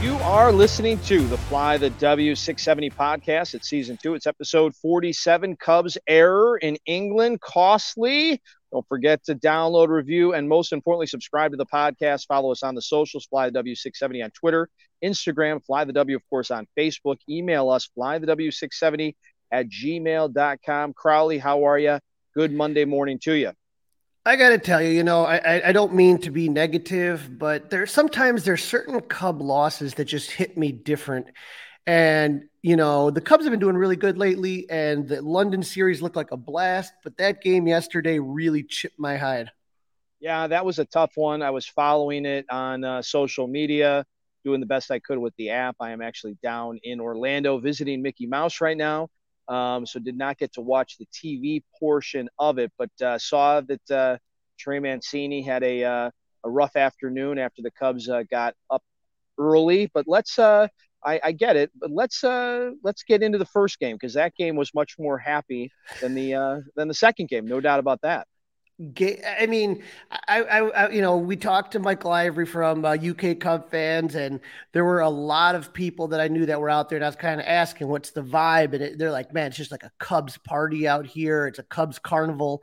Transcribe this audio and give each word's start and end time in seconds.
You 0.00 0.14
are 0.18 0.52
listening 0.52 1.00
to 1.00 1.26
the 1.26 1.36
Fly 1.36 1.76
the 1.76 1.90
W670 1.90 2.94
podcast. 2.94 3.54
It's 3.54 3.68
season 3.68 3.98
two. 4.00 4.14
It's 4.14 4.28
episode 4.28 4.76
47. 4.76 5.56
Cubs 5.56 5.98
error 6.06 6.56
in 6.56 6.76
England 6.86 7.40
costly. 7.40 8.40
Don't 8.70 8.86
forget 8.86 9.24
to 9.24 9.34
download, 9.34 9.88
review, 9.88 10.34
and 10.34 10.48
most 10.48 10.72
importantly, 10.72 11.08
subscribe 11.08 11.50
to 11.50 11.56
the 11.56 11.66
podcast. 11.66 12.28
Follow 12.28 12.52
us 12.52 12.62
on 12.62 12.76
the 12.76 12.82
socials, 12.82 13.26
Fly 13.26 13.50
the 13.50 13.60
W670 13.60 14.22
on 14.22 14.30
Twitter, 14.30 14.68
Instagram, 15.04 15.64
Fly 15.66 15.82
the 15.82 15.92
W, 15.92 16.14
of 16.14 16.22
course, 16.30 16.52
on 16.52 16.68
Facebook. 16.78 17.16
Email 17.28 17.68
us, 17.68 17.86
Fly 17.86 18.18
the 18.18 18.28
W670 18.28 19.16
at 19.50 19.66
gmail.com. 19.68 20.92
Crowley, 20.92 21.38
how 21.38 21.64
are 21.64 21.78
you? 21.78 21.98
Good 22.36 22.52
Monday 22.52 22.84
morning 22.84 23.18
to 23.24 23.32
you. 23.32 23.50
I 24.28 24.36
got 24.36 24.50
to 24.50 24.58
tell 24.58 24.82
you, 24.82 24.90
you 24.90 25.04
know, 25.04 25.24
I, 25.24 25.68
I 25.68 25.72
don't 25.72 25.94
mean 25.94 26.18
to 26.18 26.30
be 26.30 26.50
negative, 26.50 27.38
but 27.38 27.70
there's 27.70 27.90
sometimes 27.90 28.44
there's 28.44 28.62
certain 28.62 29.00
Cub 29.00 29.40
losses 29.40 29.94
that 29.94 30.04
just 30.04 30.30
hit 30.30 30.54
me 30.54 30.70
different. 30.70 31.28
And, 31.86 32.42
you 32.60 32.76
know, 32.76 33.10
the 33.10 33.22
Cubs 33.22 33.44
have 33.44 33.52
been 33.52 33.58
doing 33.58 33.74
really 33.74 33.96
good 33.96 34.18
lately, 34.18 34.68
and 34.68 35.08
the 35.08 35.22
London 35.22 35.62
series 35.62 36.02
looked 36.02 36.14
like 36.14 36.30
a 36.30 36.36
blast, 36.36 36.92
but 37.04 37.16
that 37.16 37.40
game 37.40 37.66
yesterday 37.66 38.18
really 38.18 38.64
chipped 38.64 38.98
my 38.98 39.16
hide. 39.16 39.50
Yeah, 40.20 40.46
that 40.46 40.62
was 40.62 40.78
a 40.78 40.84
tough 40.84 41.12
one. 41.14 41.40
I 41.40 41.48
was 41.48 41.66
following 41.66 42.26
it 42.26 42.44
on 42.50 42.84
uh, 42.84 43.00
social 43.00 43.46
media, 43.46 44.04
doing 44.44 44.60
the 44.60 44.66
best 44.66 44.90
I 44.90 44.98
could 44.98 45.16
with 45.16 45.34
the 45.38 45.48
app. 45.48 45.76
I 45.80 45.92
am 45.92 46.02
actually 46.02 46.36
down 46.42 46.78
in 46.82 47.00
Orlando 47.00 47.60
visiting 47.60 48.02
Mickey 48.02 48.26
Mouse 48.26 48.60
right 48.60 48.76
now. 48.76 49.08
Um, 49.48 49.86
so 49.86 49.98
did 49.98 50.16
not 50.16 50.38
get 50.38 50.52
to 50.54 50.60
watch 50.60 50.98
the 50.98 51.06
TV 51.06 51.62
portion 51.78 52.28
of 52.38 52.58
it, 52.58 52.70
but 52.76 52.90
uh, 53.02 53.18
saw 53.18 53.60
that 53.62 53.90
uh, 53.90 54.18
Trey 54.58 54.78
Mancini 54.78 55.42
had 55.42 55.62
a 55.62 55.84
uh, 55.84 56.10
a 56.44 56.50
rough 56.50 56.76
afternoon 56.76 57.38
after 57.38 57.62
the 57.62 57.70
Cubs 57.70 58.08
uh, 58.08 58.24
got 58.30 58.54
up 58.70 58.82
early. 59.38 59.90
But 59.94 60.06
let's 60.06 60.38
uh, 60.38 60.68
I, 61.04 61.20
I, 61.24 61.32
get 61.32 61.56
it, 61.56 61.70
but 61.80 61.90
let's 61.90 62.24
uh, 62.24 62.72
let's 62.84 63.02
get 63.04 63.22
into 63.22 63.38
the 63.38 63.46
first 63.46 63.78
game 63.78 63.96
because 63.96 64.14
that 64.14 64.34
game 64.34 64.56
was 64.56 64.74
much 64.74 64.96
more 64.98 65.16
happy 65.16 65.70
than 66.00 66.14
the 66.14 66.62
than 66.76 66.88
the 66.88 66.94
second 66.94 67.28
game, 67.28 67.46
no 67.46 67.60
doubt 67.60 67.80
about 67.80 68.02
that. 68.02 68.26
I 68.80 69.46
mean, 69.48 69.82
I, 70.28 70.42
I, 70.42 70.58
I, 70.60 70.90
you 70.90 71.02
know, 71.02 71.16
we 71.16 71.34
talked 71.34 71.72
to 71.72 71.80
Michael 71.80 72.12
Ivory 72.12 72.46
from 72.46 72.84
uh, 72.84 72.90
UK 72.90 73.40
Cub 73.40 73.68
fans, 73.70 74.14
and 74.14 74.38
there 74.72 74.84
were 74.84 75.00
a 75.00 75.08
lot 75.08 75.56
of 75.56 75.72
people 75.72 76.06
that 76.08 76.20
I 76.20 76.28
knew 76.28 76.46
that 76.46 76.60
were 76.60 76.70
out 76.70 76.88
there, 76.88 76.96
and 76.96 77.04
I 77.04 77.08
was 77.08 77.16
kind 77.16 77.40
of 77.40 77.46
asking, 77.46 77.88
"What's 77.88 78.10
the 78.10 78.22
vibe?" 78.22 78.74
And 78.74 78.82
it, 78.82 78.98
they're 78.98 79.10
like, 79.10 79.34
"Man, 79.34 79.48
it's 79.48 79.56
just 79.56 79.72
like 79.72 79.82
a 79.82 79.90
Cubs 79.98 80.38
party 80.38 80.86
out 80.86 81.06
here. 81.06 81.48
It's 81.48 81.58
a 81.58 81.64
Cubs 81.64 81.98
carnival." 81.98 82.62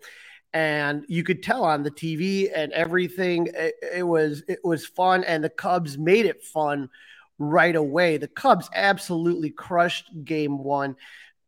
And 0.53 1.03
you 1.09 1.26
could 1.26 1.44
tell 1.44 1.66
on 1.66 1.84
the 1.84 1.92
TV 1.92 2.50
and 2.56 2.72
everything, 2.72 3.50
it, 3.53 3.76
it 3.96 4.03
was 4.03 4.42
it 4.47 4.59
was 4.64 4.86
fun, 4.86 5.26
and 5.26 5.44
the 5.44 5.50
Cubs 5.50 5.97
made 5.97 6.26
it 6.26 6.44
fun 6.44 6.90
right 7.40 7.76
away. 7.76 8.16
The 8.16 8.30
Cubs 8.30 8.70
absolutely 8.74 9.50
crushed 9.50 10.09
Game 10.24 10.64
One 10.64 10.96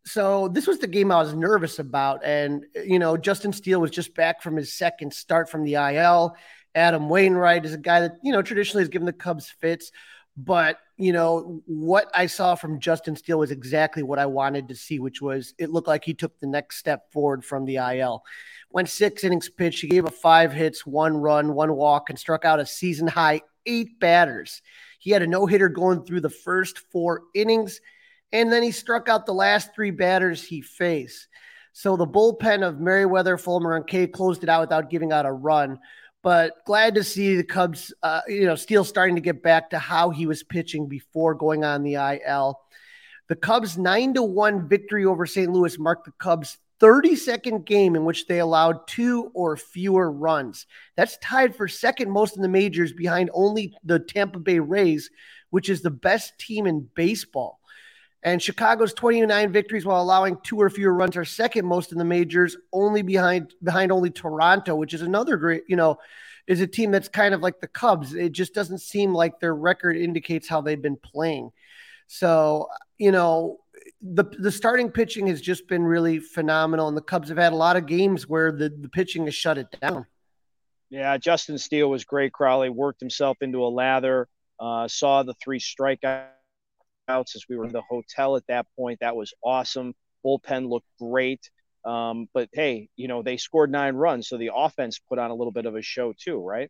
so 0.08 0.48
this 0.48 0.68
was 0.68 0.80
the 0.80 0.88
game 0.88 1.12
I 1.12 1.22
was 1.22 1.34
nervous 1.34 1.80
about. 1.80 2.24
And, 2.24 2.66
you 2.76 2.98
know, 2.98 3.18
Justin 3.18 3.52
Steele 3.52 3.82
was 3.82 3.92
just 3.92 4.16
back 4.16 4.42
from 4.42 4.56
his 4.56 4.74
second 4.74 5.14
start 5.14 5.50
from 5.50 5.64
the 5.64 5.74
IL. 5.74 6.36
Adam 6.74 7.10
Wainwright 7.10 7.66
is 7.66 7.74
a 7.74 7.78
guy 7.78 8.02
that, 8.02 8.14
you 8.24 8.32
know, 8.32 8.42
traditionally 8.42 8.84
has 8.84 8.90
given 8.90 9.06
the 9.06 9.14
Cubs 9.14 9.50
fits. 9.50 9.92
But, 10.38 10.80
you 10.98 11.12
know, 11.12 11.62
what 11.66 12.10
I 12.14 12.28
saw 12.28 12.56
from 12.56 12.80
Justin 12.80 13.16
Steele 13.16 13.40
was 13.40 13.52
exactly 13.52 14.04
what 14.04 14.20
I 14.20 14.28
wanted 14.28 14.70
to 14.70 14.76
see, 14.76 15.00
which 15.00 15.22
was 15.22 15.54
it 15.58 15.72
looked 15.72 15.88
like 15.88 16.06
he 16.06 16.14
took 16.14 16.40
the 16.40 16.48
next 16.48 16.78
step 16.78 17.12
forward 17.12 17.44
from 17.44 17.66
the 17.66 17.78
IL. 17.78 18.24
Went 18.70 18.88
six 18.88 19.24
innings 19.24 19.50
pitched. 19.50 19.82
He 19.82 19.88
gave 19.88 20.06
a 20.06 20.12
five 20.12 20.54
hits, 20.54 20.86
one 20.86 21.18
run, 21.18 21.54
one 21.54 21.76
walk, 21.76 22.10
and 22.10 22.20
struck 22.20 22.46
out 22.46 22.60
a 22.60 22.66
season 22.66 23.08
high 23.08 23.42
eight 23.66 24.00
batters. 24.00 24.62
He 25.00 25.12
had 25.12 25.22
a 25.22 25.28
no 25.28 25.48
hitter 25.48 25.70
going 25.70 26.06
through 26.06 26.22
the 26.22 26.30
first 26.30 26.80
four 26.92 27.24
innings 27.34 27.82
and 28.32 28.52
then 28.52 28.64
he 28.64 28.72
struck 28.72 29.10
out 29.10 29.26
the 29.26 29.34
last 29.34 29.74
three 29.74 29.92
batters 29.92 30.44
he 30.44 30.62
faced. 30.62 31.28
So 31.74 31.96
the 31.96 32.08
bullpen 32.08 32.68
of 32.68 32.80
Merryweather, 32.80 33.38
Fulmer, 33.38 33.76
and 33.76 33.86
Kay 33.86 34.08
closed 34.08 34.44
it 34.44 34.50
out 34.50 34.62
without 34.62 34.90
giving 34.90 35.12
out 35.12 35.26
a 35.26 35.32
run. 35.32 35.80
But 36.24 36.66
glad 36.66 36.96
to 36.96 37.04
see 37.04 37.36
the 37.36 37.44
Cubs, 37.44 37.94
uh, 38.02 38.22
you 38.28 38.46
know, 38.46 38.56
Steele 38.56 38.84
starting 38.84 39.16
to 39.16 39.22
get 39.22 39.44
back 39.44 39.70
to 39.70 39.80
how 39.80 40.10
he 40.10 40.26
was 40.26 40.44
pitching 40.44 40.88
before 40.88 41.36
going 41.36 41.64
on 41.64 41.84
the 41.84 41.94
IL. 41.94 42.60
The 43.30 43.36
Cubs' 43.36 43.78
nine 43.78 44.14
to 44.16 44.24
one 44.24 44.68
victory 44.68 45.06
over 45.06 45.26
St. 45.26 45.52
Louis 45.52 45.78
marked 45.78 46.06
the 46.06 46.14
Cubs' 46.14 46.58
32nd 46.80 47.66
game 47.66 47.96
in 47.96 48.06
which 48.06 48.28
they 48.28 48.40
allowed 48.40 48.88
two 48.88 49.32
or 49.34 49.58
fewer 49.58 50.12
runs. 50.12 50.66
That's 50.96 51.18
tied 51.18 51.56
for 51.56 51.68
second 51.68 52.12
most 52.12 52.36
in 52.36 52.42
the 52.42 52.48
majors 52.48 52.94
behind 52.94 53.30
only 53.34 53.76
the 53.84 54.00
Tampa 54.00 54.40
Bay 54.40 54.60
Rays, 54.60 55.10
which 55.50 55.70
is 55.70 55.82
the 55.82 55.92
best 55.92 56.38
team 56.40 56.68
in 56.68 56.88
baseball. 56.96 57.60
And 58.24 58.42
Chicago's 58.42 58.94
29 58.94 59.52
victories 59.52 59.86
while 59.86 60.02
allowing 60.02 60.38
two 60.44 60.60
or 60.60 60.70
fewer 60.70 60.94
runs 60.94 61.16
are 61.16 61.26
second 61.26 61.66
most 61.66 61.92
in 61.92 61.98
the 61.98 62.06
majors, 62.06 62.58
only 62.74 63.02
behind 63.02 63.54
behind 63.64 63.92
only 63.92 64.10
Toronto, 64.10 64.76
which 64.76 64.94
is 64.94 65.02
another 65.02 65.38
great, 65.38 65.64
you 65.68 65.76
know, 65.76 65.98
is 66.48 66.62
a 66.62 66.68
team 66.68 66.92
that's 66.92 67.10
kind 67.10 67.34
of 67.34 67.42
like 67.42 67.60
the 67.60 67.68
Cubs. 67.68 68.14
It 68.14 68.32
just 68.32 68.54
doesn't 68.54 68.80
seem 68.80 69.14
like 69.14 69.40
their 69.40 69.56
record 69.56 69.98
indicates 69.98 70.48
how 70.48 70.62
they've 70.62 70.82
been 70.82 70.98
playing. 70.98 71.52
So, 72.08 72.70
you 72.98 73.12
know, 73.12 73.58
the 74.02 74.24
the 74.40 74.52
starting 74.52 74.90
pitching 74.92 75.28
has 75.28 75.42
just 75.42 75.68
been 75.68 75.84
really 75.84 76.20
phenomenal, 76.20 76.88
and 76.88 76.98
the 76.98 77.02
Cubs 77.02 77.30
have 77.30 77.38
had 77.38 77.54
a 77.54 77.58
lot 77.58 77.78
of 77.78 77.86
games 77.86 78.28
where 78.28 78.52
the, 78.52 78.70
the 78.70 78.90
pitching 78.90 79.26
has 79.26 79.36
shut 79.36 79.58
it 79.58 79.68
down. 79.80 80.06
Yeah, 80.90 81.18
Justin 81.18 81.58
Steele 81.58 81.90
was 81.90 82.06
great. 82.06 82.32
Crawley 82.32 82.70
worked 82.70 83.02
himself 83.02 83.38
into 83.42 83.64
a 83.64 83.68
lather. 83.68 84.28
Uh, 84.60 84.88
saw 84.88 85.22
the 85.22 85.36
three 85.36 85.60
strikeouts 85.60 86.30
outs 87.08 87.36
as 87.36 87.46
we 87.50 87.58
were 87.58 87.66
in 87.66 87.72
the 87.72 87.82
hotel 87.82 88.36
at 88.36 88.48
that 88.48 88.66
point. 88.76 89.00
That 89.02 89.16
was 89.16 89.34
awesome. 89.44 89.94
Bullpen 90.26 90.70
looked 90.70 90.88
great. 91.00 91.50
Um, 91.86 92.28
but 92.34 92.50
hey, 92.52 92.90
you 92.96 93.08
know, 93.08 93.22
they 93.22 93.38
scored 93.38 93.72
nine 93.72 93.96
runs, 93.96 94.28
so 94.28 94.38
the 94.38 94.52
offense 94.54 95.00
put 95.00 95.20
on 95.20 95.32
a 95.32 95.36
little 95.36 95.54
bit 95.54 95.66
of 95.66 95.76
a 95.76 95.82
show 95.82 96.14
too, 96.14 96.40
right? 96.40 96.70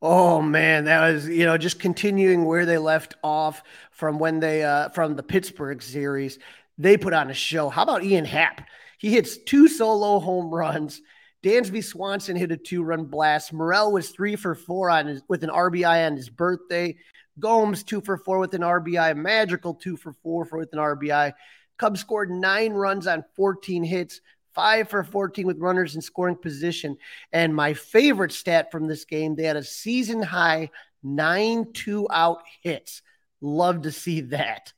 Oh 0.00 0.40
man, 0.42 0.84
that 0.84 1.12
was 1.12 1.28
you 1.28 1.44
know 1.44 1.58
just 1.58 1.80
continuing 1.80 2.44
where 2.44 2.66
they 2.66 2.78
left 2.78 3.14
off 3.24 3.62
from 3.90 4.18
when 4.18 4.40
they 4.40 4.62
uh 4.62 4.90
from 4.90 5.16
the 5.16 5.22
Pittsburgh 5.22 5.82
series. 5.82 6.38
They 6.76 6.96
put 6.96 7.14
on 7.14 7.30
a 7.30 7.34
show. 7.34 7.68
How 7.68 7.82
about 7.82 8.04
Ian 8.04 8.24
Happ? 8.24 8.60
He 8.98 9.10
hits 9.10 9.38
two 9.38 9.68
solo 9.68 10.20
home 10.20 10.54
runs. 10.54 11.00
Dansby 11.44 11.84
Swanson 11.84 12.36
hit 12.36 12.50
a 12.50 12.56
two-run 12.56 13.04
blast. 13.04 13.52
Morel 13.52 13.92
was 13.92 14.10
three 14.10 14.34
for 14.34 14.56
four 14.56 14.90
on 14.90 15.06
his, 15.06 15.22
with 15.28 15.44
an 15.44 15.50
RBI 15.50 16.06
on 16.06 16.16
his 16.16 16.28
birthday. 16.28 16.96
Gomes 17.38 17.82
two 17.82 18.00
for 18.00 18.18
four 18.18 18.38
with 18.38 18.54
an 18.54 18.62
RBI. 18.62 19.16
Magical 19.16 19.74
two 19.74 19.96
for 19.96 20.14
four 20.22 20.44
for 20.44 20.58
with 20.58 20.72
an 20.72 20.78
RBI. 20.78 21.32
Cubs 21.78 22.00
scored 22.00 22.30
nine 22.30 22.72
runs 22.72 23.06
on 23.06 23.24
14 23.36 23.84
hits, 23.84 24.20
five 24.54 24.88
for 24.88 25.04
14 25.04 25.46
with 25.46 25.58
runners 25.58 25.94
in 25.94 26.02
scoring 26.02 26.36
position. 26.36 26.96
And 27.32 27.54
my 27.54 27.74
favorite 27.74 28.32
stat 28.32 28.72
from 28.72 28.86
this 28.86 29.04
game, 29.04 29.36
they 29.36 29.44
had 29.44 29.56
a 29.56 29.62
season 29.62 30.22
high 30.22 30.70
nine 31.02 31.72
two 31.72 32.08
out 32.10 32.42
hits. 32.62 33.02
Love 33.40 33.82
to 33.82 33.92
see 33.92 34.22
that. 34.22 34.72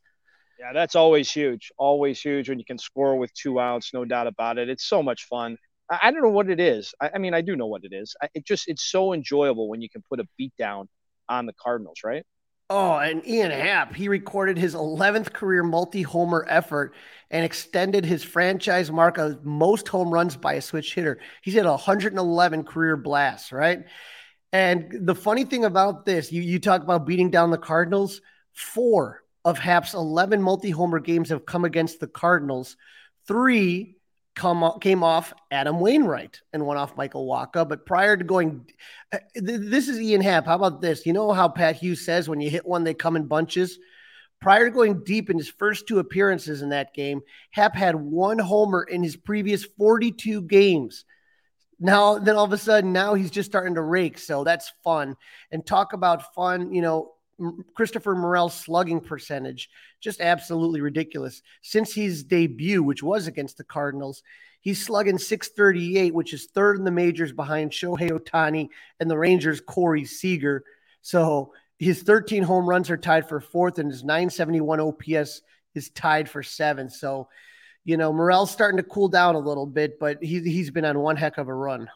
Yeah, 0.59 0.75
that's 0.75 0.95
always 0.95 1.31
huge. 1.31 1.73
Always 1.79 2.21
huge 2.21 2.51
when 2.51 2.59
you 2.59 2.65
can 2.67 2.77
score 2.77 3.17
with 3.17 3.33
two 3.33 3.59
outs, 3.59 3.95
no 3.95 4.05
doubt 4.05 4.27
about 4.27 4.59
it. 4.59 4.69
It's 4.69 4.85
so 4.85 5.03
much 5.03 5.25
fun. 5.25 5.57
I, 5.91 5.99
I 6.03 6.11
don't 6.11 6.23
know 6.23 6.29
what 6.29 6.51
it 6.51 6.61
is. 6.61 6.95
I, 7.01 7.13
I, 7.15 7.19
mean, 7.19 7.33
I 7.33 7.41
do 7.41 7.57
know 7.57 7.67
what 7.67 7.85
it 7.85 7.95
is. 7.95 8.15
I, 8.23 8.29
it 8.35 8.45
just 8.45 8.69
it's 8.69 8.85
so 8.85 9.15
enjoyable 9.15 9.69
when 9.71 9.81
you 9.81 9.89
can 9.89 10.03
put 10.11 10.21
a 10.21 10.29
beat 10.37 10.53
down 10.59 10.89
on 11.31 11.47
the 11.47 11.55
Cardinals, 11.55 12.01
right? 12.05 12.25
Oh, 12.73 12.99
and 12.99 13.27
Ian 13.27 13.51
Happ, 13.51 13.97
he 13.97 14.07
recorded 14.07 14.57
his 14.57 14.77
11th 14.77 15.33
career 15.33 15.65
multi 15.65 16.03
homer 16.03 16.47
effort 16.49 16.95
and 17.29 17.45
extended 17.45 18.05
his 18.05 18.23
franchise 18.23 18.93
mark 18.93 19.19
of 19.19 19.45
most 19.45 19.89
home 19.89 20.09
runs 20.15 20.37
by 20.37 20.53
a 20.55 20.63
switch 20.63 20.95
hitter. 20.95 21.19
He's 21.43 21.55
had 21.55 21.67
111 21.67 22.63
career 22.63 22.97
blasts, 22.97 23.51
right? 23.51 23.81
And 24.53 24.95
the 25.01 25.17
funny 25.17 25.45
thing 25.45 25.65
about 25.65 26.07
this, 26.07 26.31
you, 26.31 26.43
you 26.43 26.61
talk 26.61 26.83
about 26.83 27.07
beating 27.07 27.31
down 27.31 27.51
the 27.51 27.59
Cardinals, 27.59 28.21
four 28.53 29.25
of 29.45 29.59
Happ's 29.59 29.95
11 29.95 30.41
multi 30.41 30.71
homer 30.71 31.01
games 31.01 31.31
have 31.31 31.45
come 31.45 31.65
against 31.65 31.99
the 31.99 32.07
Cardinals. 32.07 32.77
Three 33.27 33.97
come 34.35 34.79
came 34.81 35.03
off 35.03 35.33
Adam 35.51 35.81
Wainwright 35.81 36.41
and 36.53 36.65
one 36.65 36.77
off 36.77 36.97
Michael 36.97 37.27
Wacha. 37.27 37.69
But 37.69 37.87
prior 37.87 38.17
to 38.17 38.25
going, 38.25 38.67
uh, 39.13 39.19
this 39.35 39.89
is 39.89 40.01
Ian 40.01 40.21
Happ. 40.21 40.47
How 40.47 40.57
about 40.57 40.81
this? 40.81 41.05
You 41.07 41.13
know 41.13 41.33
how 41.33 41.49
Pat 41.49 41.77
Hughes 41.77 42.05
says 42.05 42.29
when 42.29 42.41
you 42.41 42.51
hit 42.51 42.67
one, 42.67 42.85
they 42.85 42.95
come 42.95 43.17
in 43.17 43.27
bunches. 43.27 43.79
Prior 44.41 44.67
to 44.67 44.71
going 44.71 45.05
deep 45.05 45.29
in 45.29 45.37
his 45.37 45.51
first 45.51 45.87
two 45.87 45.99
appearances 45.99 46.63
in 46.63 46.71
that 46.71 46.95
game, 46.95 47.21
Happ 47.51 47.75
had 47.75 47.95
one 47.95 48.39
homer 48.39 48.83
in 48.83 49.03
his 49.03 49.17
previous 49.17 49.65
42 49.65 50.43
games. 50.43 51.05
Now, 51.79 52.19
then 52.19 52.37
all 52.37 52.45
of 52.45 52.53
a 52.53 52.59
sudden, 52.59 52.93
now 52.93 53.15
he's 53.15 53.31
just 53.31 53.51
starting 53.51 53.75
to 53.75 53.83
rake. 53.83 54.19
So 54.19 54.45
that's 54.45 54.73
fun. 54.83 55.17
And 55.51 55.65
talk 55.65 55.93
about 55.93 56.35
fun, 56.35 56.73
you 56.73 56.81
know, 56.81 57.13
Christopher 57.75 58.15
Morel's 58.15 58.55
slugging 58.55 59.01
percentage, 59.01 59.71
just 60.01 60.21
absolutely 60.21 60.81
ridiculous. 60.81 61.43
Since 61.63 61.95
his 61.95 62.25
debut, 62.25 62.83
which 62.83 63.03
was 63.03 63.27
against 63.27 63.57
the 63.57 63.65
Cardinals, 63.65 64.23
he's 64.61 64.85
slugging 64.85 65.19
638, 65.19 66.15
which 66.15 66.35
is 66.35 66.47
third 66.47 66.79
in 66.79 66.85
the 66.85 66.91
majors 66.91 67.33
behind 67.33 67.71
Shohei 67.71 68.11
Ohtani 68.11 68.69
and 68.99 69.11
the 69.11 69.19
Rangers' 69.19 69.61
Corey 69.61 70.05
Seager. 70.05 70.65
So 71.03 71.53
his 71.79 72.03
13 72.03 72.43
home 72.43 72.69
runs 72.69 72.91
are 72.91 72.97
tied 72.97 73.29
for 73.29 73.41
fourth, 73.41 73.79
and 73.79 73.91
his 73.91 74.05
971 74.05 74.81
OPS 74.81 75.43
is 75.75 75.91
tied 75.91 76.29
for 76.29 76.43
seventh. 76.43 76.93
So, 76.93 77.29
you 77.85 77.97
know, 77.97 78.13
Morel's 78.13 78.51
starting 78.51 78.77
to 78.77 78.83
cool 78.83 79.09
down 79.09 79.35
a 79.35 79.39
little 79.39 79.67
bit, 79.67 79.99
but 79.99 80.23
he, 80.23 80.41
he's 80.41 80.71
been 80.71 80.85
on 80.85 80.99
one 80.99 81.17
heck 81.17 81.39
of 81.39 81.49
a 81.49 81.55
run. 81.55 81.89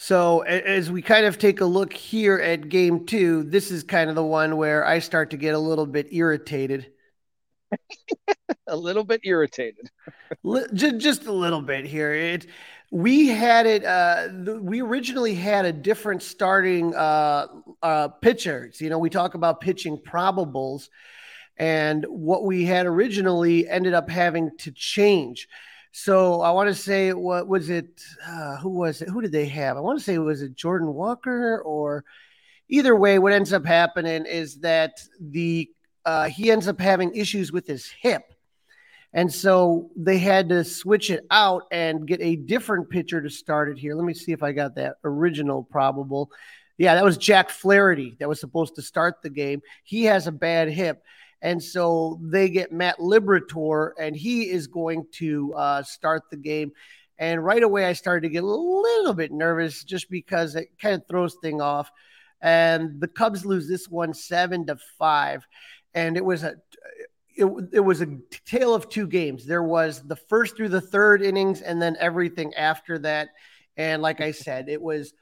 So 0.00 0.42
as 0.42 0.92
we 0.92 1.02
kind 1.02 1.26
of 1.26 1.38
take 1.38 1.60
a 1.60 1.64
look 1.64 1.92
here 1.92 2.38
at 2.38 2.68
game 2.68 3.04
two, 3.04 3.42
this 3.42 3.72
is 3.72 3.82
kind 3.82 4.08
of 4.08 4.14
the 4.14 4.22
one 4.22 4.56
where 4.56 4.86
I 4.86 5.00
start 5.00 5.30
to 5.30 5.36
get 5.36 5.54
a 5.54 5.58
little 5.58 5.86
bit 5.86 6.06
irritated. 6.12 6.92
a 8.68 8.76
little 8.76 9.02
bit 9.02 9.22
irritated. 9.24 9.90
just, 10.72 10.98
just 10.98 11.26
a 11.26 11.32
little 11.32 11.60
bit 11.60 11.84
here. 11.84 12.14
It 12.14 12.46
we 12.92 13.26
had 13.26 13.66
it. 13.66 13.84
Uh, 13.84 14.28
the, 14.44 14.60
we 14.62 14.82
originally 14.82 15.34
had 15.34 15.64
a 15.64 15.72
different 15.72 16.22
starting 16.22 16.94
uh, 16.94 17.48
uh, 17.82 18.06
pitchers. 18.06 18.80
You 18.80 18.90
know, 18.90 19.00
we 19.00 19.10
talk 19.10 19.34
about 19.34 19.60
pitching 19.60 19.98
probables, 19.98 20.90
and 21.56 22.06
what 22.08 22.44
we 22.44 22.64
had 22.64 22.86
originally 22.86 23.68
ended 23.68 23.94
up 23.94 24.08
having 24.08 24.56
to 24.58 24.70
change. 24.70 25.48
So 26.00 26.42
I 26.42 26.52
want 26.52 26.68
to 26.68 26.74
say, 26.76 27.12
what 27.12 27.48
was 27.48 27.70
it? 27.70 28.00
Uh, 28.24 28.56
who 28.58 28.70
was 28.70 29.02
it? 29.02 29.08
Who 29.08 29.20
did 29.20 29.32
they 29.32 29.46
have? 29.46 29.76
I 29.76 29.80
want 29.80 29.98
to 29.98 30.04
say, 30.04 30.16
was 30.18 30.42
it 30.42 30.54
Jordan 30.54 30.94
Walker 30.94 31.60
or 31.62 32.04
either 32.68 32.94
way? 32.94 33.18
What 33.18 33.32
ends 33.32 33.52
up 33.52 33.66
happening 33.66 34.24
is 34.24 34.60
that 34.60 35.00
the 35.20 35.68
uh, 36.04 36.28
he 36.28 36.52
ends 36.52 36.68
up 36.68 36.80
having 36.80 37.16
issues 37.16 37.50
with 37.50 37.66
his 37.66 37.90
hip. 38.00 38.22
And 39.12 39.32
so 39.32 39.90
they 39.96 40.18
had 40.18 40.48
to 40.50 40.62
switch 40.62 41.10
it 41.10 41.26
out 41.32 41.64
and 41.72 42.06
get 42.06 42.20
a 42.22 42.36
different 42.36 42.90
pitcher 42.90 43.20
to 43.20 43.28
start 43.28 43.68
it 43.68 43.76
here. 43.76 43.96
Let 43.96 44.04
me 44.04 44.14
see 44.14 44.30
if 44.30 44.44
I 44.44 44.52
got 44.52 44.76
that 44.76 44.96
original 45.02 45.64
probable. 45.64 46.30
Yeah, 46.76 46.94
that 46.94 47.04
was 47.04 47.18
Jack 47.18 47.50
Flaherty 47.50 48.16
that 48.20 48.28
was 48.28 48.38
supposed 48.38 48.76
to 48.76 48.82
start 48.82 49.16
the 49.20 49.30
game. 49.30 49.62
He 49.82 50.04
has 50.04 50.28
a 50.28 50.32
bad 50.32 50.68
hip. 50.68 51.02
And 51.40 51.62
so 51.62 52.18
they 52.22 52.48
get 52.48 52.72
Matt 52.72 52.98
Liberatore, 52.98 53.92
and 53.98 54.16
he 54.16 54.50
is 54.50 54.66
going 54.66 55.06
to 55.12 55.54
uh, 55.54 55.82
start 55.82 56.24
the 56.30 56.36
game. 56.36 56.72
And 57.18 57.44
right 57.44 57.62
away, 57.62 57.84
I 57.84 57.92
started 57.92 58.22
to 58.22 58.32
get 58.32 58.42
a 58.42 58.46
little 58.46 59.14
bit 59.14 59.32
nervous 59.32 59.84
just 59.84 60.10
because 60.10 60.54
it 60.54 60.68
kind 60.80 60.94
of 60.94 61.06
throws 61.08 61.36
thing 61.42 61.60
off. 61.60 61.90
And 62.40 63.00
the 63.00 63.08
Cubs 63.08 63.44
lose 63.44 63.68
this 63.68 63.88
one 63.88 64.14
seven 64.14 64.66
to 64.66 64.76
five, 64.98 65.46
and 65.94 66.16
it 66.16 66.24
was 66.24 66.44
a 66.44 66.56
it, 67.36 67.46
it 67.72 67.80
was 67.80 68.00
a 68.00 68.18
tale 68.46 68.74
of 68.74 68.88
two 68.88 69.06
games. 69.06 69.46
There 69.46 69.62
was 69.62 70.02
the 70.02 70.16
first 70.16 70.56
through 70.56 70.68
the 70.70 70.80
third 70.80 71.22
innings, 71.22 71.60
and 71.60 71.82
then 71.82 71.96
everything 71.98 72.54
after 72.54 72.98
that. 73.00 73.30
And 73.76 74.02
like 74.02 74.20
I 74.20 74.32
said, 74.32 74.68
it 74.68 74.82
was 74.82 75.12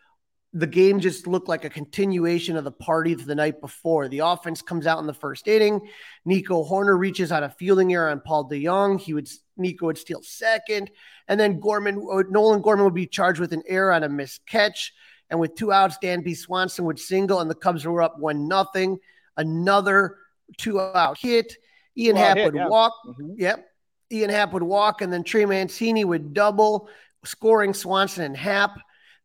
the 0.53 0.67
game 0.67 1.01
just 1.01 1.27
looked 1.27 1.49
like 1.49 1.65
a 1.65 1.71
continuation 1.71 2.57
of 2.57 2.65
the 2.65 2.73
party 2.73 3.13
of 3.13 3.27
the 3.27 3.35
night 3.35 3.61
before. 3.61 4.09
The 4.09 4.21
offense 4.21 4.63
comes 4.63 4.87
out 4.87 5.01
in 5.01 5.07
the 5.07 5.13
first 5.13 5.49
inning. 5.49 5.89
Nico 6.25 6.65
Hoerner 6.65 6.99
reaches 6.99 7.31
on 7.31 7.43
a 7.43 7.51
fielding 7.51 7.93
error 7.93 8.09
on 8.09 8.21
Paul 8.21 8.49
DeJong. 8.49 9.01
He 9.01 9.13
would 9.13 9.29
Nico 9.57 9.87
would 9.87 9.99
steal 9.99 10.23
second, 10.23 10.91
and 11.29 11.39
then 11.39 11.61
Gorman 11.61 11.97
uh, 12.11 12.23
Nolan 12.31 12.63
Gorman 12.63 12.85
would 12.85 12.95
be 12.95 13.07
charged 13.07 13.41
with 13.41 13.53
an 13.53 13.63
error 13.67 13.93
on 13.93 14.03
a 14.03 14.09
missed 14.09 14.47
catch. 14.47 14.93
And 15.29 15.41
with 15.41 15.57
two 15.57 15.73
outs, 15.73 15.99
Dansby 16.03 16.37
Swanson 16.37 16.85
would 16.85 17.01
single, 17.01 17.41
and 17.41 17.51
the 17.51 17.55
Cubs 17.55 17.85
were 17.85 18.03
up 18.03 18.19
one 18.19 18.47
nothing. 18.49 18.99
Another 19.37 20.17
two 20.57 20.81
out 20.81 21.19
hit. 21.19 21.55
Ian 21.99 22.17
Happ 22.17 22.39
would 22.39 22.55
yeah. 22.55 22.69
walk. 22.69 22.93
Mm-hmm. 23.07 23.33
Yep. 23.39 23.67
Ian 24.13 24.31
Happ 24.31 24.53
would 24.53 24.63
walk, 24.63 25.03
and 25.03 25.13
then 25.13 25.25
Trey 25.25 25.45
Mancini 25.45 26.05
would 26.05 26.33
double, 26.33 26.89
scoring 27.25 27.75
Swanson 27.75 28.25
and 28.25 28.37
Happ. 28.37 28.79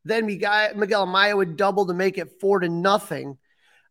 Then 0.04 0.26
Miguel 0.26 1.06
Amaya 1.08 1.36
would 1.36 1.58
double 1.58 1.88
to 1.88 1.94
make 1.94 2.18
it 2.18 2.40
four 2.40 2.60
to 2.60 2.70
nothing. 2.70 3.38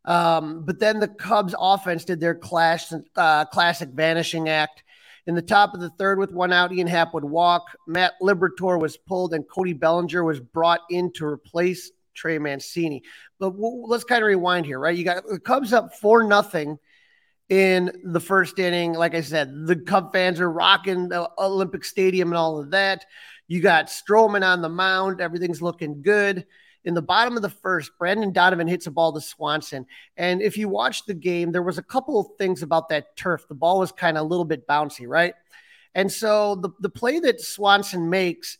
Um, 0.04 0.64
but 0.64 0.78
then 0.78 0.98
the 0.98 1.08
Cubs 1.08 1.54
offense 1.58 2.04
did 2.04 2.20
their 2.20 2.34
clash, 2.34 2.92
uh, 3.16 3.44
classic 3.46 3.90
vanishing 3.90 4.48
act. 4.48 4.82
In 5.26 5.34
the 5.34 5.42
top 5.42 5.74
of 5.74 5.80
the 5.80 5.90
third, 5.90 6.18
with 6.18 6.32
one 6.32 6.52
out, 6.52 6.72
Ian 6.72 6.86
Happ 6.86 7.14
would 7.14 7.24
walk. 7.24 7.64
Matt 7.86 8.14
Liberatore 8.22 8.80
was 8.80 8.96
pulled, 8.96 9.34
and 9.34 9.48
Cody 9.48 9.74
Bellinger 9.74 10.24
was 10.24 10.40
brought 10.40 10.80
in 10.88 11.12
to 11.14 11.26
replace 11.26 11.90
Trey 12.14 12.38
Mancini. 12.38 13.02
But 13.38 13.52
let's 13.58 14.04
kind 14.04 14.22
of 14.22 14.26
rewind 14.26 14.66
here, 14.66 14.78
right? 14.78 14.96
You 14.96 15.04
got 15.04 15.24
the 15.26 15.38
Cubs 15.38 15.72
up 15.72 15.94
four 15.94 16.24
nothing 16.24 16.78
in 17.48 17.92
the 18.04 18.20
first 18.20 18.58
inning. 18.58 18.94
Like 18.94 19.14
I 19.14 19.20
said, 19.20 19.66
the 19.66 19.76
Cub 19.76 20.12
fans 20.12 20.40
are 20.40 20.50
rocking 20.50 21.08
the 21.08 21.30
Olympic 21.38 21.84
Stadium 21.84 22.28
and 22.28 22.38
all 22.38 22.58
of 22.58 22.70
that. 22.70 23.04
You 23.50 23.60
got 23.60 23.88
Stroman 23.88 24.46
on 24.46 24.62
the 24.62 24.68
mound. 24.68 25.20
Everything's 25.20 25.60
looking 25.60 26.02
good. 26.02 26.46
In 26.84 26.94
the 26.94 27.02
bottom 27.02 27.34
of 27.34 27.42
the 27.42 27.50
first, 27.50 27.90
Brandon 27.98 28.32
Donovan 28.32 28.68
hits 28.68 28.86
a 28.86 28.92
ball 28.92 29.12
to 29.12 29.20
Swanson. 29.20 29.86
And 30.16 30.40
if 30.40 30.56
you 30.56 30.68
watch 30.68 31.04
the 31.04 31.14
game, 31.14 31.50
there 31.50 31.64
was 31.64 31.76
a 31.76 31.82
couple 31.82 32.20
of 32.20 32.28
things 32.38 32.62
about 32.62 32.90
that 32.90 33.16
turf. 33.16 33.48
The 33.48 33.56
ball 33.56 33.80
was 33.80 33.90
kind 33.90 34.16
of 34.16 34.24
a 34.24 34.28
little 34.28 34.44
bit 34.44 34.68
bouncy, 34.68 35.04
right? 35.04 35.34
And 35.96 36.12
so 36.12 36.54
the, 36.54 36.70
the 36.78 36.88
play 36.88 37.18
that 37.18 37.40
Swanson 37.40 38.08
makes 38.08 38.56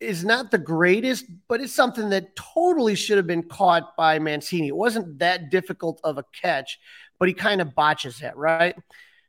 is 0.00 0.24
not 0.24 0.50
the 0.50 0.58
greatest, 0.58 1.26
but 1.46 1.60
it's 1.60 1.72
something 1.72 2.10
that 2.10 2.34
totally 2.34 2.96
should 2.96 3.18
have 3.18 3.28
been 3.28 3.44
caught 3.44 3.96
by 3.96 4.18
Mancini. 4.18 4.66
It 4.66 4.76
wasn't 4.76 5.20
that 5.20 5.48
difficult 5.48 6.00
of 6.02 6.18
a 6.18 6.24
catch, 6.32 6.80
but 7.20 7.28
he 7.28 7.34
kind 7.34 7.60
of 7.60 7.76
botches 7.76 8.20
it, 8.20 8.34
right? 8.34 8.74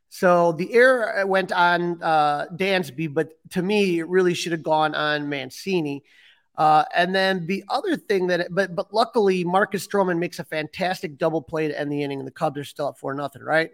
So 0.08 0.52
the 0.52 0.72
error 0.72 1.26
went 1.26 1.52
on 1.52 2.02
uh, 2.02 2.46
Dansby, 2.54 3.12
but 3.12 3.30
to 3.50 3.62
me, 3.62 3.98
it 3.98 4.08
really 4.08 4.34
should 4.34 4.52
have 4.52 4.62
gone 4.62 4.94
on 4.94 5.28
Mancini. 5.28 6.04
Uh, 6.56 6.84
and 6.94 7.14
then 7.14 7.46
the 7.46 7.64
other 7.68 7.96
thing 7.96 8.28
that, 8.28 8.48
but 8.50 8.74
but 8.74 8.92
luckily, 8.94 9.44
Marcus 9.44 9.86
Stroman 9.86 10.18
makes 10.18 10.38
a 10.38 10.44
fantastic 10.44 11.18
double 11.18 11.42
play 11.42 11.68
to 11.68 11.78
end 11.78 11.92
the 11.92 12.02
inning, 12.02 12.18
and 12.18 12.26
the 12.26 12.32
Cubs 12.32 12.58
are 12.58 12.64
still 12.64 12.88
up 12.88 12.98
four 12.98 13.12
nothing. 13.14 13.42
Right 13.42 13.72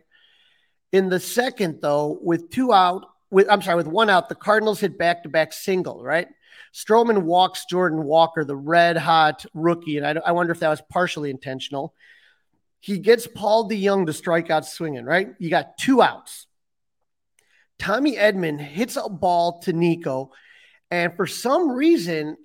in 0.90 1.08
the 1.08 1.20
second, 1.20 1.80
though, 1.80 2.18
with 2.20 2.50
two 2.50 2.72
out, 2.72 3.06
with 3.30 3.46
I'm 3.48 3.62
sorry, 3.62 3.76
with 3.76 3.86
one 3.86 4.10
out, 4.10 4.28
the 4.28 4.34
Cardinals 4.34 4.80
hit 4.80 4.98
back 4.98 5.22
to 5.22 5.28
back 5.28 5.52
single. 5.52 6.02
Right, 6.02 6.26
Stroman 6.74 7.22
walks 7.22 7.66
Jordan 7.66 8.02
Walker, 8.02 8.44
the 8.44 8.56
red 8.56 8.96
hot 8.96 9.46
rookie, 9.54 9.98
and 9.98 10.06
I, 10.06 10.20
I 10.26 10.32
wonder 10.32 10.52
if 10.52 10.58
that 10.58 10.68
was 10.68 10.82
partially 10.90 11.30
intentional. 11.30 11.94
He 12.82 12.98
gets 12.98 13.28
Paul 13.28 13.70
DeJong 13.70 14.06
to 14.06 14.12
strike 14.12 14.50
out 14.50 14.66
swinging, 14.66 15.04
right? 15.04 15.28
You 15.38 15.50
got 15.50 15.78
two 15.78 16.02
outs. 16.02 16.48
Tommy 17.78 18.16
Edman 18.16 18.60
hits 18.60 18.96
a 18.96 19.08
ball 19.08 19.60
to 19.60 19.72
Nico, 19.72 20.32
and 20.90 21.14
for 21.14 21.28
some 21.28 21.70
reason, 21.70 22.36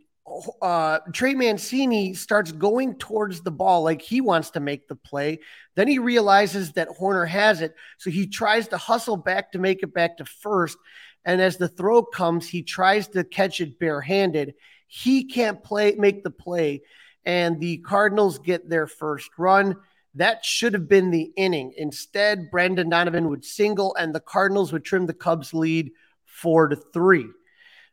uh, 0.62 1.00
Trey 1.12 1.34
Mancini 1.34 2.14
starts 2.14 2.52
going 2.52 3.00
towards 3.00 3.42
the 3.42 3.50
ball 3.50 3.82
like 3.82 4.00
he 4.00 4.22
wants 4.22 4.52
to 4.52 4.60
make 4.60 4.88
the 4.88 4.96
play. 4.96 5.40
Then 5.76 5.88
he 5.88 5.98
realizes 5.98 6.74
that 6.74 6.90
Hoerner 6.90 7.28
has 7.28 7.62
it. 7.62 7.74
So 7.98 8.12
he 8.12 8.28
tries 8.28 8.68
to 8.68 8.78
hustle 8.78 9.18
back 9.18 9.54
to 9.54 9.60
make 9.60 9.82
it 9.82 9.94
back 9.94 10.18
to 10.18 10.26
first. 10.26 10.78
And 11.26 11.42
as 11.42 11.58
the 11.58 11.68
throw 11.68 12.04
comes, 12.04 12.48
he 12.48 12.62
tries 12.62 13.08
to 13.10 13.24
catch 13.24 13.60
it 13.60 13.80
barehanded. 13.80 14.54
He 14.86 15.24
can't 15.24 15.64
play, 15.64 15.96
make 15.98 16.24
the 16.24 16.30
play. 16.30 16.84
And 17.26 17.60
the 17.60 17.78
Cardinals 17.80 18.38
get 18.38 18.70
their 18.70 18.86
first 18.86 19.30
run. 19.38 19.78
That 20.18 20.44
should 20.44 20.74
have 20.74 20.88
been 20.88 21.12
the 21.12 21.32
inning. 21.36 21.74
Instead, 21.78 22.50
Brendan 22.50 22.90
Donovan 22.90 23.30
would 23.30 23.46
single, 23.46 23.96
and 23.96 24.14
the 24.14 24.20
Cardinals 24.20 24.74
would 24.74 24.84
trim 24.84 25.06
the 25.06 25.14
Cubs' 25.14 25.54
lead 25.54 25.92
four 26.26 26.68
to 26.68 26.76
three. 26.76 27.28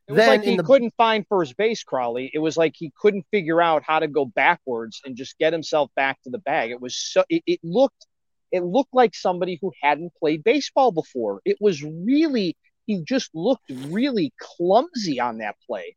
It 0.07 0.12
was 0.12 0.16
then 0.16 0.28
like 0.28 0.43
he 0.43 0.57
the... 0.57 0.62
couldn't 0.62 0.95
find 0.97 1.26
first 1.28 1.57
base, 1.57 1.83
Crawley. 1.83 2.31
It 2.33 2.38
was 2.38 2.57
like 2.57 2.75
he 2.76 2.93
couldn't 2.99 3.26
figure 3.31 3.61
out 3.61 3.83
how 3.87 3.99
to 3.99 4.09
go 4.09 4.25
backwards 4.25 5.00
and 5.04 5.16
just 5.16 5.38
get 5.38 5.52
himself 5.52 5.90
back 5.97 6.23
to 6.23 6.31
the 6.31 6.38
bag. 6.38 6.71
It 6.71 6.81
was 6.81 6.97
so 6.97 7.25
it, 7.28 7.43
it 7.47 7.61
looked 7.62 8.07
it 8.52 8.62
looked 8.62 8.95
like 8.95 9.14
somebody 9.14 9.59
who 9.61 9.73
hadn't 9.83 10.14
played 10.14 10.45
baseball 10.45 10.93
before. 10.93 11.40
It 11.45 11.57
was 11.61 11.83
really 11.83 12.57
he 12.87 13.02
just 13.02 13.31
looked 13.35 13.71
really 13.71 14.33
clumsy 14.38 15.21
on 15.21 15.38
that 15.38 15.57
play. 15.66 15.97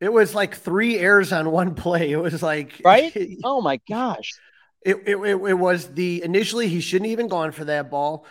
It 0.00 0.12
was 0.12 0.34
like 0.34 0.54
three 0.54 0.98
errors 0.98 1.32
on 1.32 1.50
one 1.50 1.74
play. 1.74 2.12
It 2.12 2.18
was 2.18 2.42
like 2.42 2.80
right. 2.84 3.12
oh 3.44 3.60
my 3.62 3.80
gosh. 3.88 4.32
It, 4.82 4.96
it, 5.06 5.16
it, 5.16 5.58
was 5.58 5.92
the 5.92 6.22
initially 6.22 6.68
he 6.68 6.80
shouldn't 6.80 7.10
even 7.10 7.28
gone 7.28 7.52
for 7.52 7.64
that 7.64 7.90
ball. 7.90 8.26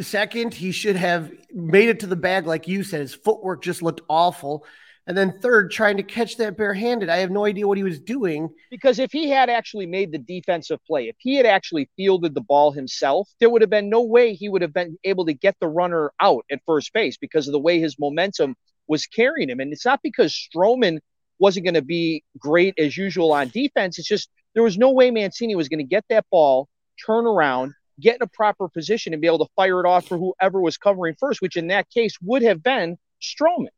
Second, 0.00 0.54
he 0.54 0.72
should 0.72 0.96
have 0.96 1.30
made 1.52 1.88
it 1.88 2.00
to 2.00 2.06
the 2.06 2.16
bag, 2.16 2.46
like 2.46 2.68
you 2.68 2.82
said. 2.82 3.00
His 3.00 3.14
footwork 3.14 3.62
just 3.62 3.82
looked 3.82 4.00
awful. 4.08 4.64
And 5.06 5.16
then 5.16 5.40
third, 5.40 5.72
trying 5.72 5.96
to 5.96 6.02
catch 6.02 6.36
that 6.36 6.56
barehanded. 6.56 7.08
I 7.08 7.16
have 7.16 7.30
no 7.30 7.44
idea 7.44 7.66
what 7.66 7.78
he 7.78 7.82
was 7.82 7.98
doing. 7.98 8.50
Because 8.70 8.98
if 8.98 9.10
he 9.10 9.28
had 9.28 9.50
actually 9.50 9.86
made 9.86 10.12
the 10.12 10.18
defensive 10.18 10.78
play, 10.86 11.08
if 11.08 11.16
he 11.18 11.34
had 11.34 11.46
actually 11.46 11.90
fielded 11.96 12.34
the 12.34 12.40
ball 12.40 12.70
himself, 12.70 13.28
there 13.40 13.50
would 13.50 13.62
have 13.62 13.70
been 13.70 13.88
no 13.88 14.02
way 14.02 14.34
he 14.34 14.48
would 14.48 14.62
have 14.62 14.72
been 14.72 14.96
able 15.02 15.26
to 15.26 15.32
get 15.32 15.56
the 15.60 15.68
runner 15.68 16.12
out 16.20 16.44
at 16.50 16.60
first 16.66 16.92
base 16.92 17.16
because 17.16 17.48
of 17.48 17.52
the 17.52 17.58
way 17.58 17.80
his 17.80 17.98
momentum 17.98 18.54
was 18.86 19.06
carrying 19.06 19.48
him. 19.48 19.58
And 19.58 19.72
it's 19.72 19.86
not 19.86 20.00
because 20.02 20.32
Stroman 20.32 21.00
wasn't 21.38 21.64
going 21.64 21.74
to 21.74 21.82
be 21.82 22.22
great 22.38 22.78
as 22.78 22.96
usual 22.96 23.32
on 23.32 23.48
defense. 23.48 23.98
It's 23.98 24.06
just 24.06 24.28
there 24.54 24.62
was 24.62 24.78
no 24.78 24.90
way 24.90 25.10
Mancini 25.10 25.54
was 25.54 25.68
going 25.68 25.78
to 25.78 25.84
get 25.84 26.04
that 26.08 26.26
ball, 26.30 26.68
turn 27.04 27.26
around, 27.26 27.72
get 28.00 28.16
in 28.16 28.22
a 28.22 28.26
proper 28.26 28.68
position 28.68 29.12
and 29.12 29.20
be 29.20 29.26
able 29.28 29.44
to 29.44 29.52
fire 29.56 29.80
it 29.80 29.86
off 29.86 30.06
for 30.06 30.18
whoever 30.18 30.60
was 30.60 30.76
covering 30.76 31.14
first, 31.18 31.40
which 31.40 31.56
in 31.56 31.68
that 31.68 31.88
case 31.90 32.16
would 32.22 32.42
have 32.42 32.62
been 32.62 32.96
Stroman. 33.22 33.68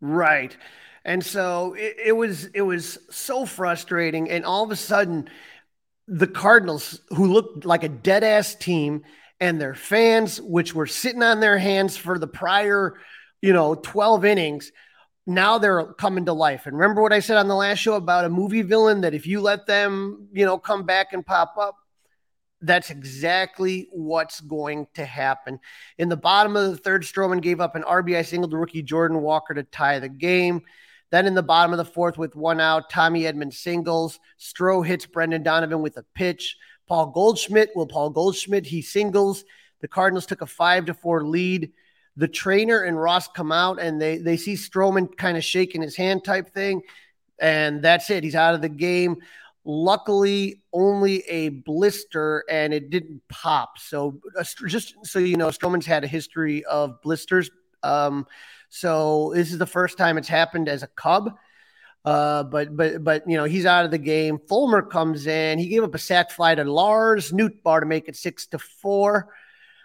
Right. 0.00 0.56
And 1.04 1.24
so 1.24 1.74
it, 1.74 1.96
it 2.06 2.12
was 2.12 2.46
it 2.46 2.62
was 2.62 2.98
so 3.10 3.44
frustrating. 3.44 4.30
And 4.30 4.44
all 4.44 4.64
of 4.64 4.70
a 4.70 4.76
sudden, 4.76 5.28
the 6.06 6.26
Cardinals, 6.26 7.00
who 7.10 7.32
looked 7.32 7.64
like 7.64 7.84
a 7.84 7.88
dead 7.88 8.24
ass 8.24 8.54
team, 8.54 9.04
and 9.40 9.60
their 9.60 9.74
fans, 9.74 10.40
which 10.40 10.74
were 10.74 10.86
sitting 10.86 11.22
on 11.22 11.40
their 11.40 11.58
hands 11.58 11.96
for 11.96 12.18
the 12.18 12.28
prior, 12.28 12.94
you 13.40 13.52
know, 13.52 13.74
12 13.74 14.24
innings, 14.24 14.70
now 15.26 15.58
they're 15.58 15.84
coming 15.94 16.24
to 16.26 16.32
life. 16.32 16.66
And 16.66 16.76
remember 16.76 17.02
what 17.02 17.12
I 17.12 17.20
said 17.20 17.36
on 17.36 17.48
the 17.48 17.54
last 17.54 17.78
show 17.78 17.94
about 17.94 18.24
a 18.24 18.28
movie 18.28 18.62
villain 18.62 19.02
that 19.02 19.14
if 19.14 19.26
you 19.26 19.40
let 19.40 19.66
them, 19.66 20.28
you 20.32 20.44
know, 20.44 20.58
come 20.58 20.84
back 20.84 21.12
and 21.12 21.24
pop 21.24 21.56
up, 21.58 21.76
that's 22.60 22.90
exactly 22.90 23.88
what's 23.92 24.40
going 24.40 24.86
to 24.94 25.04
happen. 25.04 25.58
In 25.98 26.08
the 26.08 26.16
bottom 26.16 26.56
of 26.56 26.70
the 26.70 26.76
third, 26.76 27.02
Stroman 27.02 27.42
gave 27.42 27.60
up 27.60 27.74
an 27.74 27.82
RBI 27.82 28.24
single 28.24 28.48
to 28.50 28.56
rookie 28.56 28.82
Jordan 28.82 29.20
Walker 29.20 29.54
to 29.54 29.64
tie 29.64 29.98
the 29.98 30.08
game. 30.08 30.62
Then 31.10 31.26
in 31.26 31.34
the 31.34 31.42
bottom 31.42 31.72
of 31.72 31.78
the 31.78 31.84
fourth, 31.84 32.16
with 32.16 32.34
one 32.34 32.60
out, 32.60 32.88
Tommy 32.88 33.22
Edman 33.22 33.52
singles. 33.52 34.18
Stroh 34.40 34.86
hits 34.86 35.06
Brendan 35.06 35.42
Donovan 35.42 35.82
with 35.82 35.98
a 35.98 36.04
pitch. 36.14 36.56
Paul 36.88 37.10
Goldschmidt, 37.10 37.70
well, 37.74 37.86
Paul 37.86 38.10
Goldschmidt, 38.10 38.66
he 38.66 38.80
singles. 38.80 39.44
The 39.80 39.88
Cardinals 39.88 40.26
took 40.26 40.40
a 40.40 40.46
five 40.46 40.86
to 40.86 40.94
four 40.94 41.24
lead. 41.24 41.72
The 42.16 42.28
trainer 42.28 42.82
and 42.82 43.00
Ross 43.00 43.28
come 43.28 43.52
out 43.52 43.80
and 43.80 44.00
they 44.00 44.18
they 44.18 44.36
see 44.36 44.54
Stroman 44.54 45.16
kind 45.16 45.36
of 45.36 45.44
shaking 45.44 45.82
his 45.82 45.96
hand 45.96 46.24
type 46.24 46.52
thing, 46.52 46.82
and 47.38 47.82
that's 47.82 48.10
it. 48.10 48.24
He's 48.24 48.34
out 48.34 48.54
of 48.54 48.60
the 48.60 48.68
game. 48.68 49.16
Luckily, 49.64 50.60
only 50.72 51.20
a 51.28 51.50
blister 51.50 52.44
and 52.50 52.74
it 52.74 52.90
didn't 52.90 53.22
pop. 53.28 53.78
So, 53.78 54.20
just 54.66 54.94
so 55.04 55.20
you 55.20 55.36
know, 55.36 55.48
Stroman's 55.48 55.86
had 55.86 56.02
a 56.02 56.08
history 56.08 56.64
of 56.64 57.00
blisters. 57.00 57.48
Um, 57.84 58.26
so, 58.68 59.32
this 59.34 59.52
is 59.52 59.58
the 59.58 59.66
first 59.66 59.98
time 59.98 60.18
it's 60.18 60.28
happened 60.28 60.68
as 60.68 60.82
a 60.82 60.88
Cub. 60.88 61.36
Uh, 62.04 62.42
but 62.42 62.76
but 62.76 63.04
but 63.04 63.28
you 63.28 63.36
know 63.36 63.44
he's 63.44 63.66
out 63.66 63.84
of 63.84 63.90
the 63.90 63.98
game. 63.98 64.38
Fulmer 64.48 64.82
comes 64.82 65.26
in. 65.26 65.58
He 65.58 65.68
gave 65.68 65.84
up 65.84 65.94
a 65.94 65.98
sac 65.98 66.32
fly 66.32 66.54
to 66.54 66.64
Lars 66.64 67.30
Nootbaar 67.30 67.80
to 67.80 67.86
make 67.86 68.08
it 68.08 68.16
six 68.16 68.46
to 68.48 68.58
four. 68.58 69.28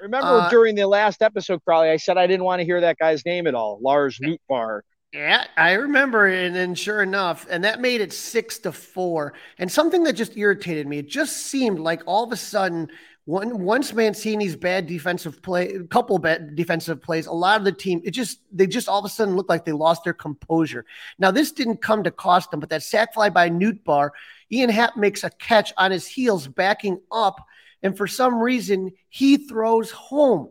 Remember 0.01 0.27
uh, 0.27 0.49
during 0.49 0.75
the 0.75 0.87
last 0.87 1.21
episode, 1.21 1.63
Crawly, 1.65 1.89
I 1.89 1.97
said 1.97 2.17
I 2.17 2.27
didn't 2.27 2.43
want 2.43 2.59
to 2.59 2.65
hear 2.65 2.81
that 2.81 2.97
guy's 2.97 3.25
name 3.25 3.47
at 3.47 3.55
all, 3.55 3.79
Lars 3.81 4.19
Nootbaar. 4.19 4.81
Yeah, 5.13 5.45
I 5.55 5.73
remember, 5.73 6.27
and 6.27 6.55
then 6.55 6.75
sure 6.75 7.01
enough, 7.01 7.47
and 7.49 7.63
that 7.63 7.79
made 7.79 8.01
it 8.01 8.11
six 8.11 8.59
to 8.59 8.71
four. 8.71 9.33
And 9.57 9.71
something 9.71 10.03
that 10.03 10.13
just 10.13 10.35
irritated 10.37 10.85
me, 10.85 10.99
it 10.99 11.07
just 11.07 11.37
seemed 11.47 11.79
like 11.79 12.01
all 12.05 12.25
of 12.25 12.31
a 12.33 12.35
sudden, 12.35 12.89
one, 13.23 13.59
once 13.59 13.93
Mancini's 13.93 14.55
bad 14.55 14.85
defensive 14.85 15.41
play, 15.41 15.73
a 15.73 15.83
couple 15.83 16.17
bad 16.19 16.55
defensive 16.55 17.01
plays, 17.01 17.25
a 17.25 17.31
lot 17.31 17.57
of 17.57 17.65
the 17.65 17.71
team, 17.71 18.01
it 18.03 18.11
just 18.11 18.39
they 18.51 18.67
just 18.67 18.89
all 18.89 18.99
of 18.99 19.05
a 19.05 19.09
sudden 19.09 19.35
looked 19.35 19.49
like 19.49 19.65
they 19.65 19.71
lost 19.71 20.03
their 20.03 20.13
composure. 20.13 20.85
Now 21.19 21.31
this 21.31 21.51
didn't 21.53 21.81
come 21.81 22.03
to 22.03 22.11
cost 22.11 22.51
them, 22.51 22.59
but 22.59 22.69
that 22.69 22.83
sac 22.83 23.13
fly 23.13 23.29
by 23.29 23.49
Nootbaar, 23.49 24.11
Ian 24.51 24.69
Happ 24.69 24.97
makes 24.97 25.23
a 25.23 25.29
catch 25.29 25.73
on 25.77 25.91
his 25.91 26.05
heels, 26.05 26.47
backing 26.47 27.01
up, 27.11 27.45
and 27.83 27.97
for 27.97 28.07
some 28.07 28.39
reason 28.39 28.91
he 29.09 29.37
throws 29.37 29.91
home. 29.91 30.49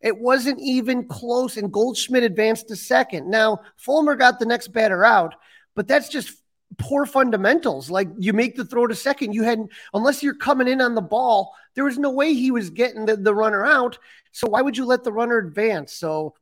It 0.00 0.18
wasn't 0.18 0.58
even 0.60 1.06
close, 1.06 1.56
and 1.56 1.72
Goldschmidt 1.72 2.24
advanced 2.24 2.68
to 2.68 2.76
second. 2.76 3.30
Now, 3.30 3.60
Fulmer 3.76 4.16
got 4.16 4.38
the 4.38 4.46
next 4.46 4.68
batter 4.68 5.04
out, 5.04 5.34
but 5.76 5.86
that's 5.86 6.08
just 6.08 6.42
poor 6.78 7.06
fundamentals. 7.06 7.90
Like 7.90 8.08
you 8.18 8.32
make 8.32 8.56
the 8.56 8.64
throw 8.64 8.86
to 8.86 8.94
second, 8.94 9.32
you 9.32 9.44
hadn't, 9.44 9.70
unless 9.94 10.22
you're 10.22 10.34
coming 10.34 10.66
in 10.66 10.80
on 10.80 10.94
the 10.94 11.02
ball, 11.02 11.54
there 11.74 11.84
was 11.84 11.98
no 11.98 12.10
way 12.10 12.34
he 12.34 12.50
was 12.50 12.70
getting 12.70 13.06
the, 13.06 13.16
the 13.16 13.34
runner 13.34 13.64
out. 13.64 13.98
So 14.32 14.48
why 14.48 14.62
would 14.62 14.76
you 14.76 14.86
let 14.86 15.04
the 15.04 15.12
runner 15.12 15.38
advance? 15.38 15.92
So 15.92 16.34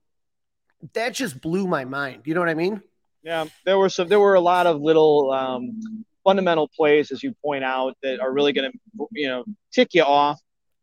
that 0.94 1.12
just 1.12 1.40
blew 1.40 1.66
my 1.66 1.84
mind. 1.84 2.22
You 2.24 2.34
know 2.34 2.40
what 2.40 2.48
I 2.48 2.54
mean? 2.54 2.80
Yeah, 3.22 3.44
there 3.66 3.76
were 3.76 3.90
some, 3.90 4.08
there 4.08 4.20
were 4.20 4.34
a 4.34 4.40
lot 4.40 4.66
of 4.66 4.80
little 4.80 5.30
um, 5.32 6.04
fundamental 6.24 6.68
plays, 6.68 7.12
as 7.12 7.22
you 7.22 7.34
point 7.44 7.64
out, 7.64 7.96
that 8.02 8.20
are 8.20 8.32
really 8.32 8.52
going 8.52 8.72
to, 8.72 8.78
you 9.12 9.28
know, 9.28 9.44
tick 9.72 9.94
you 9.94 10.02
off. 10.02 10.40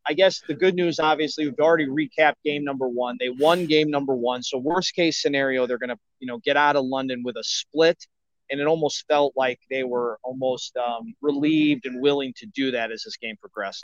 I 0.09 0.13
guess 0.13 0.41
the 0.47 0.53
good 0.53 0.73
news, 0.73 0.99
obviously, 0.99 1.45
we've 1.45 1.59
already 1.59 1.87
recapped 1.87 2.35
game 2.45 2.63
number 2.63 2.87
one. 2.87 3.17
They 3.19 3.29
won 3.29 3.65
game 3.65 3.91
number 3.91 4.15
one. 4.15 4.41
So 4.41 4.57
worst 4.57 4.95
case 4.95 5.21
scenario, 5.21 5.67
they're 5.67 5.77
going 5.77 5.89
to, 5.89 5.99
you 6.19 6.27
know, 6.27 6.37
get 6.37 6.55
out 6.55 6.77
of 6.77 6.85
London 6.85 7.23
with 7.23 7.35
a 7.35 7.43
split. 7.43 7.97
And 8.49 8.61
it 8.61 8.67
almost 8.67 9.03
felt 9.09 9.33
like 9.35 9.59
they 9.69 9.83
were 9.83 10.17
almost 10.23 10.77
um, 10.77 11.13
relieved 11.21 11.85
and 11.85 12.01
willing 12.01 12.33
to 12.37 12.45
do 12.45 12.71
that 12.71 12.91
as 12.93 13.03
this 13.03 13.17
game 13.17 13.35
progressed. 13.41 13.83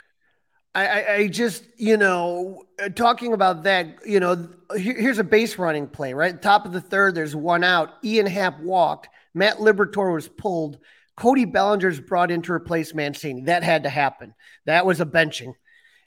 I, 0.74 1.04
I, 1.12 1.28
just, 1.28 1.64
you 1.76 1.96
know, 1.96 2.64
talking 2.96 3.32
about 3.32 3.62
that, 3.62 4.04
you 4.04 4.18
know, 4.18 4.48
here, 4.76 4.98
here's 4.98 5.18
a 5.18 5.24
base 5.24 5.56
running 5.56 5.86
play, 5.86 6.14
right? 6.14 6.40
Top 6.40 6.66
of 6.66 6.72
the 6.72 6.80
third, 6.80 7.14
there's 7.14 7.36
one 7.36 7.62
out. 7.62 7.92
Ian 8.02 8.26
Happ 8.26 8.58
walked. 8.58 9.08
Matt 9.34 9.58
Liberatore 9.58 10.14
was 10.14 10.26
pulled. 10.26 10.78
Cody 11.16 11.44
Bellinger's 11.44 12.00
brought 12.00 12.30
in 12.30 12.42
to 12.42 12.52
replace 12.52 12.94
Mancini. 12.94 13.42
That 13.42 13.62
had 13.62 13.84
to 13.84 13.88
happen. 13.88 14.34
That 14.66 14.84
was 14.84 15.00
a 15.00 15.06
benching. 15.06 15.54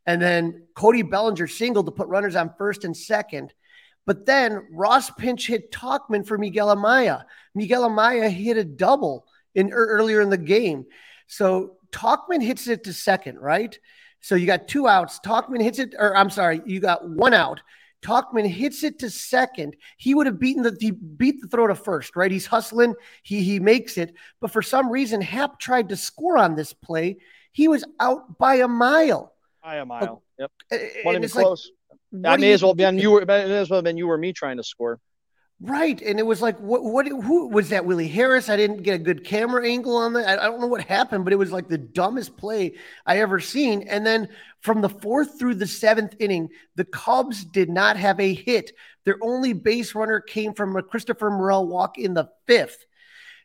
And 0.05 0.21
then 0.21 0.67
Cody 0.75 1.01
Bellinger 1.01 1.47
singled 1.47 1.85
to 1.85 1.91
put 1.91 2.07
runners 2.07 2.35
on 2.35 2.53
first 2.57 2.83
and 2.83 2.95
second. 2.95 3.53
But 4.05 4.25
then 4.25 4.67
Ross 4.71 5.09
pinch 5.11 5.47
hit 5.47 5.71
Tauchman 5.71 6.25
for 6.25 6.37
Miguel 6.37 6.73
Amaya. 6.73 7.23
Miguel 7.53 7.89
Amaya 7.89 8.29
hit 8.29 8.57
a 8.57 8.63
double 8.63 9.25
in 9.53 9.71
earlier 9.71 10.21
in 10.21 10.29
the 10.29 10.37
game. 10.37 10.85
So 11.27 11.75
Tauchman 11.91 12.41
hits 12.41 12.67
it 12.67 12.85
to 12.85 12.93
second, 12.93 13.39
right? 13.39 13.77
So 14.21 14.35
you 14.35 14.45
got 14.45 14.67
two 14.67 14.87
outs. 14.87 15.19
Tauchman 15.19 15.61
hits 15.61 15.79
it, 15.79 15.93
or 15.97 16.15
I'm 16.15 16.29
sorry, 16.29 16.61
you 16.65 16.79
got 16.79 17.07
one 17.07 17.33
out. 17.33 17.61
Tauchman 18.01 18.47
hits 18.47 18.83
it 18.83 18.99
to 18.99 19.09
second. 19.09 19.75
He 19.97 20.13
would 20.13 20.27
have 20.27 20.39
beaten 20.39 20.63
the 20.63 20.75
he 20.79 20.91
beat 20.91 21.41
the 21.41 21.47
throw 21.47 21.67
to 21.67 21.75
first, 21.75 22.15
right? 22.15 22.31
He's 22.31 22.45
hustling. 22.45 22.93
He 23.23 23.41
he 23.41 23.59
makes 23.59 23.97
it, 23.97 24.13
but 24.39 24.51
for 24.51 24.61
some 24.61 24.89
reason, 24.89 25.21
Happ 25.21 25.59
tried 25.59 25.89
to 25.89 25.97
score 25.97 26.37
on 26.37 26.55
this 26.55 26.73
play. 26.73 27.17
He 27.51 27.67
was 27.67 27.83
out 27.99 28.37
by 28.37 28.55
a 28.55 28.67
mile. 28.67 29.33
By 29.63 29.77
a 29.77 29.85
mile. 29.85 30.23
Yep. 30.39 30.51
Wasn't 31.03 31.25
even 31.25 31.29
close. 31.29 31.71
Like, 32.11 32.33
I 32.33 32.37
may 32.37 32.53
as 32.53 32.63
well 32.63 32.73
been 32.73 32.99
you 32.99 33.11
were 33.11 33.25
may 33.25 33.57
as 33.57 33.69
well 33.69 33.81
been 33.81 33.97
you 33.97 34.09
or 34.09 34.17
me 34.17 34.31
trying 34.31 34.57
to 34.57 34.63
score. 34.63 34.99
Right, 35.59 35.99
and 36.03 36.19
it 36.19 36.25
was 36.25 36.39
like, 36.39 36.59
what? 36.59 36.83
What? 36.83 37.07
Who 37.07 37.47
was 37.47 37.69
that? 37.69 37.83
Willie 37.83 38.07
Harris? 38.07 38.47
I 38.47 38.57
didn't 38.57 38.83
get 38.83 38.93
a 38.93 39.03
good 39.03 39.25
camera 39.25 39.67
angle 39.67 39.95
on 39.95 40.13
that. 40.13 40.27
I, 40.27 40.33
I 40.33 40.45
don't 40.45 40.61
know 40.61 40.67
what 40.67 40.83
happened, 40.83 41.23
but 41.23 41.33
it 41.33 41.37
was 41.37 41.51
like 41.51 41.67
the 41.67 41.79
dumbest 41.79 42.37
play 42.37 42.75
I 43.07 43.21
ever 43.21 43.39
seen. 43.39 43.87
And 43.87 44.05
then 44.05 44.29
from 44.61 44.81
the 44.81 44.89
fourth 44.89 45.39
through 45.39 45.55
the 45.55 45.65
seventh 45.65 46.13
inning, 46.19 46.49
the 46.75 46.85
Cubs 46.85 47.43
did 47.43 47.71
not 47.71 47.97
have 47.97 48.19
a 48.19 48.35
hit. 48.35 48.71
Their 49.03 49.17
only 49.19 49.53
base 49.53 49.95
runner 49.95 50.19
came 50.19 50.53
from 50.53 50.75
a 50.75 50.83
Christopher 50.83 51.31
Morel 51.31 51.67
walk 51.67 51.97
in 51.97 52.13
the 52.13 52.29
fifth. 52.45 52.85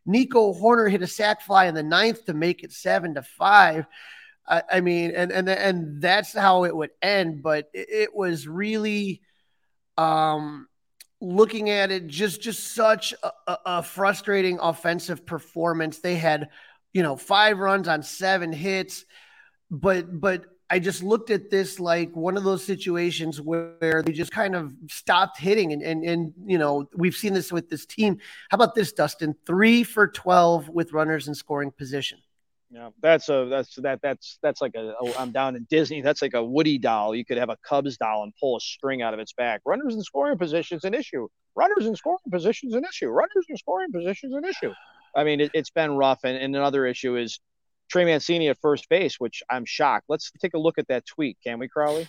Nico 0.05 0.53
Hoerner 0.53 0.91
hit 0.91 1.01
a 1.01 1.07
sac 1.07 1.41
fly 1.41 1.65
in 1.65 1.75
the 1.75 1.83
ninth 1.83 2.27
to 2.27 2.35
make 2.35 2.63
it 2.63 2.73
seven 2.73 3.15
to 3.15 3.23
five. 3.23 3.87
I, 4.47 4.63
I 4.71 4.81
mean, 4.83 5.13
and 5.13 5.33
and 5.33 5.49
and 5.49 6.03
that's 6.03 6.35
how 6.35 6.65
it 6.65 6.77
would 6.77 6.91
end. 7.01 7.43
But 7.43 7.71
it, 7.73 7.89
it 7.89 8.15
was 8.15 8.47
really, 8.47 9.23
um, 9.97 10.69
looking 11.23 11.71
at 11.71 11.91
it, 11.91 12.09
just 12.09 12.43
just 12.43 12.75
such 12.75 13.15
a, 13.23 13.59
a 13.65 13.83
frustrating 13.83 14.59
offensive 14.61 15.25
performance. 15.25 16.01
They 16.01 16.17
had, 16.17 16.51
you 16.93 17.03
know, 17.03 17.17
five 17.17 17.59
runs 17.59 17.89
on 17.89 18.03
seven 18.03 18.53
hits, 18.53 19.05
but 19.71 20.21
but 20.21 20.45
I 20.69 20.79
just 20.79 21.03
looked 21.03 21.29
at 21.31 21.51
this 21.51 21.79
like 21.79 22.17
one 22.17 22.39
of 22.39 22.45
those 22.45 22.65
situations 22.65 23.39
where 23.39 24.03
they 24.03 24.13
just 24.13 24.33
kind 24.33 24.57
of 24.57 24.73
stopped 24.89 25.39
hitting. 25.39 25.75
And, 25.75 25.83
and, 25.83 26.03
and, 26.03 26.33
you 26.47 26.57
know, 26.57 26.89
we've 26.97 27.15
seen 27.15 27.35
this 27.35 27.53
with 27.53 27.69
this 27.69 27.85
team. 27.85 28.17
How 28.49 28.55
about 28.55 28.75
this, 28.75 28.91
Dustin? 28.91 29.35
Three 29.45 29.85
for 29.85 30.09
12 30.09 30.71
with 30.71 30.95
runners 30.95 31.29
in 31.29 31.35
scoring 31.35 31.73
position. 31.73 32.21
Yeah, 32.73 32.89
that's 33.03 33.29
a 33.29 33.47
that's 33.51 33.75
that 33.83 34.01
that's 34.03 34.39
that's 34.43 34.63
like 34.63 34.75
a. 34.75 34.95
Oh, 34.99 35.13
am 35.19 35.31
down 35.31 35.57
in 35.57 35.67
Disney. 35.69 36.01
That's 36.01 36.23
like 36.23 36.33
a 36.33 36.43
Woody 36.43 36.79
doll. 36.79 37.15
You 37.15 37.23
could 37.23 37.37
have 37.37 37.51
a 37.51 37.59
Cubs 37.69 37.99
doll 37.99 38.23
and 38.23 38.33
pull 38.41 38.57
a 38.57 38.61
string 38.61 39.03
out 39.03 39.13
of 39.13 39.21
its 39.21 39.35
back. 39.35 39.61
Runners 39.67 39.95
in 39.95 40.03
scoring 40.03 40.39
positions 40.39 40.85
an 40.85 40.95
issue. 40.95 41.29
Runners 41.55 41.87
in 41.87 41.95
scoring 41.95 42.19
positions 42.31 42.73
an 42.75 42.85
issue. 42.85 43.09
Runners 43.09 43.45
in 43.51 43.59
scoring 43.59 43.93
positions 43.93 44.35
an 44.35 44.45
issue. 44.47 44.73
I 45.15 45.25
mean, 45.25 45.43
it, 45.43 45.51
has 45.55 45.69
been 45.69 45.93
rough. 45.97 46.21
And, 46.25 46.39
and 46.39 46.57
another 46.57 46.87
issue 46.87 47.17
is 47.17 47.41
Trey 47.91 48.07
Mancini 48.07 48.49
at 48.49 48.57
first 48.63 48.89
base, 48.89 49.17
which 49.19 49.43
I'm 49.51 49.67
shocked. 49.67 50.07
Let's 50.09 50.33
take 50.41 50.55
a 50.55 50.59
look 50.59 50.79
at 50.79 50.89
that 50.89 51.05
tweet, 51.05 51.37
can 51.45 51.59
we, 51.59 51.69
Crawly? 51.69 52.09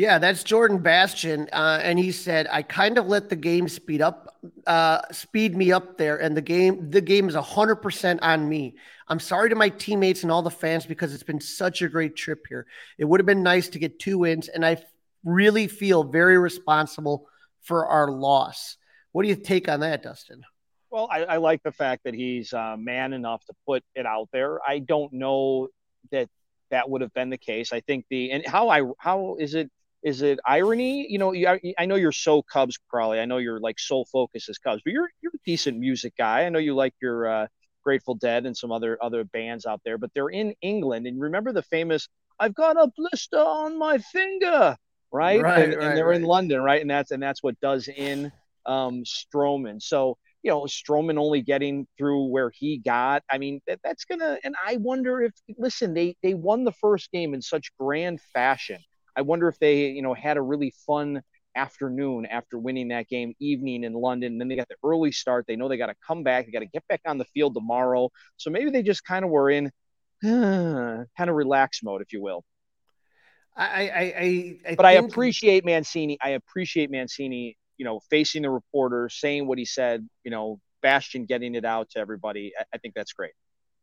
Yeah, 0.00 0.18
that's 0.18 0.42
Jordan 0.42 0.78
Bastian, 0.78 1.46
uh, 1.52 1.78
and 1.82 1.98
he 1.98 2.10
said, 2.10 2.48
"I 2.50 2.62
kind 2.62 2.96
of 2.96 3.06
let 3.06 3.28
the 3.28 3.36
game 3.36 3.68
speed 3.68 4.00
up, 4.00 4.34
uh, 4.66 5.02
speed 5.12 5.54
me 5.54 5.72
up 5.72 5.98
there, 5.98 6.16
and 6.16 6.34
the 6.34 6.40
game, 6.40 6.90
the 6.90 7.02
game 7.02 7.28
is 7.28 7.34
hundred 7.34 7.76
percent 7.76 8.22
on 8.22 8.48
me. 8.48 8.76
I'm 9.08 9.20
sorry 9.20 9.50
to 9.50 9.56
my 9.56 9.68
teammates 9.68 10.22
and 10.22 10.32
all 10.32 10.40
the 10.40 10.50
fans 10.50 10.86
because 10.86 11.12
it's 11.12 11.22
been 11.22 11.42
such 11.42 11.82
a 11.82 11.88
great 11.90 12.16
trip 12.16 12.46
here. 12.48 12.66
It 12.96 13.04
would 13.04 13.20
have 13.20 13.26
been 13.26 13.42
nice 13.42 13.68
to 13.68 13.78
get 13.78 13.98
two 13.98 14.16
wins, 14.16 14.48
and 14.48 14.64
I 14.64 14.82
really 15.22 15.66
feel 15.66 16.02
very 16.02 16.38
responsible 16.38 17.28
for 17.60 17.86
our 17.86 18.10
loss. 18.10 18.78
What 19.12 19.24
do 19.24 19.28
you 19.28 19.36
take 19.36 19.68
on 19.68 19.80
that, 19.80 20.02
Dustin?" 20.02 20.44
Well, 20.88 21.08
I, 21.12 21.24
I 21.24 21.36
like 21.36 21.62
the 21.62 21.72
fact 21.72 22.04
that 22.04 22.14
he's 22.14 22.54
uh, 22.54 22.78
man 22.78 23.12
enough 23.12 23.44
to 23.44 23.52
put 23.66 23.84
it 23.94 24.06
out 24.06 24.30
there. 24.32 24.60
I 24.66 24.78
don't 24.78 25.12
know 25.12 25.68
that 26.10 26.30
that 26.70 26.88
would 26.88 27.02
have 27.02 27.12
been 27.12 27.28
the 27.28 27.36
case. 27.36 27.70
I 27.70 27.80
think 27.80 28.06
the 28.08 28.30
and 28.30 28.46
how 28.46 28.70
I 28.70 28.80
how 28.98 29.36
is 29.38 29.54
it 29.54 29.70
is 30.02 30.22
it 30.22 30.38
irony? 30.46 31.06
You 31.10 31.18
know, 31.18 31.34
I, 31.34 31.60
I 31.78 31.86
know 31.86 31.96
you're 31.96 32.12
so 32.12 32.42
Cubs, 32.42 32.78
Crawly. 32.90 33.20
I 33.20 33.24
know 33.24 33.38
you're 33.38 33.60
like 33.60 33.78
sole 33.78 34.06
focus 34.10 34.48
is 34.48 34.58
Cubs, 34.58 34.82
but 34.84 34.92
you're 34.92 35.10
you're 35.22 35.32
a 35.34 35.40
decent 35.44 35.78
music 35.78 36.14
guy. 36.16 36.44
I 36.44 36.48
know 36.48 36.58
you 36.58 36.74
like 36.74 36.94
your 37.00 37.28
uh, 37.28 37.46
Grateful 37.84 38.14
Dead 38.14 38.46
and 38.46 38.56
some 38.56 38.72
other 38.72 38.98
other 39.02 39.24
bands 39.24 39.66
out 39.66 39.80
there, 39.84 39.98
but 39.98 40.10
they're 40.14 40.28
in 40.28 40.54
England. 40.62 41.06
And 41.06 41.20
remember 41.20 41.52
the 41.52 41.62
famous 41.62 42.08
"I've 42.38 42.54
got 42.54 42.76
a 42.76 42.90
blister 42.96 43.38
on 43.38 43.78
my 43.78 43.98
finger," 43.98 44.76
right? 45.12 45.40
Right, 45.40 45.64
and, 45.64 45.74
right, 45.74 45.86
and 45.88 45.96
they're 45.98 46.06
right. 46.06 46.16
in 46.16 46.22
London, 46.22 46.62
right? 46.62 46.80
And 46.80 46.90
that's 46.90 47.10
and 47.10 47.22
that's 47.22 47.42
what 47.42 47.60
does 47.60 47.88
in 47.88 48.32
um, 48.66 49.04
Stroman. 49.04 49.82
So 49.82 50.16
you 50.42 50.50
know, 50.50 50.62
Stroman 50.62 51.18
only 51.18 51.42
getting 51.42 51.86
through 51.98 52.26
where 52.28 52.50
he 52.50 52.78
got. 52.78 53.22
I 53.30 53.38
mean, 53.38 53.60
that, 53.66 53.80
that's 53.84 54.04
gonna. 54.04 54.38
And 54.42 54.54
I 54.66 54.76
wonder 54.78 55.20
if, 55.20 55.32
listen, 55.58 55.92
they 55.92 56.16
they 56.22 56.34
won 56.34 56.64
the 56.64 56.72
first 56.72 57.10
game 57.12 57.34
in 57.34 57.42
such 57.42 57.72
grand 57.78 58.20
fashion. 58.32 58.78
I 59.20 59.22
wonder 59.22 59.48
if 59.48 59.58
they, 59.58 59.88
you 59.88 60.02
know, 60.02 60.14
had 60.14 60.36
a 60.36 60.42
really 60.42 60.74
fun 60.86 61.22
afternoon 61.54 62.26
after 62.26 62.58
winning 62.58 62.88
that 62.88 63.08
game, 63.08 63.34
evening 63.38 63.84
in 63.84 63.92
London. 63.92 64.32
And 64.32 64.40
then 64.40 64.48
they 64.48 64.56
got 64.56 64.68
the 64.68 64.76
early 64.84 65.12
start. 65.12 65.44
They 65.46 65.56
know 65.56 65.68
they 65.68 65.76
got 65.76 65.86
to 65.86 65.96
come 66.06 66.22
back. 66.22 66.46
They 66.46 66.52
got 66.52 66.60
to 66.60 66.66
get 66.66 66.86
back 66.88 67.00
on 67.06 67.18
the 67.18 67.24
field 67.26 67.54
tomorrow. 67.54 68.10
So 68.36 68.50
maybe 68.50 68.70
they 68.70 68.82
just 68.82 69.04
kind 69.04 69.24
of 69.24 69.30
were 69.30 69.50
in 69.50 69.70
kind 70.22 71.06
of 71.18 71.34
relaxed 71.34 71.84
mode, 71.84 72.02
if 72.02 72.12
you 72.12 72.22
will. 72.22 72.44
I, 73.56 73.66
I, 73.66 73.90
I, 73.90 74.58
I 74.70 74.74
but 74.76 74.86
I 74.86 74.92
appreciate 74.92 75.64
Mancini. 75.64 76.18
I 76.22 76.30
appreciate 76.30 76.90
Mancini 76.90 77.56
you 77.80 77.84
know, 77.84 77.98
facing 78.10 78.42
the 78.42 78.50
reporter, 78.50 79.08
saying 79.08 79.46
what 79.46 79.56
he 79.56 79.64
said, 79.64 80.06
you 80.22 80.30
know, 80.30 80.60
Bastian 80.82 81.24
getting 81.24 81.54
it 81.54 81.64
out 81.64 81.88
to 81.92 81.98
everybody. 81.98 82.52
I, 82.60 82.64
I 82.74 82.78
think 82.78 82.92
that's 82.94 83.14
great. 83.14 83.32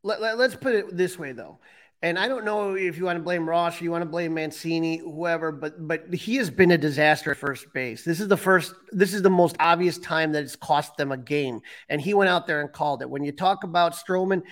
Let, 0.04 0.22
let, 0.22 0.40
us 0.40 0.56
put 0.56 0.76
it 0.76 0.96
this 0.96 1.18
way, 1.18 1.32
though. 1.32 1.58
And 2.04 2.20
I 2.20 2.28
don't 2.28 2.46
know 2.46 2.76
if 2.76 2.98
you 2.98 3.06
want 3.06 3.18
to 3.18 3.24
blame 3.24 3.50
Ross 3.50 3.82
or 3.82 3.84
you 3.84 3.92
want 3.92 4.04
to 4.04 4.10
blame 4.10 4.36
Mancini, 4.36 4.98
whoever, 4.98 5.52
but 5.52 5.88
but 5.88 6.14
he 6.14 6.36
has 6.36 6.52
been 6.52 6.70
a 6.70 6.78
disaster 6.78 7.32
at 7.32 7.38
first 7.38 7.74
base. 7.74 8.04
This 8.04 8.20
is 8.20 8.28
the 8.28 8.38
first, 8.38 8.74
this 8.92 9.16
is 9.16 9.24
the 9.24 9.32
most 9.32 9.56
obvious 9.60 9.98
time 9.98 10.32
that 10.34 10.44
it's 10.44 10.56
cost 10.56 10.96
them 10.98 11.12
a 11.12 11.18
game. 11.18 11.62
And 11.90 12.00
he 12.00 12.14
went 12.14 12.30
out 12.30 12.46
there 12.46 12.62
and 12.62 12.72
called 12.72 13.02
it. 13.02 13.10
When 13.10 13.24
you 13.24 13.32
talk 13.32 13.64
about 13.64 13.94
Stroman, 13.94 14.44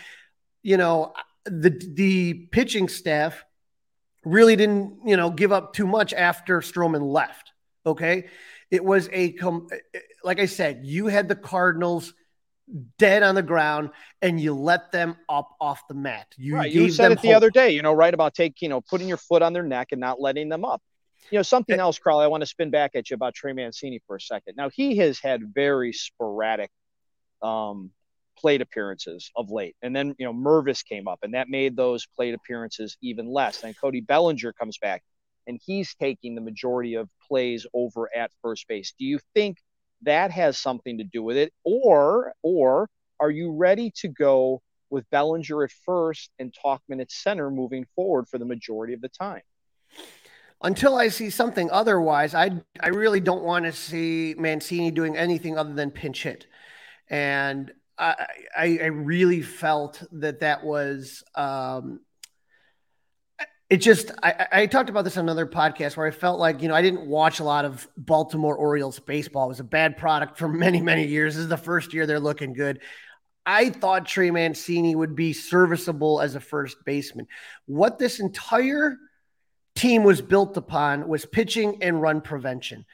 you 0.64 0.78
know, 0.78 1.14
the 1.46 1.70
the 1.94 2.34
pitching 2.52 2.90
staff 2.90 3.46
really 4.24 4.56
didn't, 4.56 5.02
you 5.06 5.16
know, 5.16 5.30
give 5.30 5.52
up 5.52 5.74
too 5.74 5.86
much 5.86 6.14
after 6.14 6.62
Stroman 6.62 7.14
left. 7.14 7.52
Okay. 7.86 8.26
It 8.72 8.84
was 8.84 9.08
a 9.12 9.34
com- 9.34 9.68
like 10.24 10.40
I 10.40 10.48
said, 10.48 10.82
you 10.84 11.06
had 11.06 11.28
the 11.28 11.36
Cardinals 11.36 12.16
dead 12.98 13.24
on 13.24 13.36
the 13.36 13.44
ground 13.44 13.92
and 14.22 14.40
you 14.40 14.54
let 14.54 14.92
them 14.92 15.16
up 15.30 15.50
off 15.60 15.88
the 15.88 15.94
mat. 15.94 16.28
You, 16.38 16.56
right. 16.56 16.72
you 16.72 16.90
said 16.90 17.12
it 17.12 17.22
the 17.22 17.30
hope. 17.30 17.38
other 17.38 17.50
day, 17.50 17.72
you 17.72 17.82
know, 17.82 17.94
right 17.94 18.14
about 18.14 18.34
taking, 18.34 18.68
you 18.68 18.70
know, 18.70 18.82
putting 18.82 19.08
your 19.08 19.18
foot 19.18 19.42
on 19.42 19.54
their 19.54 19.64
neck 19.64 19.90
and 19.92 20.02
not 20.02 20.20
letting 20.20 20.50
them 20.50 20.66
up. 20.66 20.82
You 21.32 21.40
know, 21.40 21.44
something 21.44 21.80
else, 21.80 21.98
Crawly, 21.98 22.24
I 22.24 22.28
want 22.28 22.42
to 22.42 22.48
spin 22.48 22.70
back 22.70 22.92
at 22.96 23.10
you 23.10 23.16
about 23.16 23.34
Trey 23.34 23.54
Mancini 23.54 24.00
for 24.06 24.16
a 24.16 24.22
second. 24.22 24.56
Now, 24.58 24.70
he 24.70 24.98
has 24.98 25.20
had 25.20 25.42
very 25.54 25.92
sporadic 25.92 26.70
um, 27.42 27.92
plate 28.38 28.62
appearances 28.62 29.32
of 29.36 29.50
late. 29.50 29.76
And 29.82 29.96
then, 29.96 30.16
you 30.20 30.26
know, 30.26 30.34
Mervis 30.34 30.86
came 30.86 31.08
up 31.08 31.20
and 31.24 31.34
that 31.34 31.50
made 31.50 31.76
those 31.76 32.06
plate 32.16 32.36
appearances 32.36 32.98
even 33.02 33.28
less. 33.28 33.62
Then 33.62 33.74
Cody 33.74 34.02
Bellinger 34.02 34.54
comes 34.54 34.78
back 34.78 35.04
and 35.48 35.60
he's 35.64 35.96
taking 35.96 36.36
the 36.36 36.42
majority 36.42 36.96
of 36.96 37.10
plays 37.28 37.66
over 37.74 38.10
at 38.16 38.32
first 38.42 38.68
base. 38.68 38.94
Do 38.98 39.06
you 39.06 39.20
think 39.34 39.58
that 40.06 40.32
has 40.32 40.58
something 40.58 40.98
to 40.98 41.04
do 41.04 41.24
with 41.24 41.38
it, 41.38 41.54
or 41.64 42.34
or 42.42 42.90
are 43.20 43.32
you 43.32 43.52
ready 43.52 43.92
to 43.98 44.08
go 44.08 44.62
with 44.90 45.10
Bellinger 45.10 45.64
at 45.64 45.72
first 45.86 46.32
and 46.40 46.54
Tauchman 46.54 47.02
at 47.02 47.12
center 47.12 47.50
moving 47.50 47.86
forward 47.96 48.28
for 48.28 48.38
the 48.38 48.46
majority 48.46 48.94
of 48.94 49.02
the 49.02 49.10
time? 49.10 49.42
Until 50.62 50.96
I 50.96 51.10
see 51.10 51.30
something 51.30 51.70
otherwise, 51.72 52.34
I 52.34 52.52
I 52.80 52.90
really 52.90 53.20
don't 53.20 53.44
want 53.44 53.66
to 53.66 53.72
see 53.72 54.36
Mancini 54.38 54.92
doing 54.92 55.18
anything 55.18 55.58
other 55.58 55.74
than 55.74 55.92
pinch 55.92 56.24
hit, 56.24 56.48
and 57.10 57.72
I 57.98 58.28
I, 58.56 58.80
I 58.82 58.88
really 58.88 59.42
felt 59.42 60.02
that 60.12 60.40
that 60.40 60.64
was 60.64 61.24
um, 61.36 62.00
it 63.70 63.78
just 63.78 64.12
I, 64.22 64.48
I, 64.52 64.66
talked 64.68 64.90
about 64.90 65.04
this 65.04 65.18
on 65.18 65.26
another 65.26 65.48
podcast 65.48 65.98
where 65.98 66.06
I 66.06 66.12
felt 66.12 66.40
like 66.40 66.62
you 66.62 66.68
know 66.68 66.76
I 66.76 66.82
didn't 66.82 67.08
watch 67.08 67.40
a 67.40 67.44
lot 67.44 67.66
of 67.66 67.88
Baltimore 67.98 68.56
Orioles 68.56 69.00
baseball. 69.00 69.46
It 69.46 69.50
was 69.50 69.60
a 69.60 69.64
bad 69.64 69.98
product 69.98 70.38
for 70.38 70.48
many 70.66 70.82
many 70.82 71.08
years. 71.08 71.36
This 71.36 71.44
is 71.44 71.50
the 71.50 71.58
first 71.58 71.94
year 71.94 72.06
they're 72.06 72.20
looking 72.20 72.54
good. 72.54 72.82
I 73.46 73.70
thought 73.70 74.08
Trey 74.08 74.32
Mancini 74.32 74.96
would 74.96 75.16
be 75.16 75.34
serviceable 75.34 76.20
as 76.20 76.36
a 76.36 76.40
first 76.40 76.84
baseman. 76.84 77.28
What 77.68 78.00
this 78.00 78.20
entire 78.20 78.98
team 79.76 80.04
was 80.04 80.22
built 80.22 80.58
upon 80.58 81.08
was 81.08 81.26
pitching 81.26 81.84
and 81.84 82.02
run 82.02 82.22
prevention. 82.22 82.86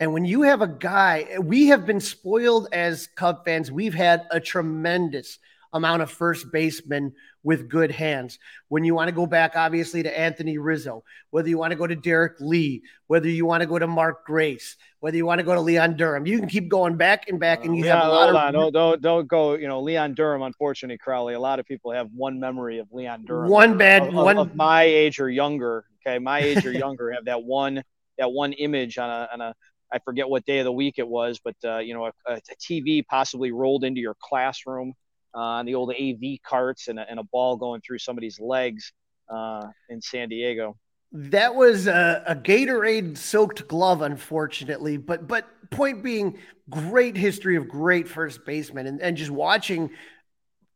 And 0.00 0.12
when 0.12 0.24
you 0.24 0.42
have 0.42 0.62
a 0.62 0.66
guy, 0.66 1.36
we 1.40 1.68
have 1.68 1.86
been 1.86 2.00
spoiled 2.00 2.68
as 2.72 3.08
Cub 3.14 3.44
fans. 3.44 3.70
We've 3.70 3.94
had 3.94 4.26
a 4.30 4.40
tremendous 4.40 5.38
amount 5.72 6.02
of 6.02 6.10
first 6.10 6.50
basemen 6.52 7.12
with 7.42 7.68
good 7.68 7.90
hands. 7.90 8.38
When 8.68 8.84
you 8.84 8.94
want 8.94 9.08
to 9.08 9.14
go 9.14 9.26
back, 9.26 9.52
obviously, 9.56 10.02
to 10.02 10.18
Anthony 10.18 10.58
Rizzo, 10.58 11.04
whether 11.30 11.48
you 11.48 11.58
want 11.58 11.70
to 11.72 11.76
go 11.76 11.86
to 11.86 11.96
Derek 11.96 12.40
Lee, 12.40 12.82
whether 13.06 13.28
you 13.28 13.46
want 13.46 13.62
to 13.62 13.66
go 13.66 13.78
to 13.78 13.86
Mark 13.86 14.26
Grace, 14.26 14.76
whether 15.00 15.16
you 15.16 15.24
want 15.24 15.38
to 15.38 15.44
go 15.44 15.54
to 15.54 15.60
Leon 15.60 15.96
Durham, 15.96 16.26
you 16.26 16.38
can 16.38 16.48
keep 16.48 16.68
going 16.68 16.96
back 16.96 17.28
and 17.28 17.40
back, 17.40 17.64
and 17.64 17.76
you 17.76 17.84
yeah, 17.84 17.96
have 17.96 18.04
a 18.04 18.08
lot 18.08 18.24
hold 18.24 18.36
of. 18.36 18.42
on. 18.42 18.52
Don't, 18.52 18.72
don't 18.72 19.02
don't 19.02 19.28
go. 19.28 19.54
You 19.54 19.68
know, 19.68 19.80
Leon 19.80 20.14
Durham. 20.14 20.42
Unfortunately, 20.42 20.98
Crawly. 20.98 21.34
A 21.34 21.40
lot 21.40 21.58
of 21.58 21.66
people 21.66 21.92
have 21.92 22.08
one 22.14 22.40
memory 22.40 22.78
of 22.78 22.88
Leon 22.92 23.24
Durham. 23.24 23.50
One 23.50 23.78
bad 23.78 24.08
of, 24.08 24.14
one 24.14 24.38
of 24.38 24.54
my 24.54 24.82
age 24.82 25.20
or 25.20 25.30
younger. 25.30 25.84
Okay, 26.06 26.18
my 26.18 26.40
age 26.40 26.64
or 26.64 26.72
younger 26.72 27.12
have 27.12 27.26
that 27.26 27.42
one 27.42 27.82
that 28.18 28.30
one 28.30 28.52
image 28.52 28.98
on 28.98 29.08
a 29.08 29.28
on 29.32 29.40
a 29.40 29.54
I 29.92 29.98
forget 29.98 30.28
what 30.28 30.44
day 30.44 30.60
of 30.60 30.64
the 30.64 30.72
week 30.72 30.98
it 30.98 31.08
was, 31.08 31.40
but 31.42 31.56
uh, 31.64 31.78
you 31.78 31.94
know, 31.94 32.06
a, 32.06 32.12
a, 32.26 32.40
TV 32.60 33.04
possibly 33.04 33.50
rolled 33.50 33.84
into 33.84 34.00
your 34.00 34.16
classroom 34.20 34.94
on 35.34 35.66
the 35.66 35.74
old 35.74 35.92
AV 35.92 36.38
carts 36.44 36.88
and 36.88 36.98
a, 36.98 37.08
and 37.08 37.20
a 37.20 37.24
ball 37.24 37.56
going 37.56 37.80
through 37.80 37.98
somebody's 37.98 38.40
legs 38.40 38.92
uh, 39.28 39.66
in 39.88 40.00
San 40.00 40.28
Diego. 40.28 40.76
That 41.12 41.54
was 41.54 41.86
a, 41.86 42.22
a 42.26 42.36
Gatorade 42.36 43.18
soaked 43.18 43.66
glove, 43.66 44.02
unfortunately. 44.02 44.96
But 44.96 45.26
but 45.26 45.46
point 45.70 46.02
being, 46.02 46.38
great 46.68 47.16
history 47.16 47.56
of 47.56 47.68
great 47.68 48.08
first 48.08 48.44
baseman, 48.44 48.86
and, 48.86 49.00
and 49.00 49.16
just 49.16 49.30
watching 49.30 49.90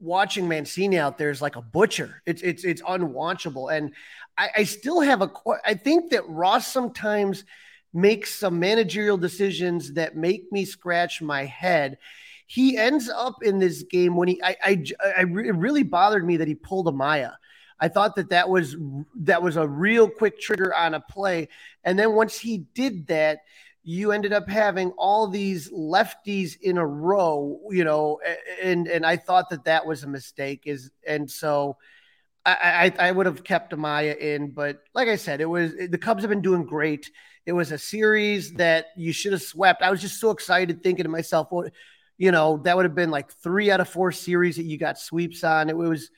watching 0.00 0.48
Mancini 0.48 0.98
out 0.98 1.18
there 1.18 1.30
is 1.30 1.40
like 1.40 1.56
a 1.56 1.62
butcher. 1.62 2.22
It's 2.26 2.42
it's 2.42 2.64
it's 2.64 2.82
unwatchable, 2.82 3.72
and 3.72 3.92
I, 4.36 4.50
I 4.58 4.64
still 4.64 5.00
have 5.00 5.22
a. 5.22 5.30
I 5.64 5.74
think 5.74 6.10
that 6.10 6.28
Ross 6.28 6.66
sometimes 6.66 7.44
makes 7.92 8.34
some 8.34 8.58
managerial 8.58 9.16
decisions 9.16 9.92
that 9.94 10.16
make 10.16 10.50
me 10.50 10.64
scratch 10.64 11.22
my 11.22 11.44
head. 11.44 11.98
He 12.54 12.76
ends 12.76 13.10
up 13.10 13.42
in 13.42 13.58
this 13.58 13.82
game 13.82 14.14
when 14.14 14.28
he, 14.28 14.40
I, 14.40 14.56
I, 14.62 14.84
I 15.04 15.20
it 15.22 15.56
really 15.56 15.82
bothered 15.82 16.24
me 16.24 16.36
that 16.36 16.46
he 16.46 16.54
pulled 16.54 16.86
Amaya. 16.86 17.34
I 17.80 17.88
thought 17.88 18.14
that 18.14 18.30
that 18.30 18.48
was 18.48 18.76
that 19.16 19.42
was 19.42 19.56
a 19.56 19.66
real 19.66 20.08
quick 20.08 20.38
trigger 20.38 20.72
on 20.72 20.94
a 20.94 21.00
play, 21.00 21.48
and 21.82 21.98
then 21.98 22.12
once 22.12 22.38
he 22.38 22.58
did 22.72 23.08
that, 23.08 23.40
you 23.82 24.12
ended 24.12 24.32
up 24.32 24.48
having 24.48 24.92
all 24.92 25.26
these 25.26 25.68
lefties 25.72 26.56
in 26.60 26.78
a 26.78 26.86
row, 26.86 27.58
you 27.70 27.82
know, 27.82 28.20
and 28.62 28.86
and 28.86 29.04
I 29.04 29.16
thought 29.16 29.50
that 29.50 29.64
that 29.64 29.84
was 29.84 30.04
a 30.04 30.08
mistake. 30.08 30.62
Is 30.64 30.92
and 31.04 31.28
so 31.28 31.76
I 32.46 32.92
I, 32.98 33.08
I 33.08 33.10
would 33.10 33.26
have 33.26 33.42
kept 33.42 33.72
Amaya 33.72 34.16
in, 34.16 34.52
but 34.52 34.78
like 34.94 35.08
I 35.08 35.16
said, 35.16 35.40
it 35.40 35.46
was 35.46 35.72
the 35.74 35.98
Cubs 35.98 36.22
have 36.22 36.30
been 36.30 36.40
doing 36.40 36.64
great. 36.64 37.10
It 37.46 37.52
was 37.52 37.72
a 37.72 37.78
series 37.78 38.52
that 38.54 38.86
you 38.96 39.12
should 39.12 39.32
have 39.32 39.42
swept. 39.42 39.82
I 39.82 39.90
was 39.90 40.00
just 40.00 40.20
so 40.20 40.30
excited 40.30 40.84
thinking 40.84 41.02
to 41.02 41.10
myself, 41.10 41.48
well, 41.50 41.68
you 42.18 42.30
know, 42.30 42.58
that 42.58 42.76
would 42.76 42.84
have 42.84 42.94
been 42.94 43.10
like 43.10 43.32
three 43.32 43.70
out 43.70 43.80
of 43.80 43.88
four 43.88 44.12
series 44.12 44.56
that 44.56 44.64
you 44.64 44.78
got 44.78 44.98
sweeps 44.98 45.44
on. 45.44 45.68
It 45.68 45.76
was 45.76 46.10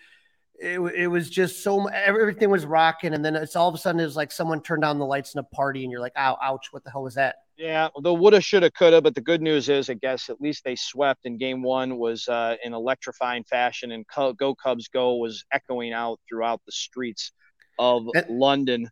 it, 0.59 0.79
it 0.79 1.07
was 1.09 1.29
just 1.29 1.63
so 1.63 1.87
everything 1.87 2.49
was 2.49 2.65
rocking 2.65 3.13
and 3.13 3.23
then 3.23 3.37
it's 3.37 3.57
all 3.57 3.69
of 3.69 3.75
a 3.75 3.79
sudden 3.79 4.01
it 4.01 4.05
was 4.05 4.17
like 4.17 4.33
someone 4.33 4.63
turned 4.63 4.87
on 4.87 4.99
the 4.99 5.05
lights 5.05 5.35
in 5.35 5.39
a 5.39 5.43
party 5.43 5.83
and 5.83 5.93
you're 5.93 6.01
like 6.01 6.15
ow 6.17 6.39
ouch 6.43 6.69
what 6.71 6.83
the 6.83 6.91
hell 6.91 7.03
was 7.03 7.17
that 7.17 7.37
yeah, 7.57 7.89
the 8.03 8.13
woulda, 8.13 8.41
shoulda, 8.41 8.71
coulda, 8.71 9.01
but 9.01 9.15
the 9.15 9.23
good 9.23 9.41
news 9.41 9.71
is, 9.71 9.89
I 9.89 9.95
guess, 9.95 10.29
at 10.29 10.43
least 10.43 10.63
they 10.63 10.77
swept. 10.77 11.25
And 11.25 11.39
game 11.39 11.63
one 11.63 11.97
was 11.97 12.29
uh, 12.29 12.57
in 12.63 12.75
electrifying 12.75 13.45
fashion, 13.45 13.93
and 13.93 14.05
"Go 14.37 14.55
Cubs 14.55 14.89
Go" 14.89 15.17
was 15.17 15.43
echoing 15.53 15.95
out 15.95 16.21
throughout 16.29 16.61
the 16.67 16.73
streets 16.73 17.33
of 17.79 18.07
and, 18.15 18.29
London. 18.29 18.91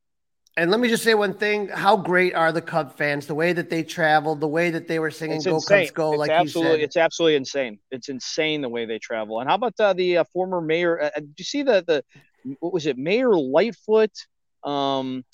And 0.56 0.70
let 0.70 0.78
me 0.78 0.88
just 0.88 1.02
say 1.02 1.14
one 1.14 1.34
thing: 1.34 1.68
How 1.68 1.96
great 1.96 2.34
are 2.34 2.52
the 2.52 2.62
Cub 2.62 2.96
fans? 2.96 3.26
The 3.26 3.34
way 3.34 3.52
that 3.52 3.70
they 3.70 3.82
traveled, 3.82 4.40
the 4.40 4.48
way 4.48 4.70
that 4.70 4.86
they 4.86 5.00
were 5.00 5.10
singing 5.10 5.38
it's 5.38 5.46
"Go 5.46 5.56
insane. 5.56 5.86
Cubs 5.86 5.90
Go," 5.90 6.12
it's 6.12 6.18
like 6.20 6.30
absolutely, 6.30 6.72
you 6.72 6.78
said. 6.78 6.84
it's 6.84 6.96
absolutely 6.96 7.36
insane. 7.36 7.78
It's 7.90 8.08
insane 8.08 8.60
the 8.60 8.68
way 8.68 8.86
they 8.86 9.00
travel. 9.00 9.40
And 9.40 9.48
how 9.48 9.56
about 9.56 9.74
uh, 9.80 9.92
the 9.94 10.18
uh, 10.18 10.24
former 10.32 10.60
mayor? 10.60 11.02
Uh, 11.02 11.10
did 11.16 11.34
you 11.36 11.44
see 11.44 11.62
the 11.62 11.84
the 11.84 12.04
what 12.60 12.72
was 12.72 12.86
it, 12.86 12.96
Mayor 12.96 13.34
Lightfoot? 13.34 14.12
Um, 14.62 15.24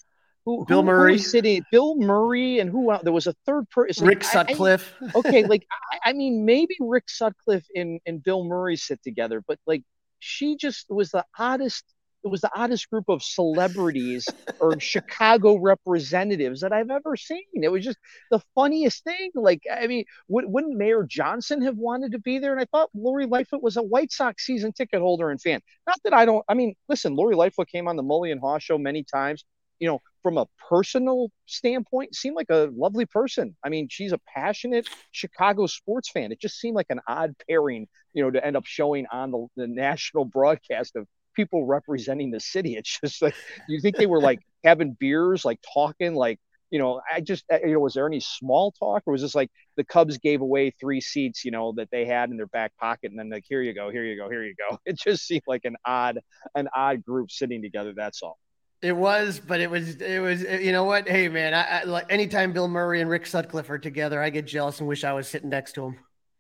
who, 0.46 0.64
Bill 0.64 0.80
who, 0.80 0.86
Murray, 0.86 1.12
who 1.14 1.18
sitting, 1.18 1.64
Bill 1.70 1.96
Murray, 1.96 2.58
and 2.58 2.70
who 2.70 2.96
there 3.02 3.12
was 3.12 3.26
a 3.26 3.34
third 3.44 3.68
person, 3.70 4.06
Rick 4.06 4.24
Sutcliffe. 4.24 4.94
I, 5.00 5.06
I, 5.06 5.10
okay, 5.16 5.44
like 5.44 5.66
I, 5.92 6.10
I, 6.10 6.12
mean, 6.12 6.44
maybe 6.44 6.76
Rick 6.80 7.04
Sutcliffe 7.08 7.66
and 7.74 8.00
and 8.06 8.22
Bill 8.22 8.44
Murray 8.44 8.76
sit 8.76 9.02
together, 9.02 9.42
but 9.46 9.58
like 9.66 9.82
she 10.18 10.56
just 10.56 10.86
was 10.88 11.10
the 11.10 11.24
oddest. 11.38 11.84
It 12.22 12.28
was 12.28 12.40
the 12.40 12.50
oddest 12.54 12.90
group 12.90 13.08
of 13.08 13.22
celebrities 13.22 14.28
or 14.60 14.78
Chicago 14.78 15.58
representatives 15.58 16.60
that 16.60 16.72
I've 16.72 16.90
ever 16.90 17.16
seen. 17.16 17.44
It 17.54 17.72
was 17.72 17.84
just 17.84 17.98
the 18.30 18.40
funniest 18.54 19.04
thing. 19.04 19.30
Like, 19.34 19.62
I 19.72 19.86
mean, 19.86 20.04
wouldn't 20.28 20.76
Mayor 20.76 21.04
Johnson 21.08 21.62
have 21.62 21.76
wanted 21.76 22.12
to 22.12 22.18
be 22.18 22.38
there? 22.38 22.52
And 22.52 22.60
I 22.60 22.66
thought 22.70 22.90
Lori 22.94 23.26
Lightfoot 23.26 23.62
was 23.62 23.76
a 23.76 23.82
White 23.82 24.12
Sox 24.12 24.44
season 24.44 24.72
ticket 24.72 25.00
holder 25.00 25.30
and 25.30 25.40
fan. 25.40 25.60
Not 25.86 25.98
that 26.04 26.14
I 26.14 26.24
don't. 26.24 26.44
I 26.48 26.54
mean, 26.54 26.74
listen, 26.88 27.16
Lori 27.16 27.34
Lightfoot 27.34 27.68
came 27.68 27.88
on 27.88 27.96
the 27.96 28.02
Mully 28.02 28.32
and 28.32 28.40
Haugh 28.40 28.60
show 28.60 28.78
many 28.78 29.02
times 29.02 29.44
you 29.80 29.88
know, 29.88 30.00
from 30.22 30.36
a 30.36 30.46
personal 30.68 31.30
standpoint, 31.46 32.14
seemed 32.14 32.36
like 32.36 32.50
a 32.50 32.70
lovely 32.76 33.06
person. 33.06 33.56
I 33.64 33.70
mean, 33.70 33.88
she's 33.90 34.12
a 34.12 34.20
passionate 34.32 34.86
Chicago 35.10 35.66
sports 35.66 36.10
fan. 36.10 36.30
It 36.30 36.40
just 36.40 36.60
seemed 36.60 36.76
like 36.76 36.86
an 36.90 37.00
odd 37.08 37.32
pairing, 37.48 37.88
you 38.12 38.22
know, 38.22 38.30
to 38.30 38.44
end 38.44 38.56
up 38.56 38.66
showing 38.66 39.06
on 39.10 39.30
the, 39.30 39.46
the 39.56 39.66
national 39.66 40.26
broadcast 40.26 40.96
of 40.96 41.06
people 41.34 41.66
representing 41.66 42.30
the 42.30 42.40
city. 42.40 42.76
It's 42.80 43.00
just 43.00 43.22
like, 43.22 43.34
you 43.68 43.80
think 43.80 43.96
they 43.96 44.06
were 44.06 44.20
like 44.30 44.40
having 44.64 44.96
beers, 44.98 45.44
like 45.44 45.60
talking, 45.74 46.14
like, 46.14 46.38
you 46.70 46.78
know, 46.78 47.00
I 47.12 47.20
just, 47.20 47.44
you 47.50 47.72
know, 47.72 47.80
was 47.80 47.94
there 47.94 48.06
any 48.06 48.20
small 48.20 48.72
talk 48.72 49.02
or 49.06 49.12
was 49.12 49.22
this 49.22 49.34
like 49.34 49.50
the 49.76 49.84
Cubs 49.84 50.18
gave 50.18 50.40
away 50.40 50.70
three 50.70 51.00
seats, 51.00 51.44
you 51.44 51.50
know, 51.50 51.72
that 51.76 51.90
they 51.90 52.04
had 52.04 52.30
in 52.30 52.36
their 52.36 52.46
back 52.46 52.76
pocket 52.76 53.10
and 53.10 53.18
then 53.18 53.28
like, 53.28 53.44
here 53.48 53.60
you 53.60 53.74
go, 53.74 53.90
here 53.90 54.04
you 54.04 54.16
go, 54.16 54.30
here 54.30 54.44
you 54.44 54.54
go. 54.54 54.78
It 54.86 54.98
just 54.98 55.26
seemed 55.26 55.42
like 55.48 55.64
an 55.64 55.76
odd, 55.84 56.20
an 56.54 56.68
odd 56.74 57.04
group 57.04 57.30
sitting 57.30 57.60
together. 57.60 57.92
That's 57.94 58.22
all. 58.22 58.38
It 58.82 58.96
was, 58.96 59.40
but 59.44 59.60
it 59.60 59.70
was, 59.70 59.96
it 59.96 60.20
was, 60.20 60.42
you 60.42 60.72
know 60.72 60.84
what? 60.84 61.06
Hey, 61.06 61.28
man, 61.28 61.52
I, 61.52 61.80
I, 61.80 61.82
like 61.84 62.06
anytime 62.08 62.52
Bill 62.52 62.68
Murray 62.68 63.02
and 63.02 63.10
Rick 63.10 63.26
Sutcliffe 63.26 63.68
are 63.68 63.78
together, 63.78 64.22
I 64.22 64.30
get 64.30 64.46
jealous 64.46 64.78
and 64.78 64.88
wish 64.88 65.04
I 65.04 65.12
was 65.12 65.28
sitting 65.28 65.50
next 65.50 65.72
to 65.72 65.86
him. 65.86 65.96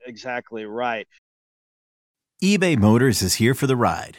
Exactly 0.06 0.64
right. 0.64 1.06
eBay 2.42 2.78
Motors 2.78 3.20
is 3.20 3.34
here 3.34 3.54
for 3.54 3.66
the 3.66 3.76
ride. 3.76 4.18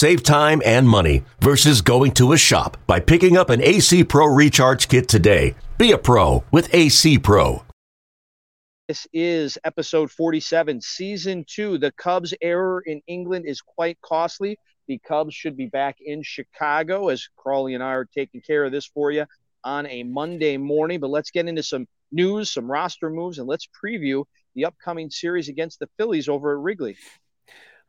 Save 0.00 0.22
time 0.22 0.62
and 0.64 0.88
money 0.88 1.24
versus 1.40 1.82
going 1.82 2.12
to 2.12 2.32
a 2.32 2.38
shop 2.38 2.78
by 2.86 3.00
picking 3.00 3.36
up 3.36 3.50
an 3.50 3.62
AC 3.62 4.02
Pro 4.04 4.24
Recharge 4.24 4.88
Kit 4.88 5.08
today. 5.08 5.54
Be 5.76 5.92
a 5.92 5.98
pro 5.98 6.42
with 6.50 6.74
AC 6.74 7.18
Pro. 7.18 7.62
This 8.88 9.06
is 9.12 9.58
episode 9.62 10.10
47, 10.10 10.80
season 10.80 11.44
two. 11.46 11.76
The 11.76 11.92
Cubs' 11.92 12.32
error 12.40 12.80
in 12.86 13.02
England 13.08 13.44
is 13.46 13.60
quite 13.60 14.00
costly. 14.00 14.58
The 14.88 14.96
Cubs 15.06 15.34
should 15.34 15.54
be 15.54 15.66
back 15.66 15.98
in 16.00 16.22
Chicago 16.22 17.10
as 17.10 17.28
Crawley 17.36 17.74
and 17.74 17.84
I 17.84 17.88
are 17.88 18.06
taking 18.06 18.40
care 18.40 18.64
of 18.64 18.72
this 18.72 18.86
for 18.86 19.10
you 19.10 19.26
on 19.64 19.86
a 19.86 20.02
Monday 20.04 20.56
morning. 20.56 21.00
But 21.00 21.10
let's 21.10 21.30
get 21.30 21.46
into 21.46 21.62
some 21.62 21.86
news, 22.10 22.50
some 22.50 22.70
roster 22.70 23.10
moves, 23.10 23.38
and 23.38 23.46
let's 23.46 23.68
preview 23.84 24.24
the 24.54 24.64
upcoming 24.64 25.10
series 25.10 25.50
against 25.50 25.78
the 25.78 25.90
Phillies 25.98 26.30
over 26.30 26.52
at 26.52 26.62
Wrigley. 26.62 26.96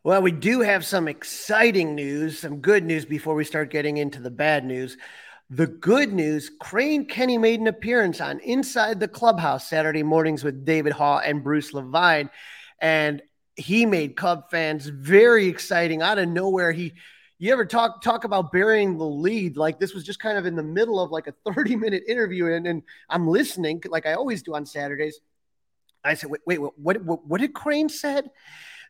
Well, 0.03 0.23
we 0.23 0.31
do 0.31 0.61
have 0.61 0.83
some 0.83 1.07
exciting 1.07 1.93
news, 1.93 2.39
some 2.39 2.57
good 2.57 2.83
news 2.83 3.05
before 3.05 3.35
we 3.35 3.43
start 3.43 3.69
getting 3.69 3.97
into 3.97 4.19
the 4.19 4.31
bad 4.31 4.65
news. 4.65 4.97
The 5.51 5.67
good 5.67 6.11
news 6.11 6.49
Crane 6.59 7.05
Kenny 7.05 7.37
made 7.37 7.59
an 7.59 7.67
appearance 7.67 8.19
on 8.19 8.39
Inside 8.39 8.99
the 8.99 9.07
Clubhouse 9.07 9.69
Saturday 9.69 10.01
mornings 10.01 10.43
with 10.43 10.65
David 10.65 10.93
Haugh 10.93 11.21
and 11.23 11.43
Bruce 11.43 11.71
Levine. 11.71 12.31
And 12.79 13.21
he 13.55 13.85
made 13.85 14.15
Cub 14.15 14.49
fans 14.49 14.87
very 14.87 15.45
exciting 15.45 16.01
out 16.01 16.17
of 16.17 16.27
nowhere. 16.27 16.71
He 16.71 16.93
you 17.37 17.53
ever 17.53 17.65
talk 17.65 18.01
talk 18.01 18.23
about 18.23 18.51
burying 18.51 18.97
the 18.97 19.05
lead 19.05 19.55
like 19.55 19.79
this 19.79 19.93
was 19.93 20.03
just 20.03 20.19
kind 20.19 20.37
of 20.37 20.47
in 20.47 20.55
the 20.55 20.63
middle 20.63 20.99
of 20.99 21.11
like 21.11 21.27
a 21.27 21.33
30 21.53 21.75
minute 21.75 22.03
interview 22.07 22.53
and, 22.53 22.67
and 22.67 22.83
i'm 23.09 23.27
listening 23.27 23.81
like 23.89 24.05
i 24.05 24.13
always 24.13 24.43
do 24.43 24.53
on 24.53 24.63
saturdays 24.63 25.19
i 26.03 26.13
said 26.13 26.29
wait 26.29 26.41
wait 26.45 26.61
what 26.61 27.01
what, 27.01 27.25
what 27.25 27.41
did 27.41 27.51
crane 27.51 27.89
said 27.89 28.29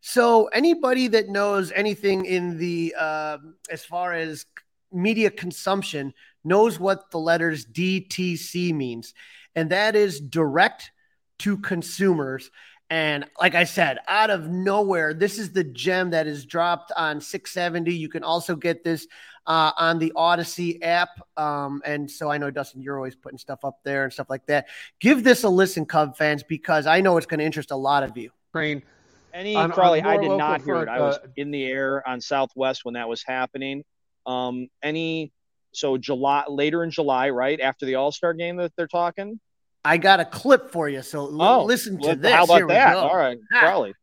so 0.01 0.47
anybody 0.47 1.07
that 1.07 1.29
knows 1.29 1.71
anything 1.71 2.25
in 2.25 2.57
the 2.57 2.93
uh, 2.97 3.37
as 3.69 3.85
far 3.85 4.13
as 4.13 4.45
media 4.91 5.29
consumption 5.29 6.13
knows 6.43 6.79
what 6.79 7.11
the 7.11 7.17
letters 7.17 7.65
dtc 7.65 8.73
means 8.73 9.13
and 9.55 9.69
that 9.69 9.95
is 9.95 10.19
direct 10.19 10.91
to 11.39 11.57
consumers 11.57 12.51
and 12.91 13.25
like 13.39 13.55
I 13.55 13.63
said, 13.63 13.99
out 14.09 14.29
of 14.29 14.49
nowhere, 14.49 15.13
this 15.13 15.39
is 15.39 15.53
the 15.53 15.63
gem 15.63 16.09
that 16.09 16.27
is 16.27 16.45
dropped 16.45 16.91
on 16.97 17.21
670. 17.21 17.95
You 17.95 18.09
can 18.09 18.21
also 18.21 18.53
get 18.53 18.83
this 18.83 19.07
uh, 19.47 19.71
on 19.77 19.97
the 19.97 20.11
Audacy 20.13 20.77
app. 20.81 21.07
Um, 21.37 21.81
and 21.85 22.11
so 22.11 22.29
I 22.29 22.37
know 22.37 22.51
Dustin, 22.51 22.81
you're 22.81 22.97
always 22.97 23.15
putting 23.15 23.37
stuff 23.37 23.63
up 23.63 23.79
there 23.85 24.03
and 24.03 24.11
stuff 24.11 24.29
like 24.29 24.45
that. 24.47 24.67
Give 24.99 25.23
this 25.23 25.43
a 25.43 25.49
listen, 25.49 25.85
Cub 25.85 26.17
fans, 26.17 26.43
because 26.43 26.85
I 26.85 26.99
know 26.99 27.15
it's 27.15 27.25
going 27.25 27.39
to 27.39 27.45
interest 27.45 27.71
a 27.71 27.77
lot 27.77 28.03
of 28.03 28.17
you. 28.17 28.29
Crane. 28.51 28.83
Any 29.33 29.55
on, 29.55 29.71
Crawly, 29.71 30.01
on 30.01 30.07
I 30.07 30.17
did 30.17 30.29
not 30.29 30.61
hear 30.61 30.81
it. 30.81 30.89
I 30.89 30.99
was 30.99 31.17
uh, 31.17 31.27
in 31.35 31.51
the 31.51 31.65
air 31.65 32.07
on 32.07 32.21
Southwest 32.21 32.85
when 32.85 32.95
that 32.95 33.07
was 33.07 33.23
happening. 33.23 33.83
Um, 34.25 34.67
any 34.83 35.31
so 35.73 35.97
July 35.97 36.43
later 36.47 36.83
in 36.83 36.91
July, 36.91 37.29
right 37.29 37.59
after 37.59 37.85
the 37.85 37.95
All 37.95 38.11
Star 38.11 38.33
game 38.33 38.57
that 38.57 38.73
they're 38.75 38.87
talking. 38.87 39.39
I 39.83 39.97
got 39.97 40.19
a 40.19 40.25
clip 40.25 40.71
for 40.71 40.87
you, 40.89 41.01
so 41.01 41.29
oh, 41.39 41.63
listen 41.65 41.99
to 42.01 42.15
this. 42.15 42.31
How 42.31 42.43
about 42.43 42.67
that? 42.67 42.95
All 42.95 43.17
right, 43.17 43.37
Crawly. 43.51 43.93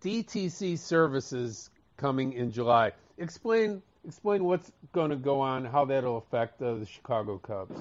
DTC 0.00 0.78
services 0.78 1.70
coming 1.96 2.32
in 2.32 2.50
July. 2.50 2.92
Explain 3.18 3.80
explain 4.06 4.44
what's 4.44 4.72
going 4.92 5.10
to 5.10 5.16
go 5.16 5.40
on, 5.40 5.64
how 5.64 5.84
that'll 5.84 6.18
affect 6.18 6.60
uh, 6.60 6.74
the 6.74 6.86
Chicago 6.86 7.38
Cubs. 7.38 7.80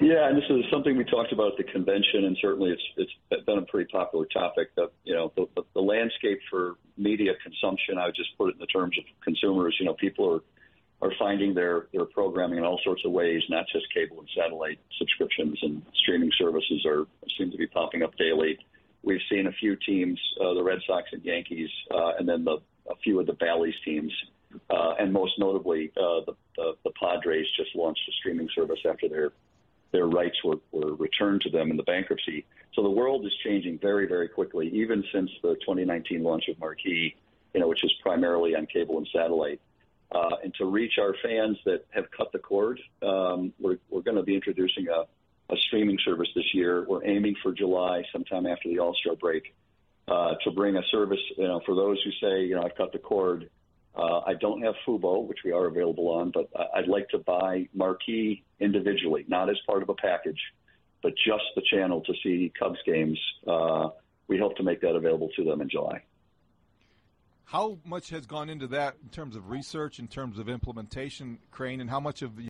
Yeah, 0.00 0.28
and 0.28 0.36
this 0.36 0.44
is 0.48 0.64
something 0.70 0.96
we 0.96 1.04
talked 1.04 1.32
about 1.32 1.52
at 1.52 1.58
the 1.58 1.72
convention, 1.72 2.24
and 2.24 2.36
certainly 2.40 2.70
it's 2.70 2.82
it's 3.30 3.44
been 3.44 3.58
a 3.58 3.62
pretty 3.62 3.90
popular 3.90 4.26
topic. 4.26 4.74
That 4.76 4.90
you 5.04 5.14
know, 5.14 5.32
the, 5.36 5.46
the, 5.56 5.62
the 5.74 5.80
landscape 5.80 6.38
for 6.50 6.76
media 6.96 7.32
consumption. 7.42 7.98
I 7.98 8.06
would 8.06 8.14
just 8.14 8.36
put 8.38 8.50
it 8.50 8.54
in 8.54 8.60
the 8.60 8.66
terms 8.66 8.96
of 8.98 9.04
consumers. 9.22 9.76
You 9.80 9.86
know, 9.86 9.94
people 9.94 10.34
are 10.34 10.40
are 11.08 11.12
finding 11.18 11.54
their 11.54 11.86
their 11.92 12.04
programming 12.04 12.58
in 12.58 12.64
all 12.64 12.80
sorts 12.84 13.02
of 13.04 13.12
ways, 13.12 13.42
not 13.48 13.64
just 13.72 13.86
cable 13.92 14.20
and 14.20 14.28
satellite 14.36 14.78
subscriptions 14.98 15.58
and 15.62 15.82
streaming 15.94 16.30
services 16.38 16.84
are 16.86 17.06
seem 17.36 17.50
to 17.50 17.56
be 17.56 17.66
popping 17.66 18.02
up 18.02 18.16
daily. 18.16 18.58
We've 19.02 19.20
seen 19.30 19.46
a 19.46 19.52
few 19.52 19.76
teams, 19.76 20.20
uh, 20.40 20.54
the 20.54 20.62
Red 20.62 20.80
Sox 20.86 21.08
and 21.12 21.24
Yankees, 21.24 21.70
uh, 21.92 22.12
and 22.18 22.28
then 22.28 22.44
the 22.44 22.58
a 22.90 22.96
few 23.02 23.20
of 23.20 23.26
the 23.26 23.34
Bally's 23.34 23.74
teams, 23.84 24.12
uh, 24.70 24.94
and 24.98 25.12
most 25.12 25.32
notably 25.38 25.92
uh, 25.96 26.24
the, 26.26 26.32
the 26.56 26.72
the 26.84 26.90
Padres 27.00 27.46
just 27.56 27.74
launched 27.74 28.00
a 28.08 28.12
streaming 28.12 28.48
service 28.54 28.80
after 28.88 29.08
their 29.08 29.32
their 29.92 30.06
rights 30.06 30.36
were, 30.44 30.58
were 30.72 30.94
returned 30.94 31.40
to 31.42 31.50
them 31.50 31.70
in 31.70 31.76
the 31.76 31.82
bankruptcy. 31.82 32.44
So 32.74 32.82
the 32.82 32.90
world 32.90 33.24
is 33.24 33.32
changing 33.44 33.78
very, 33.78 34.06
very 34.06 34.28
quickly, 34.28 34.68
even 34.74 35.02
since 35.12 35.30
the 35.42 35.54
2019 35.54 36.22
launch 36.22 36.44
of 36.48 36.58
Marquee, 36.58 37.16
you 37.54 37.60
know, 37.60 37.68
which 37.68 37.82
is 37.82 37.92
primarily 38.02 38.54
on 38.54 38.66
cable 38.66 38.98
and 38.98 39.08
satellite. 39.12 39.60
Uh, 40.10 40.36
and 40.42 40.54
to 40.54 40.64
reach 40.64 40.92
our 40.98 41.14
fans 41.22 41.58
that 41.64 41.84
have 41.90 42.10
cut 42.16 42.32
the 42.32 42.38
cord, 42.38 42.80
um, 43.02 43.52
we're, 43.58 43.78
we're 43.90 44.00
going 44.00 44.16
to 44.16 44.22
be 44.22 44.34
introducing 44.34 44.86
a, 44.88 45.04
a 45.52 45.56
streaming 45.66 45.98
service 46.04 46.28
this 46.34 46.54
year. 46.54 46.84
We're 46.88 47.04
aiming 47.04 47.36
for 47.42 47.52
July, 47.52 48.02
sometime 48.12 48.46
after 48.46 48.68
the 48.68 48.78
All 48.78 48.94
Star 48.94 49.16
break, 49.16 49.54
uh, 50.06 50.34
to 50.44 50.50
bring 50.50 50.76
a 50.76 50.82
service. 50.90 51.18
You 51.36 51.48
know, 51.48 51.60
for 51.66 51.74
those 51.74 51.98
who 52.04 52.10
say, 52.26 52.44
you 52.44 52.54
know, 52.54 52.62
I've 52.62 52.74
cut 52.76 52.92
the 52.92 52.98
cord. 52.98 53.50
Uh, 53.98 54.20
I 54.26 54.34
don't 54.34 54.62
have 54.62 54.74
Fubo, 54.86 55.26
which 55.26 55.40
we 55.44 55.50
are 55.50 55.66
available 55.66 56.08
on, 56.08 56.30
but 56.30 56.48
I'd 56.74 56.86
like 56.86 57.08
to 57.08 57.18
buy 57.18 57.68
Marquee 57.74 58.44
individually, 58.60 59.24
not 59.26 59.50
as 59.50 59.56
part 59.66 59.82
of 59.82 59.88
a 59.88 59.94
package, 59.94 60.40
but 61.02 61.12
just 61.26 61.42
the 61.56 61.62
channel 61.68 62.00
to 62.02 62.14
see 62.22 62.52
Cubs 62.56 62.78
games. 62.86 63.18
Uh, 63.46 63.88
we 64.28 64.38
hope 64.38 64.56
to 64.56 64.62
make 64.62 64.80
that 64.82 64.94
available 64.94 65.30
to 65.34 65.44
them 65.44 65.60
in 65.60 65.68
July. 65.68 66.02
How 67.44 67.78
much 67.84 68.10
has 68.10 68.24
gone 68.24 68.48
into 68.48 68.68
that 68.68 68.94
in 69.02 69.08
terms 69.08 69.34
of 69.34 69.50
research, 69.50 69.98
in 69.98 70.06
terms 70.06 70.38
of 70.38 70.48
implementation, 70.48 71.38
Crane, 71.50 71.80
and 71.80 71.90
how 71.90 71.98
much 71.98 72.22
of 72.22 72.36
the 72.36 72.48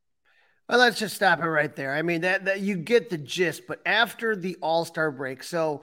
well, 0.68 0.80
let's 0.80 0.98
just 0.98 1.16
stop 1.16 1.38
it 1.38 1.48
right 1.48 1.74
there. 1.74 1.94
I 1.94 2.02
mean, 2.02 2.20
that, 2.22 2.44
that 2.44 2.61
you 2.61 2.76
get 2.76 3.08
the 3.08 3.16
gist, 3.16 3.66
but 3.66 3.80
after 3.87 4.37
the 4.37 4.56
All 4.61 4.84
Star 4.84 5.11
break, 5.11 5.42
so 5.42 5.80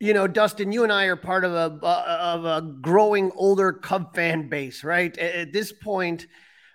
you 0.00 0.14
know, 0.14 0.26
Dustin, 0.26 0.72
you 0.72 0.82
and 0.82 0.92
I 0.92 1.04
are 1.04 1.16
part 1.16 1.44
of 1.44 1.52
a 1.52 1.86
uh, 1.86 2.16
of 2.18 2.44
a 2.46 2.62
growing 2.80 3.30
older 3.36 3.72
Cub 3.72 4.14
fan 4.14 4.48
base, 4.48 4.82
right? 4.82 5.16
At, 5.18 5.34
at 5.34 5.52
this 5.52 5.72
point, 5.72 6.26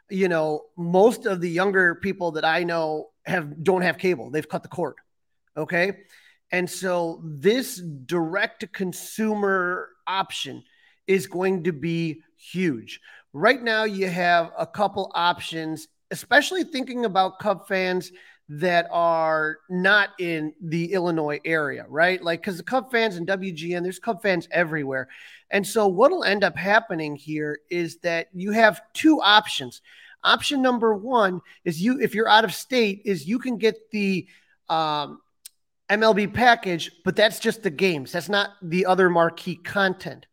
you 0.10 0.30
know, 0.30 0.66
most 0.78 1.26
of 1.26 1.42
the 1.42 1.50
younger 1.50 1.96
people 1.96 2.34
that 2.34 2.46
I 2.46 2.64
know 2.64 3.10
have 3.26 3.64
don't 3.64 3.82
have 3.82 3.98
cable; 3.98 4.30
they've 4.30 4.48
cut 4.48 4.62
the 4.62 4.70
cord. 4.70 4.96
Okay, 5.58 5.94
and 6.52 6.70
so 6.70 7.22
this 7.26 7.78
direct 7.78 8.60
to 8.60 8.68
consumer 8.68 9.90
option 10.06 10.64
is 11.08 11.26
going 11.26 11.64
to 11.64 11.74
be 11.74 12.22
huge. 12.38 13.02
Right 13.34 13.62
now, 13.62 13.86
you 13.86 14.08
have 14.08 14.52
a 14.58 14.68
couple 14.68 15.12
options, 15.16 15.88
especially 16.12 16.64
thinking 16.64 17.06
about 17.06 17.40
Cub 17.40 17.68
fans 17.68 18.12
that 18.47 18.88
are 18.91 19.58
not 19.69 20.10
in 20.19 20.53
the 20.62 20.93
Illinois 20.93 21.39
area, 21.45 21.86
right? 21.89 22.21
Like, 22.23 22.41
because 22.41 22.58
the 22.58 22.63
Cub 22.63 22.91
fans 22.91 23.15
and 23.15 23.27
WGN, 23.27 23.81
there's 23.81 23.99
Cub 23.99 24.21
fans 24.21 24.47
everywhere. 24.51 25.08
And 25.49 25.65
so, 25.65 25.88
what 25.88 26.12
will 26.12 26.23
end 26.23 26.43
up 26.43 26.55
happening 26.55 27.15
here 27.15 27.60
is 27.69 27.97
that 27.97 28.27
you 28.34 28.51
have 28.51 28.81
two 28.93 29.21
options. 29.21 29.81
Option 30.23 30.62
number 30.62 30.93
one 30.93 31.41
is 31.63 31.81
you, 31.81 31.99
if 31.99 32.13
you're 32.13 32.29
out 32.29 32.45
of 32.45 32.53
state, 32.53 33.01
is 33.05 33.27
you 33.27 33.39
can 33.39 33.58
get 33.58 33.91
the 33.91 34.27
um, 34.69 35.21
MLB 35.89 36.34
package, 36.34 36.91
but 37.03 37.15
that's 37.15 37.39
just 37.39 37.63
the 37.63 37.69
games. 37.69 38.12
That's 38.12 38.29
not 38.29 38.51
the 38.62 38.86
other 38.86 39.10
marquee 39.10 39.55
content 39.55 40.25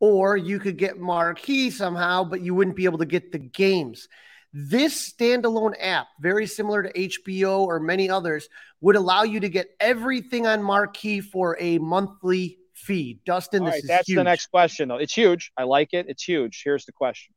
or 0.00 0.36
you 0.36 0.58
could 0.58 0.76
get 0.76 0.98
marquee 0.98 1.70
somehow, 1.70 2.24
but 2.24 2.42
you 2.42 2.54
wouldn't 2.54 2.76
be 2.76 2.84
able 2.84 2.98
to 2.98 3.06
get 3.06 3.32
the 3.32 3.38
games. 3.38 4.08
This 4.56 5.12
standalone 5.12 5.74
app, 5.80 6.06
very 6.20 6.46
similar 6.46 6.84
to 6.84 6.92
HBO 6.92 7.66
or 7.66 7.80
many 7.80 8.08
others, 8.08 8.48
would 8.80 8.94
allow 8.94 9.24
you 9.24 9.40
to 9.40 9.48
get 9.48 9.68
everything 9.80 10.46
on 10.46 10.62
marquee 10.62 11.20
for 11.20 11.56
a 11.60 11.78
monthly 11.78 12.58
fee. 12.72 13.20
Dustin, 13.26 13.64
this 13.64 13.82
is 13.82 13.88
that's 13.88 14.08
huge. 14.08 14.16
the 14.16 14.22
next 14.22 14.46
question, 14.46 14.88
though. 14.88 14.96
It's 14.96 15.12
huge. 15.12 15.50
I 15.58 15.64
like 15.64 15.92
it. 15.92 16.06
It's 16.08 16.22
huge. 16.22 16.62
Here's 16.64 16.84
the 16.84 16.92
question: 16.92 17.34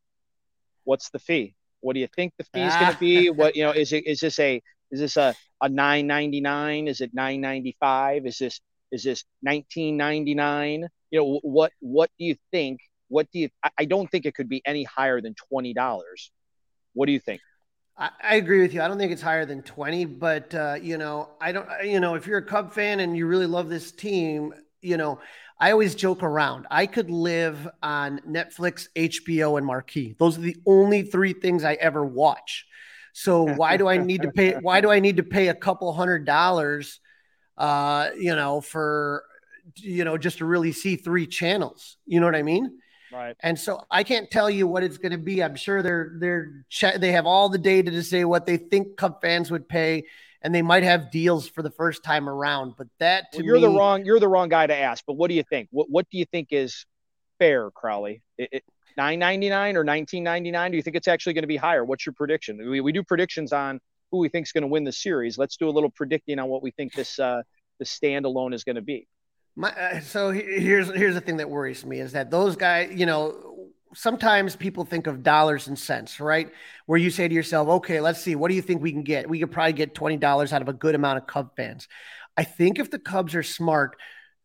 What's 0.84 1.10
the 1.10 1.18
fee? 1.18 1.56
What 1.80 1.94
do 1.94 2.00
you 2.00 2.08
think 2.14 2.34
the 2.38 2.44
fee 2.44 2.62
is 2.62 2.74
going 2.74 2.92
to 2.92 2.98
be? 2.98 3.28
Ah. 3.28 3.32
What 3.32 3.56
you 3.56 3.64
know 3.64 3.72
is 3.72 3.92
it? 3.92 4.06
Is 4.06 4.20
this 4.20 4.38
a 4.38 4.62
is 4.92 5.00
this 5.00 5.16
a 5.16 5.34
a 5.60 5.68
nine 5.68 6.06
ninety 6.06 6.40
nine? 6.40 6.86
Is 6.86 7.00
it 7.00 7.10
nine 7.12 7.40
ninety 7.40 7.76
five? 7.80 8.26
Is 8.26 8.38
this 8.38 8.60
is 8.92 9.02
this 9.02 9.24
nineteen 9.42 9.96
ninety 9.96 10.34
nine? 10.34 10.88
you 11.10 11.18
know 11.18 11.40
what 11.42 11.72
what 11.80 12.10
do 12.18 12.24
you 12.24 12.36
think 12.50 12.80
what 13.08 13.30
do 13.32 13.38
you 13.38 13.48
i 13.76 13.84
don't 13.84 14.10
think 14.10 14.26
it 14.26 14.34
could 14.34 14.48
be 14.48 14.62
any 14.64 14.84
higher 14.84 15.20
than 15.20 15.34
$20 15.52 15.74
what 16.98 17.06
do 17.06 17.12
you 17.12 17.20
think 17.20 17.40
I, 18.00 18.36
agree 18.36 18.62
with 18.62 18.72
you. 18.72 18.80
I 18.80 18.86
don't 18.86 18.96
think 18.96 19.10
it's 19.10 19.22
higher 19.22 19.44
than 19.44 19.62
20, 19.62 20.04
but 20.04 20.54
uh, 20.54 20.76
you 20.80 20.98
know, 20.98 21.30
I 21.40 21.50
don't, 21.50 21.66
you 21.82 21.98
know, 21.98 22.14
if 22.14 22.28
you're 22.28 22.38
a 22.38 22.44
Cub 22.44 22.72
fan 22.72 23.00
and 23.00 23.16
you 23.16 23.26
really 23.26 23.46
love 23.46 23.68
this 23.68 23.90
team, 23.90 24.54
you 24.80 24.96
know, 24.96 25.18
I 25.58 25.72
always 25.72 25.96
joke 25.96 26.22
around. 26.22 26.66
I 26.70 26.86
could 26.86 27.10
live 27.10 27.68
on 27.82 28.20
Netflix, 28.20 28.86
HBO, 28.94 29.58
and 29.58 29.66
Marquee. 29.66 30.14
Those 30.16 30.38
are 30.38 30.42
the 30.42 30.56
only 30.64 31.02
three 31.02 31.32
things 31.32 31.64
I 31.64 31.74
ever 31.74 32.04
watch. 32.04 32.66
So 33.12 33.42
why 33.42 33.76
do 33.76 33.88
I 33.88 33.96
need 33.96 34.22
to 34.22 34.30
pay? 34.30 34.54
Why 34.54 34.80
do 34.80 34.92
I 34.92 35.00
need 35.00 35.16
to 35.16 35.24
pay 35.24 35.48
a 35.48 35.54
couple 35.54 35.92
hundred 35.92 36.24
dollars? 36.24 37.00
Uh, 37.56 38.10
you 38.16 38.36
know, 38.36 38.60
for 38.60 39.24
you 39.74 40.04
know, 40.04 40.16
just 40.16 40.38
to 40.38 40.44
really 40.44 40.70
see 40.70 40.94
three 40.94 41.26
channels. 41.26 41.96
You 42.06 42.20
know 42.20 42.26
what 42.26 42.36
I 42.36 42.44
mean? 42.44 42.78
Right. 43.12 43.36
And 43.40 43.58
so 43.58 43.84
I 43.90 44.04
can't 44.04 44.30
tell 44.30 44.50
you 44.50 44.66
what 44.66 44.82
it's 44.82 44.98
going 44.98 45.12
to 45.12 45.18
be. 45.18 45.42
I'm 45.42 45.56
sure 45.56 45.82
they're 45.82 46.12
they're 46.18 46.64
they 46.98 47.12
have 47.12 47.26
all 47.26 47.48
the 47.48 47.58
data 47.58 47.90
to 47.90 48.02
say 48.02 48.24
what 48.24 48.46
they 48.46 48.56
think 48.56 48.96
Cub 48.96 49.20
fans 49.20 49.50
would 49.50 49.68
pay, 49.68 50.04
and 50.42 50.54
they 50.54 50.62
might 50.62 50.82
have 50.82 51.10
deals 51.10 51.48
for 51.48 51.62
the 51.62 51.70
first 51.70 52.02
time 52.04 52.28
around. 52.28 52.74
But 52.76 52.88
that 52.98 53.32
to 53.32 53.38
well, 53.38 53.46
you're 53.46 53.54
me, 53.56 53.62
the 53.62 53.70
wrong 53.70 54.04
you're 54.04 54.20
the 54.20 54.28
wrong 54.28 54.48
guy 54.48 54.66
to 54.66 54.76
ask. 54.76 55.04
But 55.06 55.14
what 55.14 55.28
do 55.28 55.34
you 55.34 55.42
think? 55.42 55.68
What 55.70 55.90
what 55.90 56.06
do 56.10 56.18
you 56.18 56.26
think 56.26 56.48
is 56.50 56.84
fair, 57.38 57.70
Crawly? 57.70 58.22
It, 58.36 58.48
it, 58.52 58.64
999 58.96 59.76
or 59.76 59.84
1999 59.84 60.70
do 60.72 60.76
you 60.76 60.82
think 60.82 60.96
it's 60.96 61.06
actually 61.06 61.32
going 61.32 61.44
to 61.44 61.48
be 61.48 61.56
higher 61.56 61.84
what's 61.84 62.04
your 62.04 62.12
prediction 62.14 62.58
we, 62.68 62.80
we 62.80 62.90
do 62.90 63.04
predictions 63.04 63.52
on 63.52 63.78
who 64.10 64.18
we 64.18 64.28
think 64.28 64.44
is 64.44 64.50
going 64.50 64.62
to 64.62 64.68
win 64.68 64.82
the 64.82 64.90
series 64.90 65.38
let's 65.38 65.56
do 65.56 65.68
a 65.68 65.70
little 65.70 65.88
predicting 65.90 66.40
on 66.40 66.48
what 66.48 66.64
we 66.64 66.72
think 66.72 66.92
this 66.94 67.16
uh 67.20 67.40
the 67.78 67.84
standalone 67.84 68.52
is 68.52 68.64
going 68.64 68.74
to 68.74 68.82
be 68.82 69.06
my, 69.58 69.72
uh, 69.72 70.00
so 70.00 70.30
here's 70.30 70.88
here's 70.94 71.14
the 71.14 71.20
thing 71.20 71.38
that 71.38 71.50
worries 71.50 71.84
me 71.84 71.98
is 71.98 72.12
that 72.12 72.30
those 72.30 72.54
guys, 72.54 72.92
you 72.94 73.06
know, 73.06 73.70
sometimes 73.92 74.54
people 74.54 74.84
think 74.84 75.08
of 75.08 75.24
dollars 75.24 75.66
and 75.66 75.76
cents, 75.76 76.20
right? 76.20 76.52
Where 76.86 76.98
you 76.98 77.10
say 77.10 77.26
to 77.26 77.34
yourself, 77.34 77.66
okay, 77.68 78.00
let's 78.00 78.22
see, 78.22 78.36
what 78.36 78.50
do 78.50 78.54
you 78.54 78.62
think 78.62 78.80
we 78.80 78.92
can 78.92 79.02
get? 79.02 79.28
We 79.28 79.40
could 79.40 79.50
probably 79.50 79.72
get 79.72 79.96
twenty 79.96 80.16
dollars 80.16 80.52
out 80.52 80.62
of 80.62 80.68
a 80.68 80.72
good 80.72 80.94
amount 80.94 81.18
of 81.18 81.26
Cub 81.26 81.56
fans. 81.56 81.88
I 82.36 82.44
think 82.44 82.78
if 82.78 82.92
the 82.92 83.00
Cubs 83.00 83.34
are 83.34 83.42
smart, 83.42 83.96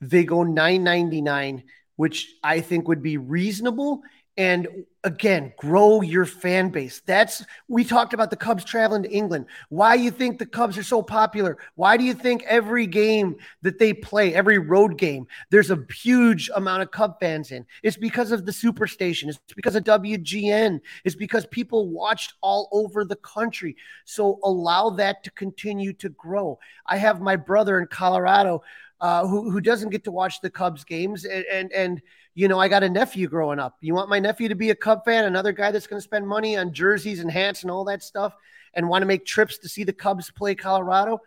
they 0.01 0.23
go 0.23 0.41
nine 0.41 0.83
ninety 0.83 1.21
nine, 1.21 1.65
which 1.95 2.33
I 2.43 2.61
think 2.61 2.87
would 2.87 3.03
be 3.03 3.17
reasonable 3.17 4.01
and 4.37 4.67
again 5.03 5.53
grow 5.57 6.01
your 6.01 6.25
fan 6.25 6.69
base. 6.69 7.01
That's 7.05 7.43
we 7.67 7.83
talked 7.83 8.13
about 8.13 8.29
the 8.29 8.35
cubs 8.35 8.63
traveling 8.63 9.03
to 9.03 9.11
england. 9.11 9.45
Why 9.69 9.97
do 9.97 10.03
you 10.03 10.11
think 10.11 10.39
the 10.39 10.45
cubs 10.45 10.77
are 10.77 10.83
so 10.83 11.03
popular? 11.03 11.57
Why 11.75 11.97
do 11.97 12.03
you 12.03 12.13
think 12.13 12.43
every 12.43 12.87
game 12.87 13.35
that 13.61 13.79
they 13.79 13.93
play 13.93 14.33
every 14.33 14.57
road 14.57 14.97
game 14.97 15.27
there's 15.49 15.71
a 15.71 15.85
huge 15.93 16.49
amount 16.55 16.81
of 16.81 16.91
cub 16.91 17.19
fans 17.19 17.51
in? 17.51 17.65
It's 17.83 17.97
because 17.97 18.31
of 18.31 18.45
the 18.45 18.51
superstation. 18.51 19.27
It's 19.27 19.39
because 19.55 19.75
of 19.75 19.83
wgn 19.83 20.79
it's 21.03 21.15
because 21.15 21.45
people 21.47 21.89
watched 21.89 22.33
all 22.41 22.69
over 22.71 23.05
the 23.05 23.17
country. 23.17 23.75
So 24.05 24.39
allow 24.43 24.89
that 24.91 25.23
to 25.25 25.31
continue 25.31 25.93
to 25.93 26.09
grow. 26.09 26.57
I 26.87 26.97
have 26.97 27.21
my 27.21 27.35
brother 27.35 27.79
in 27.79 27.87
colorado 27.87 28.63
uh, 29.03 29.27
who 29.27 29.51
who 29.51 29.59
doesn't 29.59 29.89
get 29.89 30.05
to 30.05 30.11
watch 30.11 30.39
the 30.39 30.49
Cubs 30.49 30.85
games, 30.85 31.25
and, 31.25 31.43
and 31.51 31.73
and 31.73 32.01
you 32.35 32.47
know 32.47 32.57
I 32.57 32.69
got 32.69 32.83
a 32.83 32.89
nephew 32.89 33.27
growing 33.27 33.59
up. 33.59 33.75
You 33.81 33.93
want 33.93 34.07
my 34.07 34.17
nephew 34.17 34.47
to 34.47 34.55
be 34.55 34.69
a 34.69 34.75
Cub 34.75 35.03
fan, 35.03 35.25
another 35.25 35.51
guy 35.51 35.71
that's 35.71 35.87
going 35.87 35.99
to 35.99 36.03
spend 36.03 36.25
money 36.25 36.55
on 36.55 36.71
jerseys 36.71 37.19
and 37.19 37.29
hats 37.29 37.63
and 37.63 37.69
all 37.69 37.83
that 37.83 38.01
stuff, 38.01 38.33
and 38.73 38.87
want 38.87 39.01
to 39.01 39.05
make 39.05 39.25
trips 39.25 39.57
to 39.57 39.67
see 39.67 39.83
the 39.83 39.91
Cubs 39.91 40.31
play 40.31 40.55
Colorado. 40.55 41.19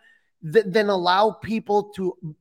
Th- 0.51 0.65
then 0.67 0.89
allow 0.89 1.29
people 1.29 1.83
to 1.95 2.35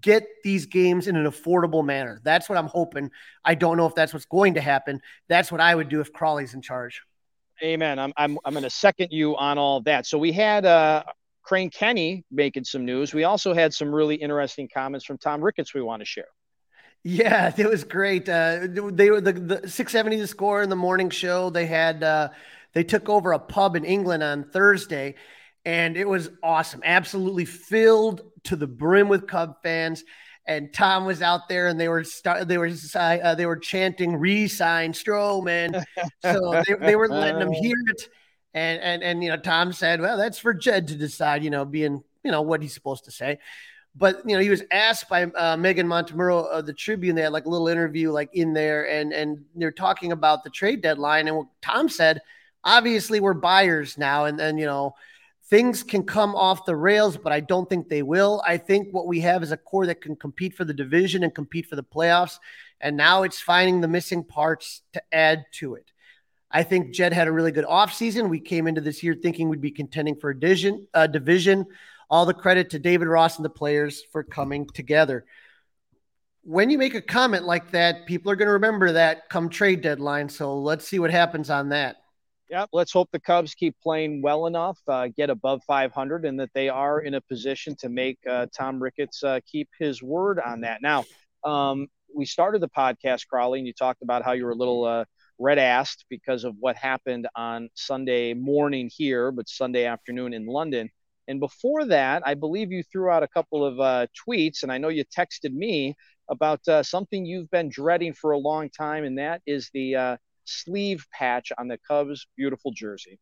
get 0.00 0.26
these 0.44 0.64
games 0.64 1.08
in 1.08 1.16
an 1.16 1.26
affordable 1.26 1.84
manner. 1.84 2.18
That's 2.24 2.48
what 2.48 2.56
I'm 2.56 2.68
hoping. 2.68 3.10
I 3.44 3.56
don't 3.56 3.76
know 3.76 3.86
if 3.86 3.94
that's 3.94 4.14
what's 4.14 4.24
going 4.24 4.54
to 4.54 4.62
happen. 4.62 5.02
That's 5.28 5.52
what 5.52 5.60
I 5.60 5.74
would 5.74 5.90
do 5.90 6.00
if 6.00 6.10
Crawley's 6.10 6.54
in 6.54 6.62
charge. 6.62 7.02
Amen. 7.62 7.98
I'm 7.98 8.14
I'm 8.16 8.38
I'm 8.46 8.54
going 8.54 8.64
to 8.64 8.70
second 8.70 9.08
you 9.10 9.36
on 9.36 9.58
all 9.58 9.82
that. 9.82 10.06
So 10.06 10.16
we 10.16 10.32
had 10.32 10.64
uh, 10.64 11.04
Crane 11.50 11.68
Kenny 11.68 12.24
making 12.30 12.62
some 12.62 12.84
news. 12.84 13.12
We 13.12 13.24
also 13.24 13.52
had 13.52 13.74
some 13.74 13.92
really 13.92 14.14
interesting 14.14 14.68
comments 14.72 15.04
from 15.04 15.18
Tom 15.18 15.42
Ricketts 15.42 15.74
we 15.74 15.82
want 15.82 16.00
to 16.00 16.06
share. 16.06 16.28
Yeah, 17.02 17.52
it 17.56 17.68
was 17.68 17.82
great. 17.82 18.28
Uh, 18.28 18.68
they 18.70 19.10
were 19.10 19.20
the, 19.20 19.32
the 19.32 19.56
670 19.68 20.20
the 20.20 20.28
score 20.28 20.62
in 20.62 20.68
the 20.68 20.76
morning 20.76 21.10
show. 21.10 21.50
They 21.50 21.66
had 21.66 22.04
uh, 22.04 22.28
they 22.72 22.84
took 22.84 23.08
over 23.08 23.32
a 23.32 23.38
pub 23.40 23.74
in 23.74 23.84
England 23.84 24.22
on 24.22 24.44
Thursday, 24.44 25.16
and 25.64 25.96
it 25.96 26.06
was 26.06 26.30
awesome. 26.40 26.82
Absolutely 26.84 27.46
filled 27.46 28.22
to 28.44 28.54
the 28.54 28.68
brim 28.68 29.08
with 29.08 29.26
Cub 29.26 29.56
fans. 29.60 30.04
And 30.46 30.72
Tom 30.72 31.04
was 31.04 31.20
out 31.20 31.48
there, 31.48 31.66
and 31.66 31.80
they 31.80 31.88
were 31.88 32.04
start, 32.04 32.46
they 32.46 32.58
were 32.58 32.70
uh, 32.94 33.34
they 33.34 33.46
were 33.46 33.56
chanting 33.56 34.14
"Resign 34.14 34.92
Stroman," 34.92 35.82
so 36.22 36.62
they, 36.64 36.74
they 36.74 36.94
were 36.94 37.08
letting 37.08 37.40
him 37.40 37.50
hear 37.50 37.76
it. 37.88 38.08
And 38.54 38.80
and 38.80 39.02
and 39.02 39.22
you 39.22 39.30
know, 39.30 39.36
Tom 39.36 39.72
said, 39.72 40.00
"Well, 40.00 40.16
that's 40.16 40.38
for 40.38 40.52
Jed 40.52 40.88
to 40.88 40.96
decide." 40.96 41.44
You 41.44 41.50
know, 41.50 41.64
being 41.64 42.02
you 42.24 42.30
know 42.30 42.42
what 42.42 42.62
he's 42.62 42.74
supposed 42.74 43.04
to 43.04 43.10
say. 43.10 43.38
But 43.96 44.22
you 44.24 44.34
know, 44.36 44.42
he 44.42 44.50
was 44.50 44.62
asked 44.70 45.08
by 45.08 45.24
uh, 45.24 45.56
Meghan 45.56 45.86
Montemurro 45.86 46.46
of 46.46 46.66
the 46.66 46.72
Tribune. 46.72 47.16
They 47.16 47.22
had 47.22 47.32
like 47.32 47.46
a 47.46 47.48
little 47.48 47.68
interview 47.68 48.10
like 48.10 48.30
in 48.32 48.52
there, 48.52 48.88
and 48.88 49.12
and 49.12 49.44
they're 49.54 49.70
talking 49.70 50.12
about 50.12 50.44
the 50.44 50.50
trade 50.50 50.80
deadline. 50.80 51.28
And 51.28 51.46
Tom 51.62 51.88
said, 51.88 52.20
obviously, 52.64 53.20
we're 53.20 53.34
buyers 53.34 53.98
now, 53.98 54.26
and 54.26 54.38
then 54.38 54.58
you 54.58 54.66
know 54.66 54.94
things 55.50 55.82
can 55.82 56.04
come 56.04 56.36
off 56.36 56.64
the 56.64 56.76
rails, 56.76 57.16
but 57.16 57.32
I 57.32 57.40
don't 57.40 57.68
think 57.68 57.88
they 57.88 58.02
will. 58.02 58.40
I 58.46 58.56
think 58.56 58.94
what 58.94 59.08
we 59.08 59.20
have 59.20 59.42
is 59.42 59.50
a 59.50 59.56
core 59.56 59.86
that 59.86 60.00
can 60.00 60.14
compete 60.14 60.54
for 60.54 60.64
the 60.64 60.72
division 60.72 61.24
and 61.24 61.34
compete 61.34 61.66
for 61.66 61.74
the 61.74 61.82
playoffs. 61.82 62.38
And 62.80 62.96
now 62.96 63.24
it's 63.24 63.40
finding 63.40 63.80
the 63.80 63.88
missing 63.88 64.22
parts 64.22 64.82
to 64.92 65.02
add 65.12 65.44
to 65.54 65.74
it. 65.74 65.90
I 66.50 66.62
think 66.64 66.92
Jed 66.92 67.12
had 67.12 67.28
a 67.28 67.32
really 67.32 67.52
good 67.52 67.64
offseason. 67.64 68.28
We 68.28 68.40
came 68.40 68.66
into 68.66 68.80
this 68.80 69.02
year 69.02 69.14
thinking 69.14 69.48
we'd 69.48 69.60
be 69.60 69.70
contending 69.70 70.16
for 70.16 70.30
a 70.30 70.38
division, 70.38 70.86
uh, 70.92 71.06
division. 71.06 71.66
All 72.08 72.26
the 72.26 72.34
credit 72.34 72.70
to 72.70 72.80
David 72.80 73.06
Ross 73.06 73.36
and 73.36 73.44
the 73.44 73.50
players 73.50 74.02
for 74.10 74.24
coming 74.24 74.66
together. 74.66 75.24
When 76.42 76.68
you 76.68 76.78
make 76.78 76.94
a 76.94 77.02
comment 77.02 77.44
like 77.44 77.70
that, 77.70 78.06
people 78.06 78.32
are 78.32 78.36
going 78.36 78.48
to 78.48 78.54
remember 78.54 78.92
that 78.92 79.28
come 79.28 79.48
trade 79.48 79.80
deadline. 79.82 80.28
So 80.28 80.58
let's 80.58 80.88
see 80.88 80.98
what 80.98 81.12
happens 81.12 81.50
on 81.50 81.68
that. 81.68 81.96
Yeah, 82.50 82.66
let's 82.72 82.92
hope 82.92 83.08
the 83.12 83.20
Cubs 83.20 83.54
keep 83.54 83.76
playing 83.80 84.22
well 84.22 84.46
enough, 84.46 84.76
uh, 84.88 85.06
get 85.16 85.30
above 85.30 85.62
500, 85.68 86.24
and 86.24 86.40
that 86.40 86.50
they 86.52 86.68
are 86.68 87.00
in 87.00 87.14
a 87.14 87.20
position 87.20 87.76
to 87.76 87.88
make 87.88 88.18
uh, 88.28 88.46
Tom 88.52 88.82
Ricketts 88.82 89.22
uh, 89.22 89.38
keep 89.46 89.68
his 89.78 90.02
word 90.02 90.40
on 90.40 90.62
that. 90.62 90.82
Now, 90.82 91.04
um, 91.44 91.86
we 92.12 92.24
started 92.26 92.60
the 92.60 92.68
podcast, 92.68 93.28
Crawly, 93.28 93.60
and 93.60 93.68
you 93.68 93.72
talked 93.72 94.02
about 94.02 94.24
how 94.24 94.32
you 94.32 94.44
were 94.46 94.50
a 94.50 94.56
little 94.56 94.84
uh, 94.84 95.04
red 95.40 95.58
assed 95.58 96.04
because 96.08 96.44
of 96.44 96.54
what 96.60 96.76
happened 96.76 97.26
on 97.34 97.68
Sunday 97.74 98.34
morning 98.34 98.90
here, 98.94 99.32
but 99.32 99.48
Sunday 99.48 99.86
afternoon 99.86 100.32
in 100.34 100.46
London. 100.46 100.88
And 101.26 101.40
before 101.40 101.86
that, 101.86 102.22
I 102.26 102.34
believe 102.34 102.70
you 102.70 102.82
threw 102.82 103.10
out 103.10 103.22
a 103.22 103.28
couple 103.28 103.64
of 103.64 103.80
uh, 103.80 104.06
tweets, 104.20 104.62
and 104.62 104.70
I 104.70 104.78
know 104.78 104.88
you 104.88 105.04
texted 105.04 105.52
me 105.52 105.96
about 106.28 106.60
uh, 106.68 106.82
something 106.82 107.24
you've 107.24 107.50
been 107.50 107.68
dreading 107.68 108.12
for 108.12 108.32
a 108.32 108.38
long 108.38 108.70
time, 108.70 109.04
and 109.04 109.18
that 109.18 109.40
is 109.46 109.70
the 109.72 110.18
sleeve 110.44 111.06
patch 111.12 111.52
on 111.58 111.68
the 111.68 111.78
Cubs' 111.88 112.26
beautiful 112.36 112.72
jersey. 112.72 113.18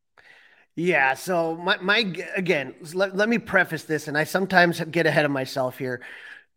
Yeah. 0.76 1.14
So 1.14 1.56
my, 1.56 1.76
my 1.78 2.14
again, 2.36 2.74
let, 2.94 3.16
let 3.16 3.28
me 3.28 3.38
preface 3.38 3.84
this, 3.84 4.08
and 4.08 4.16
I 4.16 4.24
sometimes 4.24 4.80
get 4.80 5.06
ahead 5.06 5.24
of 5.24 5.30
myself 5.30 5.78
here. 5.78 6.00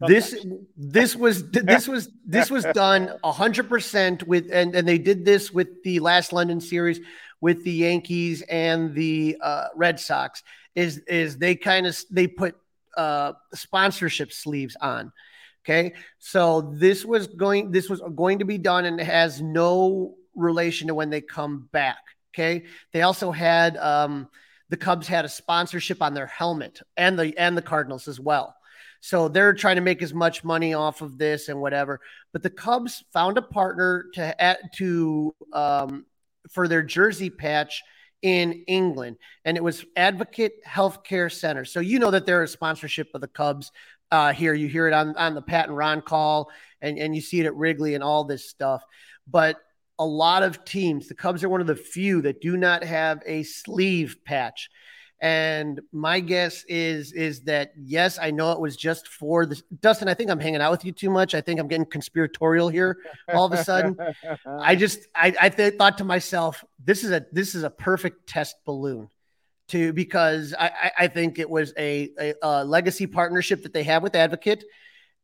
This 0.08 0.46
this 0.76 1.16
was 1.16 1.50
this 1.52 1.88
was 1.88 2.10
this 2.26 2.50
was 2.50 2.66
done 2.74 3.12
hundred 3.24 3.70
percent 3.70 4.28
with, 4.28 4.50
and 4.52 4.76
and 4.76 4.88
they 4.88 4.98
did 4.98 5.26
this 5.26 5.52
with 5.52 5.84
the 5.84 6.00
last 6.00 6.34
London 6.34 6.62
series 6.62 7.00
with 7.40 7.64
the 7.64 7.72
Yankees 7.72 8.44
and 8.44 8.94
the 8.94 9.38
uh, 9.42 9.68
Red 9.76 10.00
Sox. 10.00 10.44
Is 10.76 11.00
is 11.00 11.38
they 11.38 11.56
kind 11.56 11.86
of 11.86 11.98
they 12.10 12.28
put 12.28 12.56
uh, 12.96 13.34
sponsorship 13.54 14.32
sleeves 14.32 14.76
on. 14.80 15.12
Okay, 15.64 15.94
so 16.20 16.62
this 16.62 17.06
was 17.06 17.28
going 17.28 17.72
this 17.72 17.90
was 17.90 18.02
going 18.16 18.40
to 18.40 18.46
be 18.46 18.58
done 18.58 18.86
and 18.86 19.00
has 19.00 19.42
no 19.42 20.16
relation 20.36 20.88
to 20.88 20.96
when 20.96 21.10
they 21.10 21.22
come 21.22 21.70
back. 21.72 21.98
Okay. 22.34 22.64
They 22.94 23.02
also 23.02 23.32
had 23.32 23.78
um, 23.78 24.30
the 24.70 24.78
Cubs 24.78 25.08
had 25.08 25.26
a 25.26 25.30
sponsorship 25.30 26.02
on 26.02 26.14
their 26.14 26.28
helmet 26.28 26.82
and 26.96 27.20
the 27.20 27.38
and 27.38 27.58
the 27.58 27.62
Cardinals 27.62 28.08
as 28.08 28.20
well. 28.20 28.56
So 29.02 29.28
they're 29.28 29.54
trying 29.54 29.76
to 29.76 29.82
make 29.82 30.02
as 30.02 30.14
much 30.14 30.44
money 30.44 30.74
off 30.74 31.02
of 31.02 31.18
this 31.18 31.50
and 31.50 31.60
whatever. 31.60 32.00
But 32.32 32.44
the 32.44 32.50
Cubs 32.50 33.04
found 33.12 33.38
a 33.38 33.42
partner 33.42 34.06
to 34.14 34.42
add 34.42 34.60
to 34.76 35.36
um, 35.52 36.06
for 36.52 36.68
their 36.68 36.84
jersey 36.84 37.30
patch 37.30 37.82
in 38.22 38.64
England, 38.68 39.18
and 39.44 39.58
it 39.58 39.64
was 39.64 39.84
Advocate 39.96 40.64
Healthcare 40.64 41.32
Center. 41.32 41.66
So 41.66 41.80
you 41.80 41.98
know 41.98 42.12
that 42.12 42.28
they're 42.28 42.44
a 42.44 42.48
sponsorship 42.48 43.10
of 43.16 43.22
the 43.22 43.28
Cubs. 43.28 43.72
Uh, 44.12 44.32
here 44.34 44.54
you 44.54 44.68
hear 44.68 44.88
it 44.88 44.94
on 44.94 45.16
on 45.18 45.34
the 45.34 45.42
Pat 45.42 45.68
and 45.68 45.76
Ron 45.76 46.02
call, 46.02 46.52
and 46.82 47.00
and 47.00 47.16
you 47.16 47.22
see 47.22 47.40
it 47.40 47.48
at 47.48 47.56
Wrigley 47.56 47.96
and 47.96 48.04
all 48.04 48.24
this 48.24 48.48
stuff. 48.48 48.84
But 49.28 49.58
a 49.98 50.06
lot 50.06 50.44
of 50.44 50.66
teams. 50.66 51.08
The 51.08 51.16
Cubs 51.16 51.44
are 51.44 51.50
one 51.50 51.62
of 51.62 51.68
the 51.68 51.76
few 51.76 52.22
that 52.24 52.42
do 52.42 52.58
not 52.58 52.84
have 52.84 53.22
a 53.26 53.44
sleeve 53.44 54.18
patch. 54.26 54.70
And 55.22 55.80
my 55.92 56.20
guess 56.20 56.66
is 56.68 57.12
is 57.12 57.42
that 57.42 57.74
yes, 57.78 58.18
I 58.20 58.32
know 58.32 58.54
it 58.54 58.60
was 58.60 58.76
just 58.76 59.08
for 59.08 59.46
the 59.46 59.62
Dustin. 59.80 60.08
I 60.08 60.16
think 60.16 60.32
I'm 60.32 60.40
hanging 60.40 60.62
out 60.62 60.72
with 60.72 60.84
you 60.84 60.92
too 60.92 61.12
much. 61.12 61.36
I 61.36 61.42
think 61.42 61.60
I'm 61.60 61.68
getting 61.68 61.86
conspiratorial 61.86 62.70
here. 62.70 62.98
All 63.32 63.46
of 63.46 63.52
a 63.52 63.64
sudden, 63.64 63.96
I 64.48 64.76
just 64.76 65.02
I, 65.14 65.32
I 65.40 65.50
th- 65.50 65.76
thought 65.76 66.00
to 66.00 66.04
myself, 66.04 66.66
this 66.84 67.04
is 67.04 67.12
a 67.12 67.24
this 67.32 67.54
is 67.54 67.62
a 67.62 67.70
perfect 67.70 68.28
test 68.28 68.56
balloon, 68.66 69.10
to 69.68 69.94
because 69.94 70.56
I 70.58 70.92
I 70.98 71.08
think 71.08 71.38
it 71.38 71.50
was 71.50 71.72
a, 71.78 72.10
a, 72.20 72.34
a 72.42 72.66
legacy 72.66 73.06
partnership 73.06 73.62
that 73.62 73.74
they 73.74 73.84
have 73.84 74.02
with 74.02 74.16
Advocate. 74.16 74.64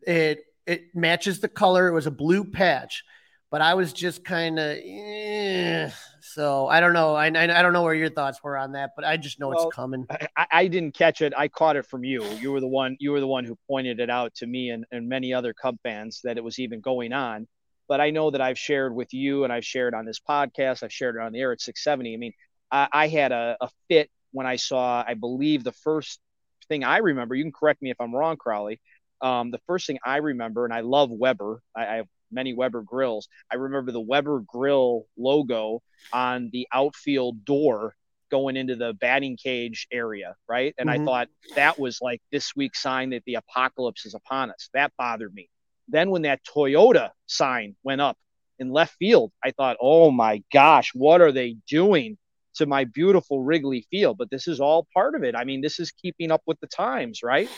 It 0.01 0.41
it 0.67 0.95
matches 0.95 1.39
the 1.39 1.49
color. 1.49 1.87
It 1.87 1.93
was 1.93 2.05
a 2.05 2.11
blue 2.11 2.43
patch 2.43 3.03
but 3.49 3.61
I 3.61 3.75
was 3.75 3.93
just 3.93 4.25
kind 4.25 4.59
of 4.59 4.77
eh. 4.77 5.89
so 6.21 6.67
I 6.67 6.79
don't 6.79 6.93
know. 6.93 7.15
I, 7.15 7.27
I 7.27 7.61
don't 7.61 7.73
know 7.73 7.83
where 7.83 7.93
your 7.93 8.09
thoughts 8.09 8.39
were 8.43 8.57
on 8.57 8.73
that, 8.73 8.91
but 8.95 9.05
I 9.05 9.17
just 9.17 9.39
know 9.39 9.49
well, 9.49 9.67
it's 9.67 9.75
coming. 9.75 10.05
I, 10.35 10.47
I, 10.51 10.67
didn't 10.67 10.93
catch 10.93 11.21
it. 11.21 11.33
I 11.35 11.47
caught 11.47 11.75
it 11.75 11.85
from 11.85 12.03
you. 12.03 12.23
You 12.39 12.51
were 12.51 12.59
the 12.59 12.67
one. 12.67 12.97
You 12.99 13.11
were 13.11 13.19
the 13.19 13.27
one 13.27 13.45
who 13.45 13.57
pointed 13.69 13.99
it 13.99 14.09
out 14.09 14.35
to 14.35 14.47
me 14.47 14.69
and, 14.69 14.85
and 14.91 15.07
many 15.07 15.33
other 15.33 15.53
Cub 15.53 15.77
fans 15.83 16.21
that 16.23 16.37
it 16.37 16.43
was 16.43 16.59
even 16.59 16.81
going 16.81 17.13
on. 17.13 17.47
But 17.87 18.01
I 18.01 18.09
know 18.09 18.31
that 18.31 18.41
I've 18.41 18.59
shared 18.59 18.93
with 18.93 19.13
you 19.13 19.45
and 19.45 19.53
I've 19.53 19.65
shared 19.65 19.93
on 19.93 20.05
this 20.05 20.19
podcast. 20.19 20.83
I've 20.83 20.91
shared 20.91 21.15
it 21.15 21.21
on 21.21 21.31
the 21.31 21.39
air 21.39 21.53
at 21.53 21.61
670. 21.61 22.13
I 22.13 22.17
mean, 22.17 22.33
I, 22.69 22.87
I 22.91 23.07
had 23.07 23.31
a, 23.31 23.55
a 23.61 23.69
fit 23.87 24.09
when 24.31 24.45
I 24.45 24.57
saw. 24.57 25.03
I 25.07 25.13
believe 25.13 25.63
the 25.63 25.71
first 25.71 26.19
thing 26.67 26.83
I 26.83 26.97
remember. 26.97 27.33
You 27.33 27.45
can 27.45 27.53
correct 27.53 27.81
me 27.81 27.91
if 27.91 28.01
I'm 28.01 28.13
wrong, 28.13 28.35
Crawly. 28.35 28.81
Um, 29.21 29.51
the 29.51 29.61
first 29.67 29.87
thing 29.87 29.99
I 30.05 30.17
remember, 30.17 30.65
and 30.65 30.73
I 30.73 30.81
love 30.81 31.09
Weber. 31.09 31.61
I, 31.75 31.85
I 31.85 31.95
have 31.95 32.07
many 32.31 32.53
Weber 32.53 32.81
grills. 32.81 33.27
I 33.51 33.55
remember 33.55 33.91
the 33.91 34.01
Weber 34.01 34.43
grill 34.45 35.05
logo 35.17 35.81
on 36.11 36.49
the 36.51 36.67
outfield 36.71 37.45
door 37.45 37.95
going 38.29 38.57
into 38.57 38.75
the 38.75 38.93
batting 38.93 39.37
cage 39.37 39.87
area, 39.91 40.35
right? 40.47 40.73
And 40.77 40.89
mm-hmm. 40.89 41.01
I 41.01 41.05
thought 41.05 41.27
that 41.55 41.79
was 41.79 41.99
like 42.01 42.21
this 42.31 42.55
week's 42.55 42.81
sign 42.81 43.11
that 43.11 43.23
the 43.25 43.35
apocalypse 43.35 44.05
is 44.05 44.13
upon 44.13 44.51
us. 44.51 44.69
That 44.73 44.91
bothered 44.97 45.33
me. 45.33 45.49
Then 45.87 46.09
when 46.09 46.23
that 46.23 46.41
Toyota 46.43 47.11
sign 47.27 47.75
went 47.83 48.01
up 48.01 48.17
in 48.59 48.71
left 48.71 48.95
field, 48.99 49.31
I 49.43 49.51
thought, 49.51 49.77
oh 49.79 50.11
my 50.11 50.43
gosh, 50.51 50.91
what 50.93 51.21
are 51.21 51.31
they 51.31 51.57
doing 51.69 52.17
to 52.55 52.65
my 52.65 52.83
beautiful 52.83 53.41
Wrigley 53.41 53.85
Field? 53.89 54.17
But 54.17 54.29
this 54.29 54.47
is 54.47 54.59
all 54.59 54.87
part 54.93 55.15
of 55.15 55.23
it. 55.23 55.35
I 55.35 55.45
mean, 55.45 55.61
this 55.61 55.79
is 55.79 55.91
keeping 55.91 56.31
up 56.31 56.41
with 56.45 56.59
the 56.59 56.67
times, 56.67 57.23
right? 57.23 57.49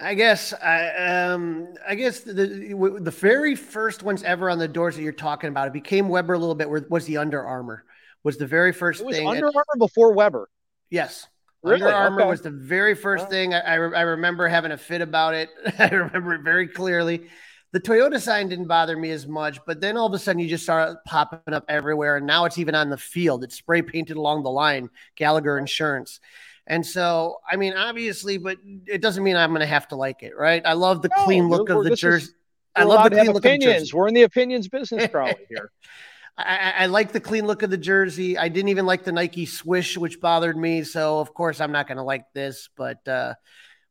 I 0.00 0.14
guess 0.14 0.52
I 0.52 1.24
um 1.24 1.74
I 1.86 1.94
guess 1.96 2.20
the 2.20 2.32
the 3.00 3.10
very 3.10 3.56
first 3.56 4.02
ones 4.02 4.22
ever 4.22 4.48
on 4.48 4.58
the 4.58 4.68
doors 4.68 4.96
that 4.96 5.02
you're 5.02 5.12
talking 5.12 5.48
about 5.48 5.66
it 5.66 5.72
became 5.72 6.08
Weber 6.08 6.34
a 6.34 6.38
little 6.38 6.54
bit 6.54 6.70
where 6.70 6.86
was 6.88 7.04
the 7.06 7.16
Under 7.16 7.44
Armour 7.44 7.84
was 8.22 8.36
the 8.36 8.46
very 8.46 8.72
first 8.72 9.00
it 9.00 9.06
was 9.06 9.16
thing. 9.16 9.26
Under 9.26 9.46
Armour 9.46 9.64
before 9.78 10.12
Weber. 10.12 10.48
Yes. 10.90 11.26
Really? 11.62 11.82
Under 11.82 11.94
Armour 11.94 12.20
okay. 12.20 12.30
was 12.30 12.42
the 12.42 12.50
very 12.50 12.94
first 12.94 13.28
thing. 13.28 13.54
I, 13.54 13.60
I, 13.60 13.74
I 13.74 14.00
remember 14.02 14.46
having 14.46 14.70
a 14.70 14.78
fit 14.78 15.00
about 15.00 15.34
it. 15.34 15.50
I 15.78 15.88
remember 15.88 16.34
it 16.34 16.42
very 16.42 16.68
clearly. 16.68 17.28
The 17.72 17.80
Toyota 17.80 18.20
sign 18.20 18.48
didn't 18.48 18.68
bother 18.68 18.96
me 18.96 19.10
as 19.10 19.26
much, 19.26 19.58
but 19.66 19.80
then 19.80 19.96
all 19.96 20.06
of 20.06 20.14
a 20.14 20.18
sudden 20.18 20.40
you 20.40 20.48
just 20.48 20.62
start 20.64 21.04
popping 21.04 21.52
up 21.52 21.64
everywhere, 21.68 22.16
and 22.16 22.26
now 22.26 22.46
it's 22.46 22.56
even 22.56 22.74
on 22.74 22.88
the 22.88 22.96
field. 22.96 23.44
It's 23.44 23.56
spray 23.56 23.82
painted 23.82 24.16
along 24.16 24.42
the 24.42 24.50
line, 24.50 24.88
Gallagher 25.16 25.58
Insurance. 25.58 26.20
And 26.68 26.84
so, 26.86 27.38
I 27.50 27.56
mean, 27.56 27.72
obviously, 27.72 28.36
but 28.38 28.58
it 28.86 29.00
doesn't 29.00 29.24
mean 29.24 29.36
I'm 29.36 29.50
going 29.50 29.60
to 29.60 29.66
have 29.66 29.88
to 29.88 29.96
like 29.96 30.22
it, 30.22 30.36
right? 30.36 30.62
I 30.64 30.74
love 30.74 31.02
the 31.02 31.08
No, 31.16 31.24
clean 31.24 31.48
look 31.48 31.70
of 31.70 31.82
the 31.82 31.96
jersey. 31.96 32.32
I 32.76 32.84
love 32.84 33.04
the 33.04 33.10
clean 33.10 33.26
look 33.32 33.36
of 33.36 33.42
the 33.42 33.48
opinions. 33.48 33.82
jersey. 33.84 33.96
We're 33.96 34.08
in 34.08 34.14
the 34.14 34.22
opinions 34.22 34.68
business, 34.68 35.06
Crawly 35.10 35.34
here. 35.48 35.70
I, 36.36 36.42
I 36.56 36.82
I 36.82 36.86
like 36.86 37.12
the 37.12 37.20
clean 37.20 37.46
look 37.46 37.62
of 37.62 37.70
the 37.70 37.78
jersey. 37.78 38.36
I 38.36 38.48
didn't 38.48 38.68
even 38.68 38.86
like 38.86 39.02
the 39.02 39.12
Nike 39.12 39.46
swish, 39.46 39.96
which 39.96 40.20
bothered 40.20 40.56
me. 40.56 40.84
So 40.84 41.18
of 41.20 41.32
course 41.34 41.60
I'm 41.60 41.72
not 41.72 41.88
going 41.88 41.96
to 41.96 42.04
like 42.04 42.26
this, 42.34 42.68
but 42.76 43.06
uh, 43.08 43.34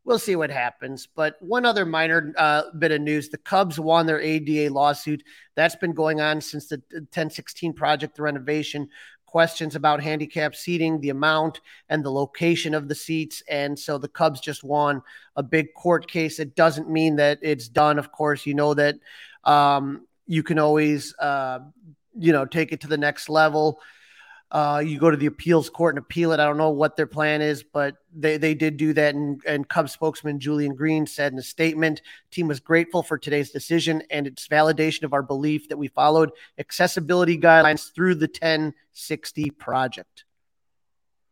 we'll 0.06 0.20
see 0.20 0.36
what 0.36 0.52
happens. 0.52 1.08
But 1.14 1.36
one 1.42 1.66
other 1.66 1.86
minor 1.86 2.34
uh, 2.38 2.64
bit 2.78 2.92
of 2.92 3.02
news: 3.02 3.30
the 3.30 3.38
Cubs 3.40 3.80
won 3.80 4.06
their 4.06 4.22
ADA 4.22 4.72
lawsuit. 4.74 5.24
That's 5.56 5.76
been 5.76 5.94
going 5.94 6.22
on 6.22 6.42
since 6.42 6.68
the 6.68 6.82
1016 6.92 7.74
project, 7.74 8.16
the 8.16 8.22
renovation. 8.24 8.90
Questions 9.28 9.76
about 9.76 10.02
handicap 10.02 10.56
seating, 10.56 11.00
the 11.00 11.10
amount, 11.10 11.62
and 11.90 12.04
the 12.04 12.12
location 12.12 12.74
of 12.74 12.88
the 12.88 12.96
seats. 12.96 13.44
And 13.48 13.78
so 13.78 14.00
the 14.00 14.08
Cubs 14.08 14.40
just 14.40 14.64
won 14.64 15.04
a 15.36 15.44
big 15.44 15.74
court 15.76 16.10
case. 16.10 16.40
It 16.40 16.56
doesn't 16.56 16.90
mean 16.90 17.18
that 17.18 17.38
it's 17.44 17.68
done. 17.68 18.00
Of 18.00 18.12
course, 18.12 18.46
you 18.46 18.56
know 18.56 18.74
that 18.74 18.96
um, 19.44 20.08
you 20.26 20.44
can 20.44 20.58
always 20.58 21.14
uh, 21.20 21.60
you 22.18 22.34
know 22.34 22.46
take 22.46 22.72
it 22.72 22.82
to 22.82 22.88
the 22.88 22.98
next 22.98 23.30
level 23.30 23.80
uh, 24.50 24.82
you 24.86 24.98
go 24.98 25.12
to 25.12 25.18
the 25.18 25.26
appeals 25.26 25.70
court 25.70 25.96
and 25.96 26.00
appeal 26.00 26.32
it. 26.32 26.40
I 26.40 26.46
don't 26.46 26.58
know 26.58 26.70
what 26.70 26.96
their 26.96 27.08
plan 27.08 27.42
is, 27.42 27.64
but 27.64 27.98
they, 28.16 28.38
they 28.38 28.54
did 28.54 28.78
do 28.78 28.94
that. 28.94 29.14
And, 29.14 29.42
and 29.46 29.68
Cubs 29.68 29.92
spokesman 29.92 30.40
Julian 30.40 30.74
Green 30.74 31.06
said 31.06 31.34
in 31.34 31.40
a 31.40 31.44
statement, 31.44 32.02
team 32.32 32.48
was 32.48 32.62
grateful 32.62 33.04
for 33.04 33.18
today's 33.18 33.52
decision 33.52 34.04
and 34.10 34.26
its 34.26 34.48
validation 34.48 35.04
of 35.04 35.14
our 35.14 35.24
belief 35.24 35.68
that 35.68 35.78
we 35.78 35.90
followed 35.90 36.32
accessibility 36.58 37.38
guidelines 37.38 37.94
through 37.94 38.16
the 38.16 38.28
1060 38.28 39.50
project. 39.52 40.24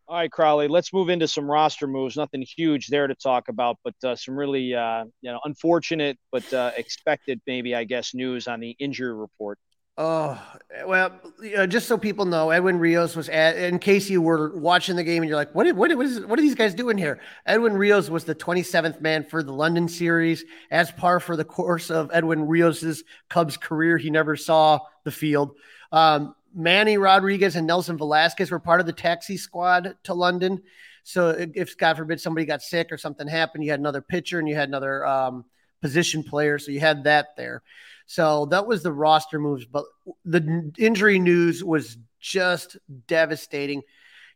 All 0.07 0.17
right, 0.17 0.31
Crawly, 0.31 0.67
let's 0.67 0.93
move 0.93 1.09
into 1.09 1.27
some 1.27 1.49
roster 1.49 1.87
moves. 1.87 2.15
Nothing 2.15 2.43
huge 2.43 2.87
there 2.87 3.07
to 3.07 3.15
talk 3.15 3.47
about, 3.47 3.79
but 3.83 3.95
uh, 4.03 4.15
some 4.15 4.37
really, 4.37 4.75
uh, 4.75 5.05
you 5.21 5.31
know, 5.31 5.39
unfortunate 5.45 6.19
but 6.31 6.53
uh, 6.53 6.71
expected, 6.77 7.41
maybe 7.47 7.73
I 7.73 7.85
guess, 7.85 8.13
news 8.13 8.47
on 8.47 8.59
the 8.59 8.75
injury 8.77 9.15
report. 9.15 9.57
Oh, 9.97 10.41
well, 10.85 11.13
you 11.41 11.55
know, 11.55 11.65
just 11.65 11.87
so 11.87 11.97
people 11.97 12.25
know, 12.25 12.49
Edwin 12.49 12.79
Rios 12.79 13.15
was 13.15 13.29
at, 13.29 13.57
in 13.57 13.79
case 13.79 14.09
you 14.09 14.21
were 14.21 14.53
watching 14.57 14.97
the 14.97 15.05
game 15.05 15.23
and 15.23 15.29
you're 15.29 15.37
like, 15.37 15.55
what, 15.55 15.73
what, 15.73 15.95
what, 15.95 16.05
is, 16.05 16.25
what 16.25 16.37
are 16.37 16.41
these 16.41 16.55
guys 16.55 16.73
doing 16.73 16.97
here? 16.97 17.21
Edwin 17.45 17.77
Rios 17.77 18.09
was 18.09 18.25
the 18.25 18.35
27th 18.35 18.99
man 18.99 19.23
for 19.23 19.41
the 19.41 19.53
London 19.53 19.87
series. 19.87 20.43
As 20.69 20.91
par 20.91 21.21
for 21.21 21.37
the 21.37 21.45
course 21.45 21.89
of 21.89 22.11
Edwin 22.13 22.45
Rios's 22.45 23.05
Cubs 23.29 23.55
career, 23.55 23.97
he 23.97 24.09
never 24.09 24.35
saw 24.35 24.79
the 25.05 25.11
field. 25.11 25.55
Um, 25.93 26.35
Manny 26.53 26.97
Rodriguez 26.97 27.55
and 27.55 27.65
Nelson 27.65 27.97
Velázquez 27.97 28.51
were 28.51 28.59
part 28.59 28.81
of 28.81 28.85
the 28.85 28.93
taxi 28.93 29.37
squad 29.37 29.95
to 30.03 30.13
London. 30.13 30.61
So 31.03 31.29
if 31.29 31.77
God 31.77 31.95
forbid 31.95 32.19
somebody 32.19 32.45
got 32.45 32.61
sick 32.61 32.91
or 32.91 32.97
something 32.97 33.27
happened, 33.27 33.63
you 33.63 33.71
had 33.71 33.79
another 33.79 34.01
pitcher 34.01 34.39
and 34.39 34.49
you 34.49 34.55
had 34.55 34.67
another 34.67 35.05
um, 35.05 35.45
position 35.81 36.23
player. 36.23 36.59
So 36.59 36.71
you 36.71 36.81
had 36.81 37.05
that 37.05 37.27
there. 37.37 37.61
So 38.05 38.45
that 38.47 38.67
was 38.67 38.83
the 38.83 38.91
roster 38.93 39.39
moves, 39.39 39.65
but 39.65 39.85
the 40.23 40.71
injury 40.77 41.19
news 41.19 41.63
was 41.63 41.97
just 42.19 42.77
devastating. 43.07 43.81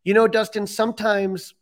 You 0.03 0.13
know, 0.13 0.27
Dustin, 0.27 0.65
sometimes 0.65 1.53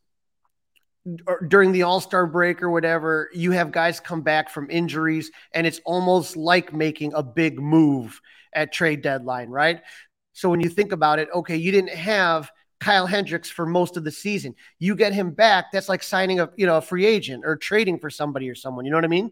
during 1.48 1.72
the 1.72 1.84
All 1.84 2.00
Star 2.00 2.26
break 2.26 2.62
or 2.62 2.70
whatever, 2.70 3.30
you 3.34 3.52
have 3.52 3.72
guys 3.72 4.00
come 4.00 4.22
back 4.22 4.50
from 4.50 4.70
injuries, 4.70 5.32
and 5.54 5.66
it's 5.66 5.80
almost 5.86 6.36
like 6.36 6.74
making 6.74 7.14
a 7.14 7.24
big 7.24 7.60
move 7.60 8.20
at 8.54 8.74
trade 8.74 9.02
deadline, 9.02 9.50
right? 9.50 9.82
So 10.34 10.50
when 10.50 10.60
you 10.60 10.70
think 10.70 10.92
about 10.92 11.20
it, 11.20 11.30
okay, 11.34 11.56
you 11.56 11.72
didn't 11.72 11.94
have 11.94 12.52
Kyle 12.80 13.08
Hendricks 13.08 13.50
for 13.50 13.66
most 13.66 13.98
of 13.98 14.04
the 14.04 14.12
season. 14.12 14.56
You 14.80 14.96
get 14.96 15.14
him 15.14 15.32
back, 15.32 15.72
that's 15.72 15.90
like 15.90 16.04
signing 16.04 16.40
a 16.40 16.50
you 16.58 16.66
know 16.66 16.78
a 16.78 16.82
free 16.82 17.06
agent 17.06 17.44
or 17.46 17.56
trading 17.56 18.00
for 18.00 18.10
somebody 18.10 18.50
or 18.50 18.56
someone. 18.56 18.86
You 18.86 18.92
know 18.92 18.98
what 18.98 19.06
I 19.06 19.10
mean? 19.10 19.32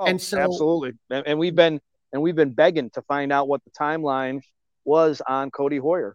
Oh, 0.00 0.06
and 0.06 0.20
so 0.20 0.38
absolutely, 0.38 0.92
and, 1.10 1.26
and 1.26 1.38
we've 1.38 1.54
been 1.54 1.78
and 2.12 2.22
we've 2.22 2.34
been 2.34 2.54
begging 2.54 2.88
to 2.90 3.02
find 3.02 3.32
out 3.32 3.48
what 3.48 3.62
the 3.64 3.70
timeline 3.70 4.40
was 4.84 5.20
on 5.28 5.50
Codi 5.50 5.78
Heuer. 5.78 6.14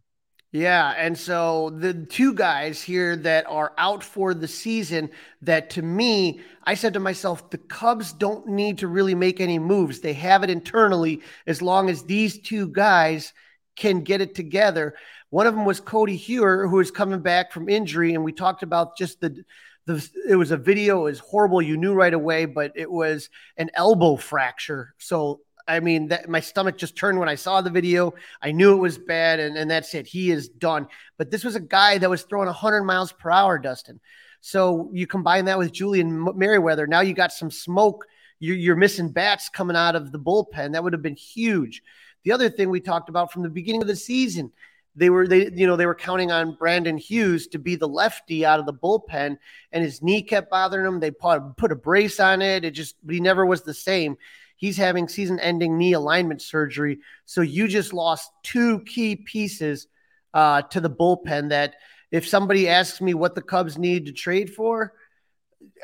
Yeah, 0.51 0.93
and 0.97 1.17
so 1.17 1.69
the 1.69 1.93
two 1.93 2.33
guys 2.33 2.81
here 2.81 3.15
that 3.17 3.45
are 3.47 3.73
out 3.77 4.03
for 4.03 4.33
the 4.33 4.47
season 4.47 5.11
that 5.41 5.69
to 5.71 5.81
me, 5.81 6.39
I 6.63 6.75
said 6.75 6.93
to 6.93 6.99
myself, 6.99 7.49
the 7.49 7.57
Cubs 7.57 8.13
don't 8.13 8.47
need 8.47 8.79
to 8.79 8.87
really 8.87 9.15
make 9.15 9.39
any 9.39 9.59
moves. 9.59 9.99
They 9.99 10.13
have 10.13 10.43
it 10.43 10.49
internally 10.49 11.21
as 11.45 11.61
long 11.61 11.89
as 11.89 12.03
these 12.03 12.39
two 12.39 12.69
guys 12.69 13.33
can 13.75 14.01
get 14.01 14.21
it 14.21 14.33
together. 14.33 14.95
One 15.29 15.45
of 15.45 15.53
them 15.53 15.65
was 15.65 15.81
Codi 15.81 16.17
Heuer, 16.17 16.69
who 16.69 16.79
is 16.79 16.89
coming 16.89 17.19
back 17.19 17.51
from 17.51 17.67
injury, 17.67 18.13
and 18.13 18.23
we 18.23 18.31
talked 18.31 18.63
about 18.63 18.97
just 18.97 19.19
the 19.19 19.43
the 19.85 20.09
it 20.27 20.35
was 20.35 20.51
a 20.51 20.57
video, 20.57 21.01
it 21.01 21.11
was 21.11 21.19
horrible. 21.19 21.61
You 21.61 21.77
knew 21.77 21.93
right 21.93 22.13
away, 22.13 22.45
but 22.45 22.71
it 22.75 22.89
was 22.89 23.29
an 23.57 23.69
elbow 23.75 24.15
fracture. 24.15 24.93
So 24.97 25.41
I 25.67 25.79
mean, 25.79 26.09
that 26.09 26.29
my 26.29 26.39
stomach 26.39 26.77
just 26.77 26.95
turned 26.95 27.19
when 27.19 27.29
I 27.29 27.35
saw 27.35 27.61
the 27.61 27.69
video. 27.69 28.13
I 28.41 28.51
knew 28.51 28.73
it 28.73 28.81
was 28.81 28.97
bad, 28.97 29.39
and, 29.39 29.57
and 29.57 29.69
that's 29.69 29.93
it. 29.95 30.05
He 30.05 30.29
is 30.31 30.47
done. 30.47 30.87
But 31.17 31.31
this 31.31 31.43
was 31.43 31.55
a 31.55 31.59
guy 31.59 31.97
that 31.97 32.09
was 32.09 32.23
throwing 32.23 32.45
100 32.47 32.83
miles 32.83 33.11
per 33.11 33.31
hour, 33.31 33.57
Dustin. 33.57 33.99
So 34.41 34.91
you 34.93 35.07
combine 35.07 35.45
that 35.45 35.57
with 35.57 35.71
Julian 35.71 36.27
Merryweather. 36.35 36.85
Now 36.85 37.01
you 37.01 37.13
got 37.13 37.33
some 37.33 37.49
smoke. 37.49 38.05
You're, 38.39 38.55
you're 38.55 38.75
missing 38.75 39.09
bats 39.09 39.49
coming 39.49 39.75
out 39.75 39.95
of 39.95 40.11
the 40.11 40.19
bullpen. 40.19 40.73
That 40.73 40.83
would 40.83 40.93
have 40.93 41.01
been 41.01 41.15
huge. 41.15 41.81
The 42.23 42.31
other 42.31 42.49
thing 42.49 42.69
we 42.69 42.79
talked 42.79 43.09
about 43.09 43.31
from 43.31 43.41
the 43.41 43.49
beginning 43.49 43.81
of 43.81 43.87
the 43.87 43.95
season, 43.95 44.51
they 44.95 45.09
were 45.09 45.27
they 45.27 45.51
you 45.51 45.67
know 45.67 45.75
they 45.75 45.85
were 45.85 45.95
counting 45.95 46.31
on 46.31 46.55
Brandon 46.55 46.97
Hughes 46.97 47.47
to 47.47 47.59
be 47.59 47.75
the 47.75 47.87
lefty 47.87 48.45
out 48.45 48.59
of 48.59 48.65
the 48.65 48.73
bullpen, 48.73 49.37
and 49.71 49.83
his 49.83 50.01
knee 50.01 50.21
kept 50.21 50.49
bothering 50.49 50.85
him. 50.85 50.99
They 50.99 51.11
put, 51.11 51.41
a 51.71 51.75
brace 51.75 52.19
on 52.19 52.41
it. 52.41 52.63
It 52.63 52.71
just 52.71 52.95
but 53.03 53.13
he 53.13 53.21
never 53.21 53.45
was 53.45 53.63
the 53.63 53.73
same. 53.73 54.17
He's 54.57 54.77
having 54.77 55.07
season 55.07 55.39
ending 55.39 55.77
knee 55.77 55.93
alignment 55.93 56.41
surgery. 56.41 56.99
So 57.25 57.41
you 57.41 57.67
just 57.67 57.91
lost 57.93 58.31
two 58.41 58.79
key 58.81 59.17
pieces 59.17 59.87
uh, 60.33 60.61
to 60.63 60.79
the 60.79 60.89
bullpen 60.89 61.49
that 61.49 61.75
if 62.11 62.27
somebody 62.27 62.69
asks 62.69 63.01
me 63.01 63.13
what 63.13 63.35
the 63.35 63.41
Cubs 63.41 63.77
need 63.77 64.05
to 64.05 64.13
trade 64.13 64.53
for, 64.53 64.93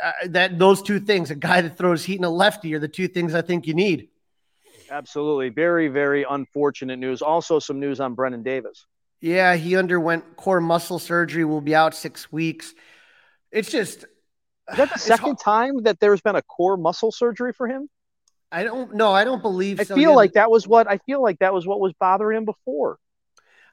uh, 0.02 0.12
that 0.26 0.58
those 0.58 0.82
two 0.82 1.02
things, 1.02 1.32
a 1.32 1.36
guy 1.36 1.62
that 1.62 1.78
throws 1.78 2.06
heat 2.06 2.16
and 2.16 2.26
a 2.26 2.30
lefty, 2.30 2.74
are 2.74 2.80
the 2.80 2.88
two 2.88 3.10
things 3.10 3.36
I 3.36 3.42
think 3.42 3.68
you 3.68 3.74
need. 3.74 4.08
Absolutely. 4.90 5.50
Very, 5.50 5.88
very 5.88 6.26
unfortunate 6.30 6.98
news. 6.98 7.22
Also, 7.22 7.60
some 7.60 7.80
news 7.80 8.00
on 8.00 8.14
Brennen 8.14 8.44
Davis. 8.44 8.86
Yeah, 9.22 9.56
he 9.56 9.76
underwent 9.76 10.36
core 10.36 10.60
muscle 10.60 11.00
surgery, 11.00 11.46
will 11.46 11.62
be 11.62 11.76
out 11.76 11.96
six 11.96 12.32
weeks. 12.32 12.74
It's 13.52 13.70
just. 13.70 14.06
Is 14.72 14.78
that 14.78 14.92
the 14.92 15.00
second 15.00 15.38
time 15.38 15.84
that 15.84 16.00
there's 16.00 16.22
been 16.22 16.36
a 16.36 16.42
core 16.42 16.78
muscle 16.78 17.12
surgery 17.12 17.54
for 17.54 17.68
him? 17.68 17.88
I 18.52 18.64
don't 18.64 18.96
know. 18.96 19.12
I 19.12 19.24
don't 19.24 19.42
believe 19.42 19.80
I 19.80 19.84
so. 19.84 19.96
feel 19.96 20.16
like 20.16 20.34
that 20.34 20.52
was 20.52 20.68
what 20.68 20.90
I 20.90 20.98
feel 20.98 21.22
like 21.22 21.40
that 21.40 21.54
was 21.54 21.66
what 21.66 21.80
was 21.80 21.94
bothering 22.00 22.38
him 22.38 22.46
before. 22.46 22.98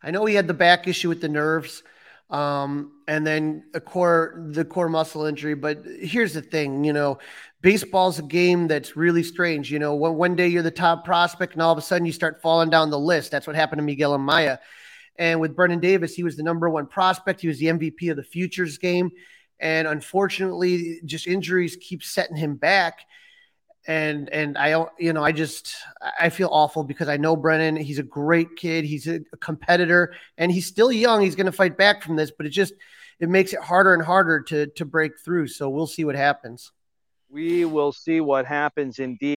I 0.02 0.10
know 0.10 0.24
he 0.24 0.34
had 0.34 0.46
the 0.46 0.54
back 0.54 0.86
issue 0.86 1.08
with 1.08 1.20
the 1.20 1.28
nerves, 1.28 1.82
um, 2.30 2.92
and 3.08 3.26
then 3.26 3.64
a 3.74 3.80
core 3.80 4.46
the 4.50 4.64
core 4.64 4.88
muscle 4.88 5.24
injury. 5.24 5.54
But 5.54 5.84
here's 6.00 6.34
the 6.34 6.42
thing, 6.42 6.84
you 6.84 6.92
know, 6.92 7.18
baseball's 7.60 8.18
a 8.18 8.22
game 8.22 8.68
that's 8.68 8.96
really 8.96 9.24
strange. 9.24 9.72
You 9.72 9.78
know, 9.80 9.94
one, 9.94 10.16
one 10.16 10.36
day 10.36 10.46
you're 10.46 10.62
the 10.62 10.70
top 10.70 11.04
prospect, 11.04 11.54
and 11.54 11.62
all 11.62 11.72
of 11.72 11.78
a 11.78 11.82
sudden 11.82 12.06
you 12.06 12.12
start 12.12 12.40
falling 12.40 12.70
down 12.70 12.90
the 12.90 13.00
list. 13.00 13.30
That's 13.30 13.46
what 13.46 13.56
happened 13.56 13.78
to 13.78 13.84
Miguel 13.84 14.16
Amaya. 14.16 14.58
And 15.18 15.40
with 15.40 15.56
Brennen 15.56 15.80
Davis, 15.80 16.14
he 16.14 16.22
was 16.22 16.36
the 16.36 16.42
number 16.42 16.70
one 16.70 16.86
prospect. 16.86 17.40
He 17.40 17.48
was 17.48 17.58
the 17.58 17.66
MVP 17.66 18.10
of 18.10 18.16
the 18.16 18.22
futures 18.22 18.78
game. 18.78 19.10
And 19.60 19.88
unfortunately, 19.88 21.00
just 21.04 21.26
injuries 21.26 21.76
keep 21.80 22.02
setting 22.04 22.36
him 22.36 22.54
back 22.56 23.00
and 23.86 24.28
and 24.28 24.58
I 24.58 24.70
don't 24.70 24.90
you 24.98 25.12
know 25.12 25.24
I 25.24 25.32
just 25.32 25.74
I 26.20 26.28
feel 26.28 26.48
awful 26.52 26.84
because 26.84 27.08
I 27.08 27.16
know 27.16 27.36
Brennen 27.36 27.76
he's 27.76 27.98
a 27.98 28.02
great 28.02 28.56
kid 28.56 28.84
he's 28.84 29.06
a 29.06 29.20
competitor 29.40 30.14
and 30.36 30.52
he's 30.52 30.66
still 30.66 30.92
young 30.92 31.22
he's 31.22 31.34
going 31.34 31.46
to 31.46 31.52
fight 31.52 31.78
back 31.78 32.02
from 32.02 32.14
this 32.16 32.30
but 32.30 32.44
it 32.44 32.50
just 32.50 32.74
it 33.18 33.28
makes 33.28 33.52
it 33.52 33.60
harder 33.60 33.94
and 33.94 34.02
harder 34.02 34.40
to 34.42 34.66
to 34.66 34.84
break 34.84 35.18
through 35.18 35.48
so 35.48 35.70
we'll 35.70 35.86
see 35.86 36.04
what 36.04 36.16
happens 36.16 36.70
We 37.30 37.64
will 37.64 37.92
see 37.92 38.20
what 38.20 38.46
happens 38.46 38.98
indeed. 38.98 39.37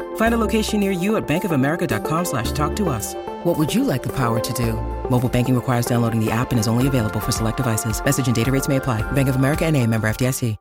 Find 0.15 0.33
a 0.33 0.37
location 0.37 0.79
near 0.79 0.91
you 0.91 1.17
at 1.17 1.27
bankofamerica.com 1.27 2.25
slash 2.25 2.51
talk 2.53 2.75
to 2.77 2.87
us. 2.89 3.15
What 3.43 3.57
would 3.57 3.73
you 3.73 3.83
like 3.83 4.01
the 4.01 4.13
power 4.15 4.39
to 4.39 4.53
do? 4.53 4.73
Mobile 5.09 5.29
banking 5.29 5.55
requires 5.55 5.85
downloading 5.85 6.23
the 6.23 6.31
app 6.31 6.51
and 6.51 6.59
is 6.59 6.67
only 6.69 6.87
available 6.87 7.19
for 7.19 7.31
select 7.33 7.57
devices. 7.57 8.03
Message 8.03 8.27
and 8.27 8.35
data 8.35 8.51
rates 8.51 8.67
may 8.69 8.77
apply. 8.77 9.01
Bank 9.11 9.27
of 9.27 9.35
America 9.35 9.65
and 9.65 9.75
a 9.75 9.85
member 9.85 10.07
FDIC. 10.09 10.55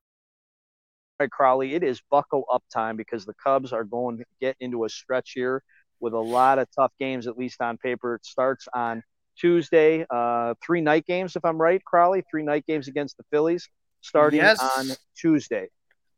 All 1.21 1.25
right, 1.27 1.31
Crawly, 1.31 1.75
it 1.75 1.83
is 1.83 2.01
buckle 2.11 2.47
up 2.51 2.63
time 2.73 2.97
because 2.97 3.27
the 3.27 3.35
Cubs 3.35 3.75
are 3.75 3.85
going 3.85 4.17
to 4.17 4.25
get 4.41 4.57
into 4.59 4.85
a 4.87 4.89
stretch 4.89 5.33
here 5.35 5.63
with 6.01 6.15
a 6.15 6.19
lot 6.19 6.59
of 6.59 6.67
tough 6.75 6.93
games, 6.99 7.27
at 7.27 7.37
least 7.37 7.61
on 7.61 7.77
paper. 7.77 8.15
It 8.15 8.25
starts 8.25 8.67
on 8.73 9.03
Tuesday, 9.37 10.07
uh, 10.09 10.55
three 10.65 10.81
night 10.81 11.05
games, 11.05 11.37
if 11.37 11.45
I'm 11.45 11.61
right, 11.61 11.85
Crawly, 11.85 12.25
three 12.31 12.43
night 12.43 12.65
games 12.67 12.89
against 12.89 13.19
the 13.19 13.25
Phillies 13.31 13.69
starting 14.01 14.39
Yes. 14.39 14.59
on 14.79 14.87
Tuesday. 15.15 15.69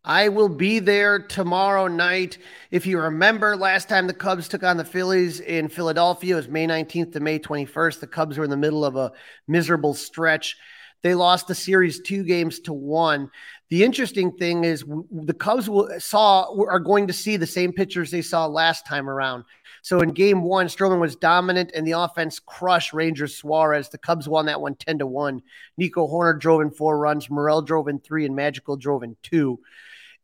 I 0.04 0.30
will 0.30 0.48
be 0.48 0.80
there 0.80 1.20
tomorrow 1.20 1.86
night. 1.86 2.38
If 2.72 2.86
you 2.86 2.98
remember 2.98 3.56
last 3.56 3.88
time 3.88 4.08
the 4.08 4.12
Cubs 4.14 4.48
took 4.48 4.64
on 4.64 4.76
the 4.76 4.84
Phillies 4.84 5.38
in 5.38 5.68
Philadelphia, 5.68 6.34
it 6.34 6.36
was 6.36 6.48
May 6.48 6.66
19th 6.66 7.12
to 7.12 7.20
May 7.20 7.38
21st. 7.38 8.00
The 8.00 8.08
Cubs 8.08 8.36
were 8.36 8.42
in 8.42 8.50
the 8.50 8.56
middle 8.56 8.84
of 8.84 8.96
a 8.96 9.12
miserable 9.46 9.94
stretch. 9.94 10.56
They 11.02 11.14
lost 11.14 11.46
the 11.46 11.54
series 11.54 12.00
two 12.00 12.24
games 12.24 12.58
to 12.60 12.72
one. 12.72 13.30
The 13.70 13.84
interesting 13.84 14.32
thing 14.32 14.64
is 14.64 14.84
the 14.84 15.34
Cubs 15.34 15.68
saw 16.04 16.52
are 16.66 16.80
going 16.80 17.06
to 17.06 17.12
see 17.12 17.36
the 17.36 17.46
same 17.46 17.72
pitchers 17.72 18.10
they 18.10 18.22
saw 18.22 18.46
last 18.46 18.84
time 18.84 19.08
around. 19.08 19.44
So 19.82 20.00
in 20.00 20.10
game 20.10 20.42
one, 20.42 20.66
Stroman 20.66 21.00
was 21.00 21.14
dominant 21.14 21.70
and 21.76 21.86
the 21.86 21.92
offense 21.92 22.40
crushed 22.40 22.92
Rangers 22.92 23.36
Suarez. 23.36 23.88
The 23.88 23.98
Cubs 23.98 24.28
won 24.28 24.46
that 24.46 24.60
one 24.60 24.74
10 24.74 24.98
to 24.98 25.06
1. 25.06 25.42
Nico 25.76 26.08
Hoerner 26.08 26.38
drove 26.38 26.60
in 26.60 26.72
four 26.72 26.98
runs, 26.98 27.30
Morel 27.30 27.62
drove 27.62 27.86
in 27.86 28.00
three, 28.00 28.26
and 28.26 28.34
Magical 28.34 28.76
drove 28.76 29.04
in 29.04 29.16
two. 29.22 29.60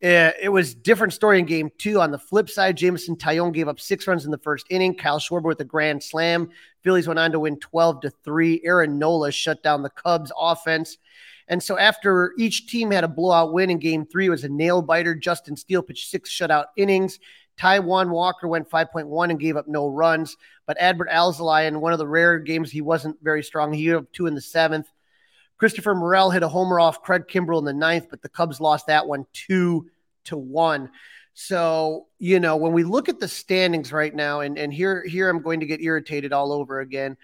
Uh, 0.03 0.31
it 0.41 0.53
was 0.53 0.75
different 0.75 1.13
story 1.13 1.41
in 1.41 1.45
game 1.45 1.71
two. 1.77 2.01
On 2.01 2.13
the 2.13 2.19
flip 2.19 2.49
side, 2.49 2.77
Jameson 2.77 3.17
Taillon 3.17 3.53
gave 3.53 3.67
up 3.67 3.81
six 3.81 4.07
runs 4.07 4.25
in 4.25 4.31
the 4.31 4.39
first 4.39 4.67
inning. 4.71 4.95
Kyle 4.95 5.19
Schwarber 5.19 5.45
with 5.45 5.61
a 5.61 5.65
grand 5.65 6.03
slam. 6.03 6.51
Phillies 6.83 7.09
went 7.09 7.19
on 7.19 7.33
to 7.33 7.41
win 7.41 7.59
12 7.59 8.03
to 8.03 8.11
3. 8.11 8.61
Aaron 8.65 8.99
Nola 8.99 9.33
shut 9.33 9.63
down 9.65 9.83
the 9.83 9.91
Cubs 9.91 10.31
offense. 10.39 10.99
And 11.49 11.61
so 11.61 11.79
after 11.79 12.33
each 12.39 12.69
team 12.69 12.93
had 12.93 13.05
a 13.05 13.09
blowout 13.09 13.53
win 13.53 13.71
in 13.71 13.79
game 13.79 14.07
three, 14.07 14.27
it 14.27 14.31
was 14.31 14.45
a 14.45 14.49
nail 14.49 14.83
biter. 14.83 15.15
Justin 15.15 15.57
Steele 15.57 15.83
pitched 15.83 16.11
six 16.11 16.31
shutout 16.31 16.67
innings. 16.77 17.19
Taijuan 17.59 18.11
Walker 18.11 18.47
went 18.47 18.71
5.1 18.71 19.31
and 19.31 19.41
gave 19.41 19.57
up 19.57 19.67
no 19.67 19.89
runs. 19.89 20.37
But 20.67 20.79
Adbert 20.79 21.11
Alzolay, 21.11 21.67
in 21.67 21.81
one 21.81 21.93
of 21.93 21.99
the 21.99 22.07
rare 22.07 22.39
games 22.39 22.71
he 22.71 22.83
wasn't 22.83 23.17
very 23.23 23.43
strong, 23.43 23.73
he 23.73 23.85
gave 23.85 23.97
up 23.97 24.13
two 24.13 24.27
in 24.27 24.35
the 24.35 24.41
seventh. 24.41 24.87
Christopher 25.59 25.95
Morel 25.95 26.31
hit 26.31 26.43
a 26.43 26.49
homer 26.49 26.81
off 26.81 27.03
Craig 27.03 27.25
Kimbrel 27.29 27.59
in 27.59 27.65
the 27.65 27.73
ninth, 27.73 28.07
but 28.11 28.23
the 28.23 28.29
Cubs 28.29 28.61
lost 28.61 28.87
that 28.87 29.07
one 29.07 29.27
two 29.33 29.91
to 30.25 30.37
one. 30.37 30.91
So, 31.35 32.07
you 32.19 32.41
know, 32.41 32.57
when 32.57 32.73
we 32.73 32.83
look 32.83 33.09
at 33.09 33.21
the 33.21 33.29
standings 33.29 33.93
right 33.93 34.15
now, 34.15 34.41
and, 34.41 34.59
and 34.59 34.73
here 34.73 35.05
here 35.05 35.29
I'm 35.29 35.43
going 35.43 35.61
to 35.61 35.67
get 35.67 35.81
irritated 35.81 36.33
all 36.33 36.53
over 36.53 36.81
again 36.81 37.17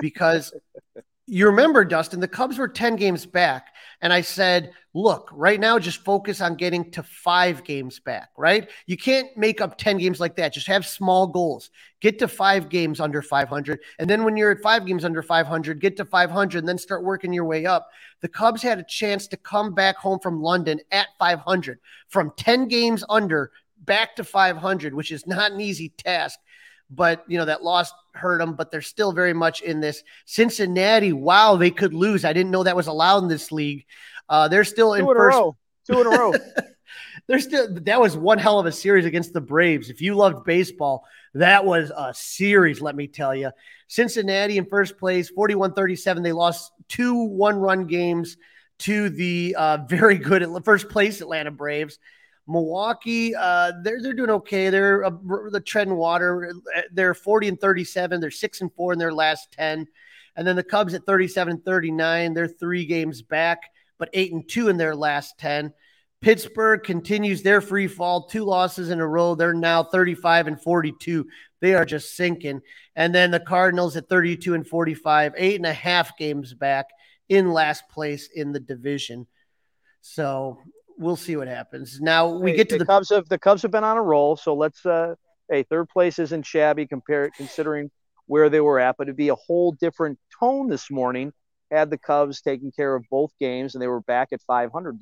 because 0.00 0.54
you 1.30 1.46
remember, 1.46 1.84
Dustin, 1.84 2.20
the 2.20 2.26
Cubs 2.28 2.56
were 2.56 2.68
10 2.68 2.96
games 2.96 3.26
back. 3.26 3.74
And 4.00 4.12
I 4.12 4.22
said, 4.22 4.72
look, 4.94 5.28
right 5.32 5.60
now, 5.60 5.78
just 5.78 6.02
focus 6.02 6.40
on 6.40 6.54
getting 6.54 6.90
to 6.92 7.02
five 7.02 7.64
games 7.64 8.00
back, 8.00 8.30
right? 8.38 8.70
You 8.86 8.96
can't 8.96 9.28
make 9.36 9.60
up 9.60 9.76
10 9.76 9.98
games 9.98 10.20
like 10.20 10.36
that. 10.36 10.54
Just 10.54 10.68
have 10.68 10.86
small 10.86 11.26
goals. 11.26 11.68
Get 12.00 12.18
to 12.20 12.28
five 12.28 12.70
games 12.70 12.98
under 12.98 13.20
500. 13.20 13.80
And 13.98 14.08
then 14.08 14.24
when 14.24 14.38
you're 14.38 14.52
at 14.52 14.62
five 14.62 14.86
games 14.86 15.04
under 15.04 15.22
500, 15.22 15.80
get 15.80 15.98
to 15.98 16.06
500 16.06 16.58
and 16.60 16.68
then 16.68 16.78
start 16.78 17.04
working 17.04 17.34
your 17.34 17.44
way 17.44 17.66
up. 17.66 17.90
The 18.22 18.28
Cubs 18.28 18.62
had 18.62 18.78
a 18.78 18.84
chance 18.84 19.26
to 19.28 19.36
come 19.36 19.74
back 19.74 19.96
home 19.96 20.20
from 20.20 20.40
London 20.40 20.80
at 20.90 21.08
500 21.18 21.78
from 22.08 22.32
10 22.38 22.68
games 22.68 23.04
under 23.08 23.52
back 23.84 24.16
to 24.16 24.24
500, 24.24 24.94
which 24.94 25.12
is 25.12 25.26
not 25.26 25.52
an 25.52 25.60
easy 25.60 25.90
task 25.90 26.38
but 26.90 27.24
you 27.28 27.36
know 27.38 27.44
that 27.44 27.62
loss 27.62 27.92
hurt 28.18 28.38
them 28.38 28.54
but 28.54 28.70
they're 28.70 28.82
still 28.82 29.12
very 29.12 29.32
much 29.32 29.62
in 29.62 29.80
this 29.80 30.02
cincinnati 30.26 31.12
wow 31.12 31.56
they 31.56 31.70
could 31.70 31.94
lose. 31.94 32.24
I 32.24 32.32
didn't 32.32 32.50
know 32.50 32.64
that 32.64 32.76
was 32.76 32.86
allowed 32.86 33.22
in 33.22 33.28
this 33.28 33.50
league. 33.50 33.86
Uh, 34.28 34.48
they're 34.48 34.64
still 34.64 34.94
in 34.94 35.04
Two 35.04 35.10
in 35.10 35.16
a 35.16 35.20
first 35.20 35.36
row. 35.36 35.56
Two 35.90 36.00
in 36.00 36.06
a 36.06 36.10
row. 36.10 36.34
they're 37.26 37.40
still 37.40 37.68
that 37.82 38.00
was 38.00 38.16
one 38.16 38.38
hell 38.38 38.58
of 38.58 38.66
a 38.66 38.72
series 38.72 39.06
against 39.06 39.32
the 39.32 39.40
braves. 39.40 39.90
If 39.90 40.00
you 40.00 40.14
loved 40.14 40.44
baseball 40.44 41.04
that 41.34 41.64
was 41.64 41.92
a 41.94 42.12
series 42.14 42.80
let 42.80 42.96
me 42.96 43.06
tell 43.06 43.34
you 43.34 43.50
cincinnati 43.86 44.58
in 44.58 44.66
first 44.66 44.98
place 44.98 45.30
41-37 45.30 46.22
they 46.22 46.32
lost 46.32 46.72
two 46.88 47.14
one 47.24 47.56
run 47.56 47.86
games 47.86 48.36
to 48.80 49.08
the 49.10 49.54
uh, 49.58 49.78
very 49.88 50.18
good 50.18 50.42
at 50.42 50.64
first 50.64 50.88
place 50.88 51.20
atlanta 51.20 51.50
braves 51.50 51.98
Milwaukee, 52.48 53.34
uh, 53.34 53.72
they're 53.82 54.02
they're 54.02 54.14
doing 54.14 54.30
okay. 54.30 54.70
They're 54.70 55.04
uh, 55.04 55.10
the 55.50 55.62
treading 55.64 55.96
water. 55.96 56.52
They're 56.92 57.14
40 57.14 57.48
and 57.48 57.60
37. 57.60 58.20
They're 58.20 58.30
six 58.30 58.60
and 58.60 58.72
four 58.74 58.92
in 58.92 58.98
their 58.98 59.12
last 59.12 59.52
10. 59.52 59.86
And 60.36 60.46
then 60.46 60.56
the 60.56 60.62
Cubs 60.62 60.94
at 60.94 61.04
37 61.04 61.54
and 61.54 61.64
39. 61.64 62.34
They're 62.34 62.48
three 62.48 62.86
games 62.86 63.22
back, 63.22 63.62
but 63.98 64.10
eight 64.12 64.32
and 64.32 64.48
two 64.48 64.68
in 64.68 64.76
their 64.76 64.96
last 64.96 65.38
10. 65.38 65.72
Pittsburgh 66.20 66.82
continues 66.82 67.42
their 67.42 67.60
free 67.60 67.86
fall, 67.86 68.26
two 68.26 68.44
losses 68.44 68.90
in 68.90 69.00
a 69.00 69.06
row. 69.06 69.34
They're 69.34 69.54
now 69.54 69.84
35 69.84 70.48
and 70.48 70.60
42. 70.60 71.26
They 71.60 71.74
are 71.74 71.84
just 71.84 72.16
sinking. 72.16 72.62
And 72.96 73.14
then 73.14 73.30
the 73.30 73.40
Cardinals 73.40 73.96
at 73.96 74.08
32 74.08 74.54
and 74.54 74.66
45, 74.66 75.34
eight 75.36 75.56
and 75.56 75.66
a 75.66 75.72
half 75.72 76.16
games 76.16 76.54
back 76.54 76.86
in 77.28 77.52
last 77.52 77.88
place 77.88 78.28
in 78.34 78.52
the 78.52 78.60
division. 78.60 79.26
So 80.00 80.58
we'll 80.98 81.16
see 81.16 81.36
what 81.36 81.48
happens. 81.48 82.00
Now 82.00 82.28
we 82.28 82.52
Hey, 82.52 82.56
get 82.56 82.68
to 82.70 82.78
the, 82.78 82.86
Cubs 82.86 83.10
have 83.10 83.28
the 83.28 83.38
Cubs 83.38 83.62
have 83.62 83.70
been 83.70 83.84
on 83.84 83.96
a 83.96 84.02
roll, 84.02 84.36
so 84.36 84.54
let's 84.54 84.84
uh 84.84 85.14
hey, 85.50 85.62
third 85.62 85.88
place 85.88 86.18
isn't 86.18 86.44
shabby 86.44 86.86
compared 86.86 87.32
considering 87.34 87.90
where 88.26 88.50
they 88.50 88.60
were 88.60 88.78
at, 88.78 88.96
but 88.98 89.08
it'd 89.08 89.16
be 89.16 89.30
a 89.30 89.34
whole 89.34 89.72
different 89.72 90.18
tone 90.38 90.68
this 90.68 90.90
morning 90.90 91.32
had 91.70 91.90
the 91.90 91.98
Cubs 91.98 92.40
taken 92.40 92.70
care 92.72 92.94
of 92.94 93.04
both 93.10 93.30
games 93.38 93.74
and 93.74 93.82
they 93.82 93.88
were 93.88 94.00
back 94.00 94.28
at 94.32 94.40
500. 94.42 94.98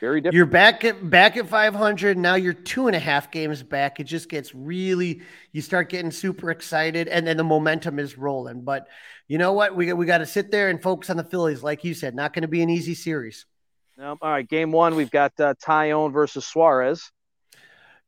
Very 0.00 0.20
different. 0.20 0.34
You're 0.34 0.46
back 0.46 0.84
at 0.84 1.10
back 1.10 1.36
at 1.36 1.46
500. 1.48 2.16
Now 2.16 2.34
you're 2.34 2.54
two 2.54 2.86
and 2.86 2.96
a 2.96 2.98
half 3.00 3.30
games 3.30 3.62
back. 3.62 4.00
It 4.00 4.04
just 4.04 4.30
gets 4.30 4.54
really. 4.54 5.20
You 5.52 5.60
start 5.60 5.90
getting 5.90 6.10
super 6.10 6.50
excited, 6.50 7.06
and 7.08 7.26
then 7.26 7.36
the 7.36 7.44
momentum 7.44 7.98
is 7.98 8.16
rolling. 8.16 8.62
But 8.62 8.88
you 9.28 9.36
know 9.36 9.52
what? 9.52 9.76
We 9.76 9.92
we 9.92 10.06
got 10.06 10.18
to 10.18 10.26
sit 10.26 10.50
there 10.50 10.70
and 10.70 10.82
focus 10.82 11.10
on 11.10 11.18
the 11.18 11.24
Phillies, 11.24 11.62
like 11.62 11.84
you 11.84 11.92
said. 11.92 12.14
Not 12.14 12.32
going 12.32 12.42
to 12.42 12.48
be 12.48 12.62
an 12.62 12.70
easy 12.70 12.94
series. 12.94 13.44
Um, 14.00 14.16
all 14.22 14.30
right, 14.30 14.48
game 14.48 14.72
one, 14.72 14.94
we've 14.94 15.10
got 15.10 15.38
uh, 15.38 15.52
Taillon 15.62 16.10
versus 16.10 16.46
Suarez. 16.46 17.12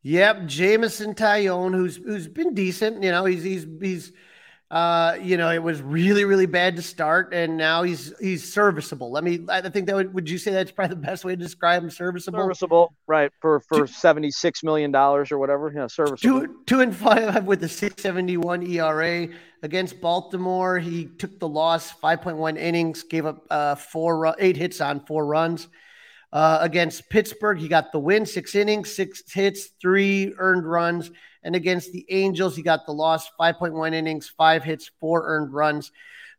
Yep, 0.02 0.46
Jameson 0.46 1.14
Taillon, 1.14 1.74
who's 1.74 1.96
who's 1.96 2.28
been 2.28 2.54
decent. 2.54 3.02
You 3.02 3.10
know, 3.10 3.24
he's 3.24 3.42
he's 3.42 3.66
he's. 3.80 4.12
Uh, 4.70 5.18
you 5.20 5.36
know, 5.36 5.50
it 5.50 5.62
was 5.62 5.82
really, 5.82 6.24
really 6.24 6.46
bad 6.46 6.76
to 6.76 6.80
start, 6.80 7.34
and 7.34 7.58
now 7.58 7.82
he's 7.82 8.14
he's 8.18 8.50
serviceable. 8.50 9.10
Let 9.12 9.22
me. 9.22 9.40
I 9.50 9.60
think 9.68 9.86
that 9.86 9.94
would. 9.94 10.14
Would 10.14 10.30
you 10.30 10.38
say 10.38 10.50
that's 10.50 10.70
probably 10.70 10.94
the 10.94 11.02
best 11.02 11.26
way 11.26 11.36
to 11.36 11.36
describe 11.36 11.82
him? 11.82 11.90
Serviceable. 11.90 12.38
Serviceable, 12.38 12.94
right? 13.06 13.30
For 13.42 13.60
for 13.60 13.86
seventy 13.86 14.30
six 14.30 14.62
million 14.62 14.90
dollars 14.90 15.30
or 15.30 15.36
whatever. 15.36 15.70
Yeah, 15.76 15.88
serviceable. 15.88 16.40
Two, 16.40 16.56
two 16.64 16.80
and 16.80 16.96
five 16.96 17.44
with 17.46 17.62
a 17.64 17.68
671 17.68 18.66
ERA 18.66 19.28
against 19.62 20.00
Baltimore. 20.00 20.78
He 20.78 21.04
took 21.04 21.38
the 21.38 21.48
loss, 21.48 21.92
5.1 21.92 22.56
innings, 22.56 23.02
gave 23.02 23.26
up 23.26 23.46
uh, 23.50 23.74
four, 23.74 24.34
eight 24.38 24.56
hits 24.56 24.80
on 24.80 25.04
four 25.04 25.26
runs. 25.26 25.68
Uh, 26.32 26.58
against 26.62 27.10
Pittsburgh, 27.10 27.58
he 27.58 27.68
got 27.68 27.92
the 27.92 27.98
win, 27.98 28.24
six 28.24 28.54
innings, 28.54 28.94
six 28.94 29.22
hits, 29.30 29.68
three 29.80 30.32
earned 30.38 30.64
runs. 30.64 31.10
And 31.42 31.54
against 31.54 31.92
the 31.92 32.06
Angels, 32.08 32.56
he 32.56 32.62
got 32.62 32.86
the 32.86 32.92
loss, 32.92 33.28
5.1 33.38 33.92
innings, 33.92 34.28
five 34.28 34.64
hits, 34.64 34.90
four 34.98 35.24
earned 35.26 35.52
runs. 35.52 35.92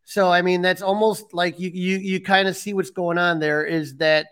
So, 0.06 0.32
I 0.32 0.42
mean, 0.42 0.62
that's 0.62 0.82
almost 0.82 1.34
like 1.34 1.60
you 1.60 1.70
you 1.70 1.98
you 1.98 2.22
kind 2.22 2.48
of 2.48 2.58
see 2.58 2.74
what's 2.74 2.90
going 2.90 3.18
on 3.18 3.40
there 3.40 3.64
is 3.64 3.98
that 3.98 4.28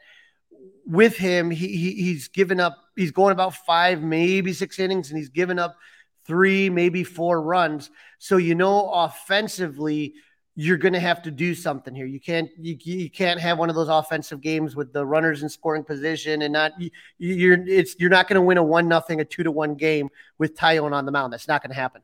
with 0.86 1.16
him, 1.16 1.50
he, 1.50 1.68
he 1.68 1.94
he's 1.94 2.28
given 2.28 2.60
up, 2.60 2.76
he's 2.96 3.12
going 3.12 3.32
about 3.32 3.56
five, 3.56 4.02
maybe 4.02 4.52
six 4.54 4.80
innings, 4.80 5.10
and 5.10 5.18
he's 5.18 5.30
given 5.30 5.60
up 5.60 5.78
three, 6.26 6.70
maybe 6.70 7.04
four 7.04 7.42
runs. 7.42 7.90
So 8.20 8.38
you 8.38 8.56
know 8.56 8.90
offensively, 8.90 10.16
you're 10.62 10.78
going 10.78 10.94
to 10.94 11.00
have 11.00 11.24
to 11.24 11.32
do 11.32 11.56
something 11.56 11.96
here. 11.96 12.06
You 12.06 12.20
can't 12.20 12.50
you, 12.60 12.78
you 12.80 13.10
can't 13.10 13.40
have 13.40 13.58
one 13.58 13.70
of 13.70 13.76
those 13.76 13.90
offensive 13.90 14.42
games 14.42 14.76
with 14.76 14.94
the 14.94 15.04
runners 15.04 15.42
in 15.42 15.50
scoring 15.50 15.84
position 15.84 16.44
and 16.44 16.54
not 16.54 16.74
you, 16.80 16.92
you're 17.18 17.68
it's 17.68 17.96
you're 17.98 18.12
not 18.12 18.28
going 18.28 18.36
to 18.36 18.42
win 18.42 18.60
a 18.60 18.64
one 18.64 18.88
nothing 18.88 19.20
a 19.22 19.26
two 19.26 19.42
to 19.42 19.52
one 19.52 19.74
game 19.74 20.10
with 20.38 20.56
Taillon 20.56 20.94
on 20.94 21.06
the 21.06 21.12
mound. 21.12 21.34
That's 21.34 21.48
not 21.48 21.64
going 21.64 21.72
to 21.72 21.76
happen. 21.76 22.04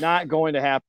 Not 0.00 0.28
going 0.28 0.54
to 0.54 0.62
happen. 0.62 0.86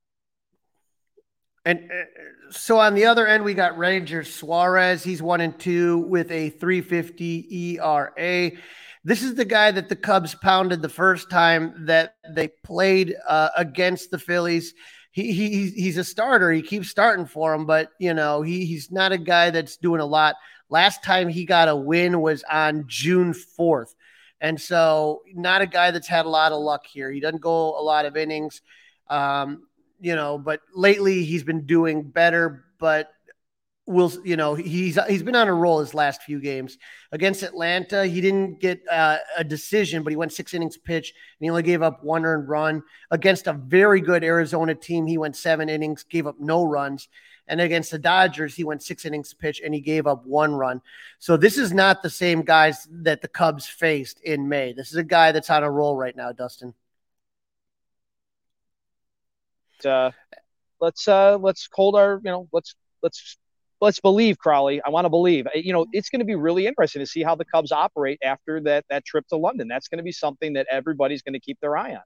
And 1.65 1.91
uh, 1.91 2.51
so 2.51 2.79
on 2.79 2.95
the 2.95 3.05
other 3.05 3.27
end, 3.27 3.43
we 3.43 3.53
got 3.53 3.77
Ranger 3.77 4.23
Suarez. 4.23 5.03
He's 5.03 5.21
one 5.21 5.41
and 5.41 5.59
two 5.59 5.97
with 5.97 6.31
a 6.31 6.49
350 6.51 7.77
ERA. 7.77 8.51
This 9.03 9.21
is 9.21 9.35
the 9.35 9.45
guy 9.45 9.71
that 9.71 9.89
the 9.89 9.95
Cubs 9.97 10.33
pounded 10.33 10.81
the 10.81 10.89
first 10.89 11.29
time 11.29 11.85
that 11.87 12.15
they 12.29 12.47
played 12.47 13.15
uh, 13.27 13.49
against 13.57 14.11
the 14.11 14.19
Phillies. 14.19 14.73
He, 15.17 15.33
he 15.33 15.69
he's 15.71 15.97
a 15.97 16.03
starter. 16.03 16.51
He 16.51 16.61
keeps 16.61 16.89
starting 16.89 17.25
for 17.25 17.51
him, 17.51 17.65
but 17.65 17.91
you 17.97 18.13
know 18.13 18.43
he 18.43 18.67
he's 18.67 18.91
not 18.91 19.11
a 19.11 19.17
guy 19.17 19.49
that's 19.49 19.75
doing 19.77 19.99
a 19.99 20.05
lot. 20.05 20.35
Last 20.69 21.03
time 21.03 21.27
he 21.27 21.43
got 21.43 21.69
a 21.69 21.75
win 21.75 22.21
was 22.21 22.43
on 22.43 22.83
June 22.85 23.33
fourth, 23.33 23.95
and 24.39 24.61
so 24.61 25.23
not 25.33 25.63
a 25.63 25.65
guy 25.65 25.89
that's 25.89 26.07
had 26.07 26.27
a 26.27 26.29
lot 26.29 26.51
of 26.51 26.61
luck 26.61 26.85
here. 26.85 27.09
He 27.09 27.19
doesn't 27.19 27.41
go 27.41 27.51
a 27.51 27.81
lot 27.81 28.05
of 28.05 28.15
innings, 28.15 28.61
um, 29.09 29.63
you 29.99 30.15
know. 30.15 30.37
But 30.37 30.61
lately 30.71 31.23
he's 31.23 31.43
been 31.43 31.65
doing 31.65 32.03
better. 32.03 32.65
But 32.77 33.11
will 33.87 34.11
you 34.25 34.35
know 34.35 34.53
he's 34.53 34.99
he's 35.07 35.23
been 35.23 35.35
on 35.35 35.47
a 35.47 35.53
roll 35.53 35.79
his 35.79 35.93
last 35.93 36.21
few 36.21 36.39
games 36.39 36.77
against 37.11 37.41
Atlanta. 37.41 38.05
He 38.05 38.21
didn't 38.21 38.59
get 38.59 38.81
uh, 38.91 39.17
a 39.37 39.43
decision, 39.43 40.03
but 40.03 40.11
he 40.11 40.17
went 40.17 40.33
six 40.33 40.53
innings 40.53 40.77
pitch 40.77 41.13
and 41.39 41.45
he 41.45 41.49
only 41.49 41.63
gave 41.63 41.81
up 41.81 42.03
one 42.03 42.25
earned 42.25 42.49
run 42.49 42.83
against 43.09 43.47
a 43.47 43.53
very 43.53 44.01
good 44.01 44.23
Arizona 44.23 44.75
team. 44.75 45.07
He 45.07 45.17
went 45.17 45.35
seven 45.35 45.69
innings, 45.69 46.03
gave 46.03 46.27
up 46.27 46.35
no 46.39 46.63
runs. 46.63 47.07
And 47.47 47.61
against 47.61 47.91
the 47.91 47.97
Dodgers, 47.97 48.55
he 48.55 48.65
went 48.65 48.83
six 48.83 49.05
innings 49.05 49.33
pitch 49.33 49.61
and 49.63 49.73
he 49.73 49.79
gave 49.79 50.05
up 50.05 50.25
one 50.25 50.53
run. 50.53 50.81
So 51.17 51.37
this 51.37 51.57
is 51.57 51.71
not 51.71 52.03
the 52.03 52.09
same 52.09 52.41
guys 52.41 52.87
that 52.91 53.21
the 53.21 53.29
Cubs 53.29 53.65
faced 53.65 54.19
in 54.19 54.49
May. 54.49 54.73
This 54.73 54.91
is 54.91 54.97
a 54.97 55.03
guy 55.03 55.31
that's 55.31 55.49
on 55.49 55.63
a 55.63 55.71
roll 55.71 55.95
right 55.95 56.15
now, 56.15 56.33
Dustin. 56.33 56.73
Uh, 59.85 60.11
let's 60.81 61.07
uh, 61.07 61.37
let's 61.37 61.69
hold 61.71 61.95
our 61.95 62.19
you 62.23 62.31
know 62.31 62.49
let's 62.51 62.75
let's 63.01 63.37
let's 63.81 63.99
believe 63.99 64.37
Crawly. 64.37 64.81
I 64.81 64.89
want 64.89 65.05
to 65.05 65.09
believe. 65.09 65.47
You 65.53 65.73
know, 65.73 65.85
it's 65.91 66.09
going 66.09 66.19
to 66.19 66.25
be 66.25 66.35
really 66.35 66.67
interesting 66.67 66.99
to 67.01 67.05
see 67.05 67.23
how 67.23 67.35
the 67.35 67.45
Cubs 67.45 67.71
operate 67.71 68.19
after 68.23 68.59
that 68.61 68.85
that 68.89 69.05
trip 69.05 69.27
to 69.29 69.37
London. 69.37 69.67
That's 69.67 69.87
going 69.87 69.97
to 69.97 70.03
be 70.03 70.11
something 70.11 70.53
that 70.53 70.67
everybody's 70.71 71.21
going 71.21 71.33
to 71.33 71.39
keep 71.39 71.59
their 71.59 71.77
eye 71.77 71.95
on. 71.95 72.01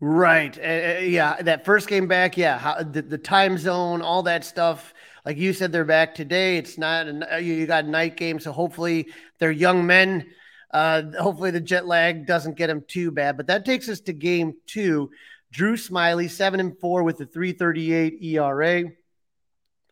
Right. 0.00 0.58
Uh, 0.58 0.98
yeah. 1.02 1.40
That 1.42 1.64
first 1.64 1.88
game 1.88 2.08
back. 2.08 2.36
Yeah. 2.36 2.58
How, 2.58 2.82
the, 2.82 3.02
the, 3.02 3.18
time 3.18 3.56
zone, 3.56 4.02
all 4.02 4.24
that 4.24 4.44
stuff. 4.44 4.92
Like 5.24 5.36
you 5.36 5.52
said, 5.52 5.70
they're 5.70 5.84
back 5.84 6.16
today. 6.16 6.56
It's 6.56 6.76
not, 6.76 7.06
a, 7.06 7.40
you 7.40 7.66
got 7.66 7.84
a 7.84 7.88
night 7.88 8.16
game. 8.16 8.40
So 8.40 8.50
hopefully 8.50 9.12
they're 9.38 9.52
young 9.52 9.86
men. 9.86 10.26
Uh, 10.72 11.02
hopefully 11.20 11.52
the 11.52 11.60
jet 11.60 11.86
lag 11.86 12.26
doesn't 12.26 12.56
get 12.56 12.66
them 12.66 12.82
too 12.88 13.12
bad. 13.12 13.36
But 13.36 13.46
that 13.46 13.64
takes 13.64 13.88
us 13.88 14.00
to 14.00 14.12
game 14.12 14.54
two. 14.66 15.10
Drew 15.52 15.76
Smyly, 15.76 16.28
seven 16.28 16.58
and 16.58 16.76
four 16.80 17.04
with 17.04 17.20
a 17.20 17.26
338 17.26 18.20
ERA. 18.22 18.84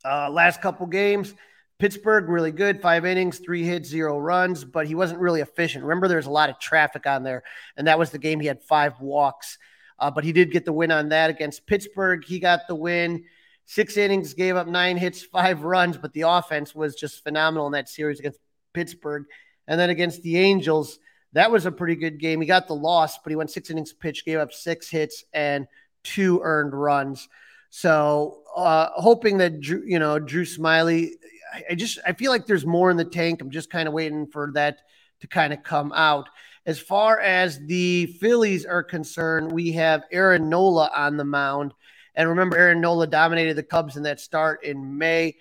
Uh, 0.04 0.30
last 0.30 0.62
couple 0.62 0.86
games, 0.86 1.34
Pittsburgh 1.78 2.28
really 2.28 2.52
good, 2.52 2.80
five 2.80 3.04
innings, 3.06 3.38
three 3.38 3.64
hits, 3.64 3.88
zero 3.88 4.18
runs, 4.18 4.64
but 4.64 4.86
he 4.86 4.94
wasn't 4.94 5.20
really 5.20 5.40
efficient. 5.40 5.84
Remember, 5.84 6.08
there's 6.08 6.26
a 6.26 6.30
lot 6.30 6.50
of 6.50 6.58
traffic 6.58 7.06
on 7.06 7.22
there, 7.22 7.42
and 7.76 7.86
that 7.86 7.98
was 7.98 8.10
the 8.10 8.18
game 8.18 8.40
he 8.40 8.46
had 8.46 8.62
five 8.62 9.00
walks. 9.00 9.58
Uh, 9.98 10.10
but 10.10 10.24
he 10.24 10.32
did 10.32 10.50
get 10.50 10.64
the 10.64 10.72
win 10.72 10.90
on 10.90 11.10
that 11.10 11.30
against 11.30 11.66
Pittsburgh. 11.66 12.24
He 12.24 12.38
got 12.38 12.60
the 12.68 12.74
win. 12.74 13.24
Six 13.66 13.96
innings, 13.96 14.34
gave 14.34 14.56
up 14.56 14.66
nine 14.66 14.96
hits, 14.96 15.22
five 15.22 15.62
runs, 15.62 15.96
but 15.96 16.12
the 16.12 16.22
offense 16.22 16.74
was 16.74 16.94
just 16.94 17.22
phenomenal 17.22 17.66
in 17.66 17.72
that 17.72 17.88
series 17.88 18.18
against 18.18 18.40
Pittsburgh. 18.72 19.24
And 19.68 19.78
then 19.78 19.90
against 19.90 20.22
the 20.22 20.38
Angels, 20.38 20.98
that 21.34 21.52
was 21.52 21.66
a 21.66 21.72
pretty 21.72 21.94
good 21.94 22.18
game. 22.18 22.40
He 22.40 22.46
got 22.46 22.66
the 22.66 22.74
loss, 22.74 23.18
but 23.18 23.30
he 23.30 23.36
went 23.36 23.50
six 23.50 23.70
innings 23.70 23.92
pitch, 23.92 24.24
gave 24.24 24.38
up 24.38 24.52
six 24.52 24.88
hits 24.90 25.24
and 25.32 25.66
two 26.02 26.40
earned 26.42 26.74
runs. 26.74 27.28
So 27.70 28.42
uh, 28.54 28.88
hoping 28.94 29.38
that 29.38 29.60
Drew, 29.60 29.82
you 29.86 29.98
know 29.98 30.18
Drew 30.18 30.44
Smyly, 30.44 31.12
I, 31.70 31.74
just 31.74 31.98
I 32.06 32.12
feel 32.12 32.30
like 32.30 32.46
there's 32.46 32.66
more 32.66 32.90
in 32.90 32.96
the 32.96 33.04
tank. 33.04 33.40
I'm 33.40 33.50
just 33.50 33.70
kind 33.70 33.88
of 33.88 33.94
waiting 33.94 34.26
for 34.26 34.50
that 34.54 34.80
to 35.20 35.26
kind 35.26 35.52
of 35.52 35.62
come 35.62 35.92
out. 35.92 36.28
As 36.66 36.78
far 36.78 37.20
as 37.20 37.58
the 37.66 38.06
Phillies 38.20 38.66
are 38.66 38.82
concerned, 38.82 39.50
we 39.50 39.72
have 39.72 40.04
Aaron 40.12 40.48
Nola 40.48 40.90
on 40.94 41.16
the 41.16 41.24
mound. 41.24 41.72
And 42.14 42.28
remember, 42.28 42.56
Aaron 42.56 42.80
Nola 42.80 43.06
dominated 43.06 43.54
the 43.54 43.62
Cubs 43.62 43.96
in 43.96 44.02
that 44.02 44.20
start 44.20 44.64
in 44.64 44.98
May. 44.98 45.36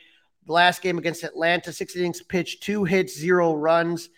The 0.46 0.54
last 0.54 0.82
game 0.82 0.98
against 0.98 1.24
Atlanta, 1.24 1.74
six 1.74 1.96
innings 1.96 2.22
pitched, 2.22 2.64
two 2.64 2.84
hits, 2.84 3.18
zero 3.18 3.54
runs. 3.54 4.10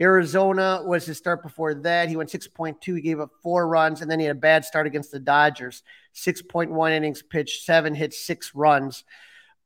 Arizona 0.00 0.80
was 0.84 1.06
his 1.06 1.18
start 1.18 1.42
before 1.42 1.74
that. 1.74 2.08
He 2.08 2.16
went 2.16 2.30
6.2. 2.30 2.94
He 2.94 3.00
gave 3.00 3.18
up 3.18 3.30
four 3.42 3.66
runs, 3.66 4.00
and 4.00 4.10
then 4.10 4.20
he 4.20 4.26
had 4.26 4.36
a 4.36 4.40
bad 4.40 4.64
start 4.64 4.86
against 4.86 5.10
the 5.10 5.18
Dodgers. 5.18 5.82
6.1 6.14 6.90
innings 6.92 7.22
pitched, 7.22 7.64
seven 7.64 7.94
hits, 7.94 8.24
six 8.24 8.54
runs. 8.54 9.04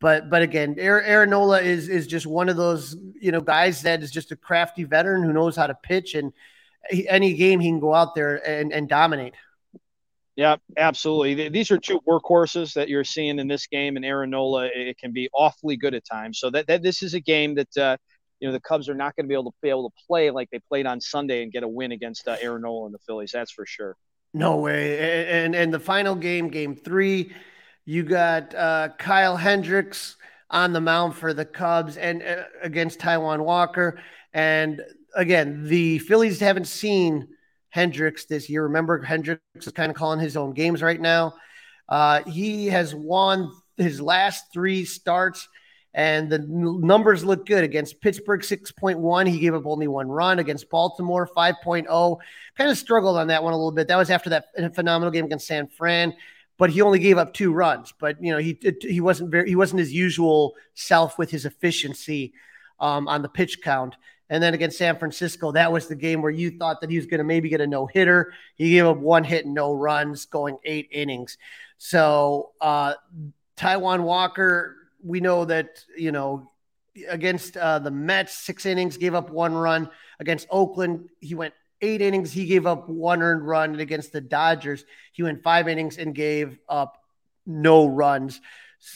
But 0.00 0.30
but 0.30 0.42
again, 0.42 0.74
Aaron 0.78 1.30
Nola 1.30 1.60
is 1.60 1.88
is 1.88 2.08
just 2.08 2.26
one 2.26 2.48
of 2.48 2.56
those 2.56 2.96
you 3.20 3.30
know 3.30 3.40
guys 3.40 3.82
that 3.82 4.02
is 4.02 4.10
just 4.10 4.32
a 4.32 4.36
crafty 4.36 4.82
veteran 4.82 5.22
who 5.22 5.32
knows 5.32 5.54
how 5.54 5.68
to 5.68 5.74
pitch, 5.74 6.14
and 6.14 6.32
he, 6.90 7.08
any 7.08 7.34
game 7.34 7.60
he 7.60 7.68
can 7.68 7.78
go 7.78 7.94
out 7.94 8.16
there 8.16 8.36
and, 8.46 8.72
and 8.72 8.88
dominate. 8.88 9.34
Yeah, 10.34 10.56
absolutely. 10.76 11.50
These 11.50 11.70
are 11.70 11.78
two 11.78 12.00
workhorses 12.08 12.72
that 12.74 12.88
you're 12.88 13.04
seeing 13.04 13.38
in 13.38 13.46
this 13.46 13.66
game, 13.66 13.96
and 13.96 14.04
Aaron 14.04 14.30
Nola 14.30 14.68
it 14.74 14.98
can 14.98 15.12
be 15.12 15.28
awfully 15.32 15.76
good 15.76 15.94
at 15.94 16.04
times. 16.04 16.40
So 16.40 16.50
that, 16.50 16.66
that 16.66 16.82
this 16.82 17.02
is 17.02 17.14
a 17.14 17.20
game 17.20 17.54
that 17.54 17.76
uh, 17.76 17.96
you 18.42 18.48
know 18.48 18.52
the 18.52 18.60
Cubs 18.60 18.88
are 18.88 18.94
not 18.94 19.14
going 19.14 19.24
to 19.24 19.28
be 19.28 19.34
able 19.34 19.52
to 19.52 19.56
be 19.62 19.70
able 19.70 19.88
to 19.88 19.96
play 20.04 20.30
like 20.32 20.50
they 20.50 20.58
played 20.58 20.84
on 20.84 21.00
Sunday 21.00 21.44
and 21.44 21.52
get 21.52 21.62
a 21.62 21.68
win 21.68 21.92
against 21.92 22.26
uh, 22.26 22.36
Aaron 22.40 22.62
Nola 22.62 22.86
and 22.86 22.94
the 22.94 22.98
Phillies. 22.98 23.30
That's 23.30 23.52
for 23.52 23.64
sure. 23.64 23.96
No 24.34 24.56
way. 24.56 25.44
And 25.44 25.54
and 25.54 25.72
the 25.72 25.78
final 25.78 26.16
game, 26.16 26.48
game 26.48 26.74
three, 26.74 27.32
you 27.84 28.02
got 28.02 28.52
uh, 28.52 28.88
Kyle 28.98 29.36
Hendricks 29.36 30.16
on 30.50 30.72
the 30.72 30.80
mound 30.80 31.14
for 31.14 31.32
the 31.32 31.44
Cubs 31.44 31.96
and 31.96 32.20
uh, 32.20 32.42
against 32.60 32.98
Taijuan 32.98 33.44
Walker. 33.44 34.00
And 34.34 34.82
again, 35.14 35.64
the 35.68 36.00
Phillies 36.00 36.40
haven't 36.40 36.66
seen 36.66 37.28
Hendricks 37.70 38.24
this 38.24 38.50
year. 38.50 38.64
Remember, 38.64 39.00
Hendricks 39.00 39.42
is 39.54 39.72
kind 39.72 39.88
of 39.88 39.96
calling 39.96 40.18
his 40.18 40.36
own 40.36 40.52
games 40.52 40.82
right 40.82 41.00
now. 41.00 41.34
Uh, 41.88 42.24
he 42.24 42.66
has 42.66 42.92
won 42.92 43.52
his 43.76 44.00
last 44.00 44.52
three 44.52 44.84
starts 44.84 45.48
and 45.94 46.30
the 46.30 46.38
numbers 46.38 47.24
look 47.24 47.46
good. 47.46 47.64
Against 47.64 48.00
Pittsburgh 48.00 48.40
6.1 48.40 49.28
he 49.28 49.38
gave 49.38 49.54
up 49.54 49.66
only 49.66 49.88
one 49.88 50.08
run. 50.08 50.38
Against 50.38 50.70
Baltimore 50.70 51.28
5.0 51.36 52.18
kind 52.56 52.70
of 52.70 52.78
struggled 52.78 53.16
on 53.16 53.28
that 53.28 53.42
one 53.42 53.52
a 53.52 53.56
little 53.56 53.72
bit. 53.72 53.88
That 53.88 53.96
was 53.96 54.10
after 54.10 54.30
that 54.30 54.46
phenomenal 54.74 55.10
game 55.10 55.26
against 55.26 55.46
San 55.46 55.68
Fran 55.68 56.14
but 56.58 56.70
he 56.70 56.80
only 56.80 57.00
gave 57.00 57.18
up 57.18 57.34
two 57.34 57.52
runs. 57.52 57.92
But 57.98 58.22
you 58.22 58.32
know 58.32 58.38
he 58.38 58.56
he 58.82 59.00
wasn't 59.00 59.30
very 59.30 59.48
he 59.48 59.56
wasn't 59.56 59.80
his 59.80 59.92
usual 59.92 60.54
self 60.74 61.18
with 61.18 61.28
his 61.30 61.44
efficiency 61.44 62.34
um, 62.78 63.08
on 63.08 63.22
the 63.22 63.28
pitch 63.28 63.62
count. 63.62 63.96
And 64.30 64.42
then 64.42 64.54
against 64.54 64.78
San 64.78 64.96
Francisco 64.96 65.50
that 65.52 65.72
was 65.72 65.88
the 65.88 65.96
game 65.96 66.22
where 66.22 66.30
you 66.30 66.56
thought 66.58 66.80
that 66.80 66.90
he 66.90 66.96
was 66.96 67.06
going 67.06 67.18
to 67.18 67.24
maybe 67.24 67.48
get 67.48 67.60
a 67.60 67.66
no 67.66 67.86
hitter 67.86 68.32
he 68.54 68.70
gave 68.70 68.86
up 68.86 68.98
one 68.98 69.24
hit 69.24 69.44
and 69.44 69.54
no 69.54 69.72
runs 69.72 70.26
going 70.26 70.56
8 70.64 70.88
innings. 70.92 71.36
So 71.78 72.52
uh 72.60 72.94
Taijuan 73.56 74.04
Walker 74.04 74.76
we 75.02 75.20
know 75.20 75.44
that 75.44 75.84
you 75.96 76.12
know 76.12 76.50
against 77.08 77.56
uh, 77.56 77.78
the 77.78 77.90
Mets, 77.90 78.34
six 78.34 78.66
innings, 78.66 78.96
gave 78.96 79.14
up 79.14 79.30
one 79.30 79.54
run. 79.54 79.88
Against 80.20 80.46
Oakland, 80.50 81.08
he 81.20 81.34
went 81.34 81.54
eight 81.80 82.00
innings, 82.00 82.32
he 82.32 82.46
gave 82.46 82.66
up 82.66 82.88
one 82.88 83.22
earned 83.22 83.46
run. 83.46 83.70
And 83.70 83.80
against 83.80 84.12
the 84.12 84.20
Dodgers, 84.20 84.84
he 85.12 85.22
went 85.22 85.42
five 85.42 85.68
innings 85.68 85.98
and 85.98 86.14
gave 86.14 86.58
up 86.68 86.98
no 87.46 87.86
runs. 87.86 88.40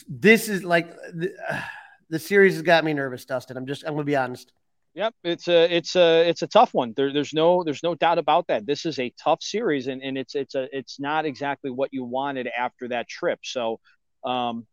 This 0.07 0.49
is 0.49 0.63
like 0.63 0.89
the, 1.13 1.33
uh, 1.49 1.61
the 2.09 2.19
series 2.19 2.53
has 2.53 2.61
got 2.61 2.85
me 2.85 2.93
nervous, 2.93 3.25
Dustin. 3.25 3.57
I'm 3.57 3.67
just 3.67 3.83
I'm 3.83 3.93
gonna 3.93 4.03
be 4.03 4.15
honest. 4.15 4.51
Yep, 4.95 5.13
it's 5.23 5.47
a 5.47 5.75
it's 5.75 5.95
a 5.95 6.27
it's 6.27 6.41
a 6.41 6.47
tough 6.47 6.73
one. 6.73 6.93
There, 6.95 7.13
there's 7.13 7.33
no 7.33 7.63
there's 7.63 7.83
no 7.83 7.93
doubt 7.93 8.17
about 8.17 8.47
that. 8.47 8.65
This 8.65 8.85
is 8.85 8.97
a 8.97 9.13
tough 9.21 9.43
series, 9.43 9.87
and, 9.87 10.01
and 10.01 10.17
it's 10.17 10.33
it's 10.33 10.55
a 10.55 10.67
it's 10.75 10.99
not 10.99 11.25
exactly 11.25 11.69
what 11.69 11.93
you 11.93 12.03
wanted 12.03 12.47
after 12.47 12.87
that 12.87 13.07
trip. 13.07 13.39
So, 13.43 13.79
um, 14.23 14.65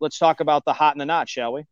let's 0.00 0.18
talk 0.18 0.40
about 0.40 0.64
the 0.64 0.72
hot 0.72 0.94
and 0.94 1.00
the 1.00 1.06
not, 1.06 1.28
shall 1.28 1.52
we? 1.52 1.64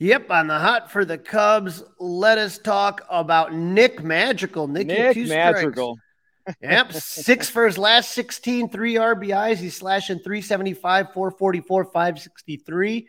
Yep, 0.00 0.30
on 0.30 0.48
the 0.48 0.58
hot 0.58 0.90
for 0.90 1.04
the 1.04 1.16
Cubs, 1.16 1.82
let 2.00 2.36
us 2.36 2.58
talk 2.58 3.06
about 3.08 3.54
Nick 3.54 4.02
Magical. 4.02 4.66
Nick, 4.66 4.88
Nick 4.88 5.16
Madrigal. 5.16 5.96
yep, 6.60 6.92
six 6.92 7.48
for 7.48 7.64
his 7.64 7.78
last 7.78 8.10
16, 8.10 8.68
three 8.68 8.94
RBIs. 8.94 9.56
He's 9.56 9.76
slashing 9.76 10.18
375, 10.18 11.12
444, 11.14 11.84
563. 11.84 13.06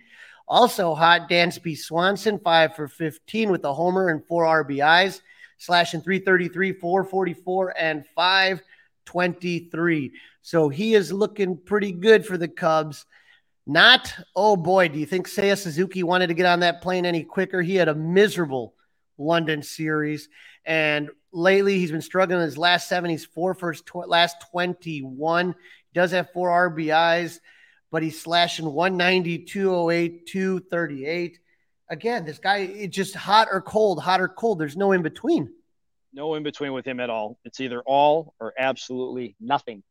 Also 0.48 0.93
hot, 0.93 1.28
Dansby 1.28 1.76
Swanson, 1.76 2.39
five 2.39 2.76
for 2.76 2.88
15 2.88 3.50
with 3.50 3.66
a 3.66 3.74
homer 3.74 4.10
and 4.10 4.24
four 4.26 4.43
RBIs, 4.43 5.22
slashing 5.58 6.02
333, 6.02 6.74
444, 6.74 7.74
and 7.78 8.06
523. 8.16 10.12
So 10.43 10.70
he 10.70 10.93
is 10.93 11.12
looking 11.12 11.58
pretty 11.58 11.91
good 11.91 12.26
for 12.26 12.38
the 12.38 12.48
Cubs. 12.48 13.08
Not, 13.68 14.13
oh 14.36 14.55
boy, 14.55 14.89
do 14.89 14.99
you 14.99 15.05
think 15.05 15.28
Seiya 15.28 15.57
Suzuki 15.57 16.03
wanted 16.03 16.28
to 16.28 16.36
get 16.36 16.45
on 16.45 16.59
that 16.59 16.82
plane 16.82 17.05
any 17.05 17.24
quicker? 17.24 17.61
He 17.61 17.76
had 17.76 17.88
a 17.88 17.95
miserable 17.95 18.76
London 19.18 19.63
series. 19.63 20.30
And 20.66 21.09
lately, 21.32 21.80
he's 21.80 21.91
been 21.91 22.01
struggling 22.01 22.39
in 22.39 22.45
his 22.45 22.57
last 22.57 22.88
seven. 22.88 23.09
He's 23.09 23.26
four 23.26 23.53
for 23.53 23.72
his 23.72 23.82
tw- 23.82 24.07
last 24.07 24.38
21. 24.51 25.47
He 25.49 25.55
does 25.93 26.11
have 26.11 26.32
four 26.32 26.49
RBIs, 26.49 27.39
but 27.91 28.03
he's 28.03 28.22
slashing 28.22 28.66
190, 28.66 29.45
208, 29.45 30.28
238. 30.28 31.39
Again, 31.89 32.26
this 32.26 32.39
guy, 32.39 32.57
it's 32.57 32.95
just 32.95 33.16
hot 33.16 33.47
or 33.51 33.61
cold, 33.61 34.01
hot 34.01 34.22
or 34.22 34.28
cold. 34.28 34.59
There's 34.59 34.78
no 34.78 34.91
in 34.91 35.01
between. 35.01 35.51
No 36.13 36.36
in 36.36 36.43
between 36.43 36.74
with 36.74 36.86
him 36.86 36.99
at 36.99 37.09
all. 37.09 37.38
It's 37.45 37.59
either 37.59 37.82
all 37.82 38.34
or 38.39 38.53
absolutely 38.57 39.36
nothing. 39.39 39.84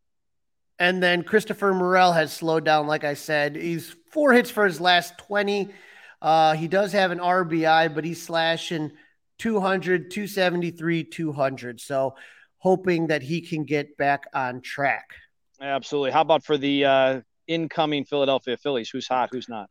And 0.79 1.03
then 1.03 1.23
Christopher 1.23 1.73
Morel 1.73 2.13
has 2.13 2.33
slowed 2.33 2.65
down, 2.65 2.87
like 2.87 3.05
I 3.05 3.15
said. 3.15 3.57
He's 3.57 3.95
four 4.11 4.33
hits 4.33 4.51
for 4.51 4.65
his 4.65 4.81
last 4.81 5.17
20. 5.19 5.71
Uh, 6.21 6.55
he 6.55 6.69
does 6.69 6.93
have 6.93 7.11
an 7.11 7.19
RBI, 7.19 7.95
but 7.95 8.05
he's 8.05 8.23
slashing 8.23 8.93
200, 9.39 10.11
273, 10.11 11.05
200. 11.05 11.81
So 11.81 12.15
hoping 12.59 13.09
that 13.09 13.23
he 13.23 13.41
can 13.41 13.65
get 13.65 13.97
back 13.97 14.25
on 14.35 14.61
track. 14.61 15.11
Absolutely. 15.61 16.11
How 16.11 16.23
about 16.23 16.45
for 16.45 16.57
the 16.57 16.85
uh, 16.85 17.21
incoming 17.47 18.05
Philadelphia 18.05 18.57
Phillies? 18.57 18.91
Who's 18.91 19.07
hot? 19.07 19.29
Who's 19.31 19.49
not? 19.49 19.71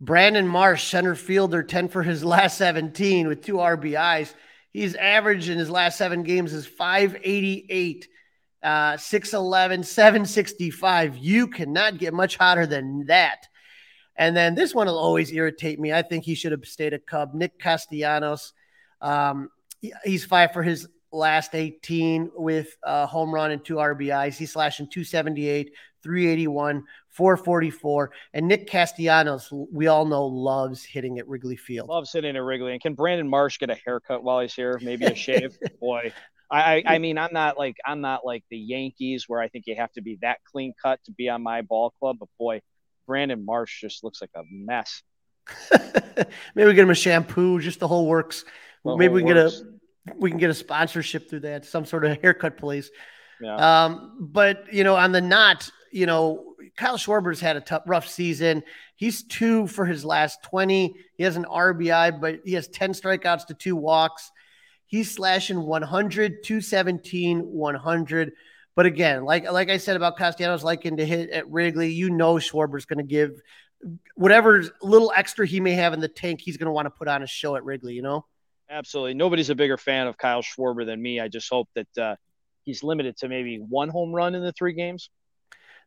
Brandon 0.00 0.48
Marsh, 0.48 0.84
center 0.84 1.14
fielder, 1.14 1.62
10 1.62 1.88
for 1.88 2.02
his 2.02 2.24
last 2.24 2.58
17 2.58 3.28
with 3.28 3.44
two 3.44 3.54
RBIs. 3.54 4.34
He's 4.72 4.96
averaged 4.96 5.48
in 5.48 5.58
his 5.58 5.70
last 5.70 5.96
seven 5.96 6.24
games 6.24 6.52
is 6.52 6.66
588, 6.66 8.08
uh, 8.62 8.96
611, 8.96 9.82
765. 9.82 11.16
You 11.18 11.48
cannot 11.48 11.98
get 11.98 12.14
much 12.14 12.36
hotter 12.36 12.66
than 12.66 13.06
that. 13.06 13.48
And 14.16 14.36
then 14.36 14.54
this 14.54 14.74
one 14.74 14.86
will 14.86 14.98
always 14.98 15.32
irritate 15.32 15.80
me. 15.80 15.92
I 15.92 16.02
think 16.02 16.24
he 16.24 16.34
should 16.34 16.52
have 16.52 16.64
stayed 16.64 16.92
a 16.92 16.98
Cub. 16.98 17.34
Nick 17.34 17.58
Castellanos. 17.58 18.52
Um, 19.00 19.50
he's 20.04 20.24
five 20.24 20.52
for 20.52 20.62
his 20.62 20.86
last 21.10 21.54
18 21.54 22.30
with 22.34 22.76
a 22.82 23.06
home 23.06 23.32
run 23.32 23.50
and 23.50 23.64
two 23.64 23.76
RBIs. 23.76 24.36
He's 24.36 24.52
slashing 24.52 24.88
278, 24.88 25.72
381, 26.02 26.84
444. 27.10 28.10
And 28.34 28.48
Nick 28.48 28.66
Castellanos, 28.68 29.48
we 29.50 29.86
all 29.86 30.04
know, 30.04 30.26
loves 30.26 30.84
hitting 30.84 31.18
at 31.18 31.28
Wrigley 31.28 31.56
Field. 31.56 31.88
Loves 31.88 32.12
hitting 32.12 32.36
at 32.36 32.42
Wrigley. 32.42 32.72
And 32.72 32.80
can 32.80 32.94
Brandon 32.94 33.28
Marsh 33.28 33.58
get 33.58 33.70
a 33.70 33.74
haircut 33.74 34.22
while 34.22 34.40
he's 34.40 34.54
here? 34.54 34.78
Maybe 34.82 35.06
a 35.06 35.14
shave? 35.14 35.58
Boy. 35.80 36.12
I, 36.52 36.82
I 36.84 36.98
mean, 36.98 37.16
I'm 37.16 37.32
not 37.32 37.56
like 37.56 37.76
I'm 37.84 38.00
not 38.00 38.26
like 38.26 38.44
the 38.50 38.58
Yankees 38.58 39.24
where 39.26 39.40
I 39.40 39.48
think 39.48 39.66
you 39.66 39.76
have 39.76 39.92
to 39.92 40.02
be 40.02 40.18
that 40.20 40.38
clean 40.44 40.74
cut 40.80 41.00
to 41.04 41.12
be 41.12 41.28
on 41.28 41.42
my 41.42 41.62
ball 41.62 41.94
club. 41.98 42.16
But 42.20 42.28
boy, 42.38 42.60
Brandon 43.06 43.44
Marsh 43.44 43.80
just 43.80 44.04
looks 44.04 44.20
like 44.20 44.30
a 44.36 44.42
mess. 44.50 45.02
Maybe 46.54 46.68
we 46.68 46.74
get 46.74 46.82
him 46.82 46.90
a 46.90 46.94
shampoo, 46.94 47.58
just 47.58 47.80
the 47.80 47.88
whole 47.88 48.06
works. 48.06 48.44
The 48.84 48.96
Maybe 48.96 49.06
whole 49.06 49.14
we 49.14 49.22
can 49.22 49.36
works. 49.36 49.60
get 49.60 50.14
a 50.14 50.16
we 50.18 50.30
can 50.30 50.38
get 50.38 50.50
a 50.50 50.54
sponsorship 50.54 51.30
through 51.30 51.40
that, 51.40 51.64
some 51.64 51.84
sort 51.84 52.04
of 52.04 52.18
haircut 52.22 52.58
place. 52.58 52.90
Yeah. 53.40 53.84
Um, 53.84 54.16
but 54.20 54.72
you 54.72 54.84
know, 54.84 54.94
on 54.94 55.12
the 55.12 55.20
not, 55.20 55.70
you 55.90 56.06
know, 56.06 56.54
Kyle 56.76 56.96
Schwarber's 56.96 57.40
had 57.40 57.56
a 57.56 57.60
tough, 57.60 57.82
rough 57.86 58.08
season. 58.08 58.62
He's 58.96 59.22
two 59.22 59.66
for 59.66 59.84
his 59.84 60.04
last 60.04 60.42
20. 60.44 60.94
He 61.16 61.24
has 61.24 61.36
an 61.36 61.44
RBI, 61.44 62.20
but 62.20 62.40
he 62.44 62.54
has 62.54 62.68
10 62.68 62.92
strikeouts 62.92 63.46
to 63.46 63.54
two 63.54 63.76
walks. 63.76 64.30
He's 64.92 65.10
slashing 65.10 65.62
100, 65.62 66.44
217, 66.44 67.40
100. 67.40 68.32
But 68.76 68.84
again, 68.84 69.24
like 69.24 69.50
like 69.50 69.70
I 69.70 69.78
said 69.78 69.96
about 69.96 70.18
Castellanos 70.18 70.62
liking 70.62 70.98
to 70.98 71.06
hit 71.06 71.30
at 71.30 71.50
Wrigley, 71.50 71.94
you 71.94 72.10
know 72.10 72.34
Schwarber's 72.34 72.84
going 72.84 72.98
to 72.98 73.02
give 73.02 73.40
whatever 74.16 74.62
little 74.82 75.10
extra 75.16 75.46
he 75.46 75.60
may 75.60 75.72
have 75.72 75.94
in 75.94 76.00
the 76.00 76.08
tank, 76.08 76.42
he's 76.42 76.58
going 76.58 76.66
to 76.66 76.72
want 76.72 76.84
to 76.84 76.90
put 76.90 77.08
on 77.08 77.22
a 77.22 77.26
show 77.26 77.56
at 77.56 77.64
Wrigley, 77.64 77.94
you 77.94 78.02
know? 78.02 78.26
Absolutely. 78.68 79.14
Nobody's 79.14 79.48
a 79.48 79.54
bigger 79.54 79.78
fan 79.78 80.08
of 80.08 80.18
Kyle 80.18 80.42
Schwarber 80.42 80.84
than 80.84 81.00
me. 81.00 81.20
I 81.20 81.28
just 81.28 81.48
hope 81.48 81.70
that 81.74 81.98
uh, 81.98 82.16
he's 82.64 82.82
limited 82.82 83.16
to 83.18 83.28
maybe 83.30 83.56
one 83.56 83.88
home 83.88 84.12
run 84.12 84.34
in 84.34 84.42
the 84.42 84.52
three 84.52 84.74
games. 84.74 85.08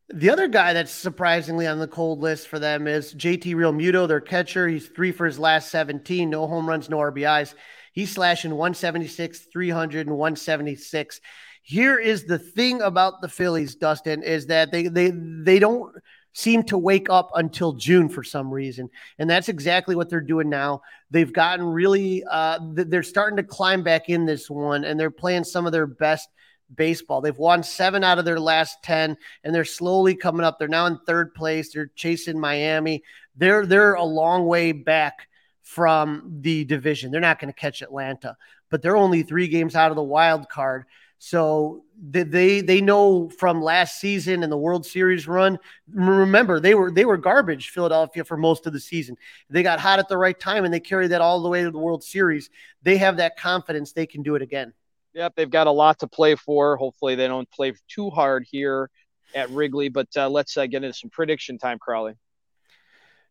The 0.10 0.32
other 0.32 0.48
guy 0.48 0.74
that's 0.74 0.92
surprisingly 0.92 1.68
on 1.68 1.78
the 1.78 1.88
cold 1.88 2.22
list 2.22 2.48
for 2.48 2.58
them 2.58 2.88
is 2.88 3.14
JT 3.14 3.54
Realmuto, 3.54 4.08
their 4.08 4.20
catcher. 4.20 4.68
He's 4.68 4.88
three 4.88 5.12
for 5.12 5.28
his 5.28 5.38
last 5.38 5.70
17, 5.70 6.28
no 6.28 6.48
home 6.48 6.68
runs, 6.68 6.90
no 6.90 6.98
RBIs. 6.98 7.54
He's 7.96 8.12
slashing 8.12 8.52
176, 8.52 9.40
300, 9.40 10.08
and 10.08 10.18
176. 10.18 11.22
Here 11.64 11.98
is 11.98 12.26
the 12.26 12.38
thing 12.38 12.82
about 12.82 13.22
the 13.22 13.30
Phillies, 13.30 13.76
Dustin, 13.76 14.22
is 14.22 14.48
that 14.48 14.72
they 14.72 14.90
they 14.90 15.12
they 15.14 15.60
don't 15.60 15.96
seem 16.34 16.62
to 16.64 16.78
wake 16.78 17.10
up 17.10 17.32
until 17.36 17.72
June 17.72 18.10
for 18.10 18.22
some 18.22 18.52
reason. 18.52 18.90
And 19.18 19.30
that's 19.30 19.48
exactly 19.48 19.96
what 19.96 20.10
they're 20.10 20.20
doing 20.20 20.50
now. 20.50 20.82
They've 21.10 21.32
gotten 21.32 21.66
really, 21.66 22.26
uh, 22.30 22.60
they're 22.74 23.04
starting 23.04 23.38
to 23.38 23.44
climb 23.44 23.84
back 23.84 24.10
in 24.10 24.26
this 24.26 24.50
one 24.50 24.84
and 24.84 25.00
they're 25.00 25.10
playing 25.10 25.46
some 25.46 25.66
of 25.66 25.72
their 25.72 25.88
best 25.88 26.28
baseball. 26.76 27.22
They've 27.22 27.38
won 27.38 27.64
seven 27.64 28.04
out 28.04 28.20
of 28.20 28.26
their 28.26 28.40
last 28.40 28.84
10 28.84 29.16
and 29.46 29.56
they're 29.56 29.64
slowly 29.64 30.14
coming 30.14 30.46
up. 30.46 30.60
They're 30.60 30.68
now 30.68 30.88
in 30.88 31.00
third 31.08 31.34
place. 31.34 31.72
They're 31.72 31.90
chasing 31.96 32.38
Miami. 32.38 33.04
They're, 33.38 33.66
they're 33.66 33.94
a 33.94 34.04
long 34.04 34.46
way 34.46 34.74
back 34.74 35.30
from 35.66 36.38
the 36.42 36.64
division. 36.64 37.12
They're 37.12 37.20
not 37.20 37.40
going 37.40 37.52
to 37.52 37.60
catch 37.60 37.82
Atlanta, 37.82 38.38
but 38.70 38.82
they're 38.82 38.96
only 38.96 39.24
three 39.24 39.48
games 39.48 39.76
out 39.76 39.90
of 39.90 39.96
the 39.96 40.04
wild 40.04 40.48
card. 40.48 40.86
So 41.18 41.86
they 42.00 42.62
they 42.62 42.82
know 42.82 43.30
from 43.30 43.64
last 43.64 44.00
season 44.00 44.44
and 44.44 44.52
the 44.52 44.58
World 44.58 44.86
Series 44.86 45.28
run. 45.28 45.58
Remember, 45.90 46.60
they 46.60 46.76
were 46.76 46.92
they 46.92 47.04
were 47.04 47.18
garbage 47.18 47.70
Philadelphia 47.70 48.24
for 48.24 48.38
most 48.38 48.68
of 48.68 48.74
the 48.74 48.80
season. 48.80 49.18
They 49.50 49.64
got 49.64 49.80
hot 49.80 49.98
at 49.98 50.08
the 50.08 50.20
right 50.20 50.40
time 50.40 50.66
and 50.66 50.74
they 50.74 50.80
carried 50.80 51.12
that 51.12 51.22
all 51.22 51.42
the 51.42 51.50
way 51.50 51.64
to 51.64 51.72
the 51.72 51.80
World 51.80 52.04
Series. 52.04 52.52
They 52.84 52.98
have 52.98 53.18
that 53.18 53.38
confidence 53.38 53.92
they 53.92 54.06
can 54.06 54.22
do 54.22 54.36
it 54.36 54.44
again. 54.44 54.72
Yep, 55.14 55.34
they've 55.36 55.50
got 55.50 55.68
a 55.68 55.72
lot 55.72 56.00
to 56.00 56.08
play 56.08 56.36
for. 56.36 56.78
Hopefully, 56.78 57.16
they 57.16 57.28
don't 57.28 57.50
play 57.50 57.74
too 57.88 58.12
hard 58.12 58.46
here 58.48 58.92
at 59.34 59.50
Wrigley. 59.50 59.90
But 59.90 60.10
uh, 60.16 60.30
let's 60.30 60.56
uh, 60.58 60.68
get 60.68 60.84
into 60.84 60.94
some 60.96 61.10
prediction 61.10 61.58
time, 61.58 61.80
Crawly. 61.80 62.14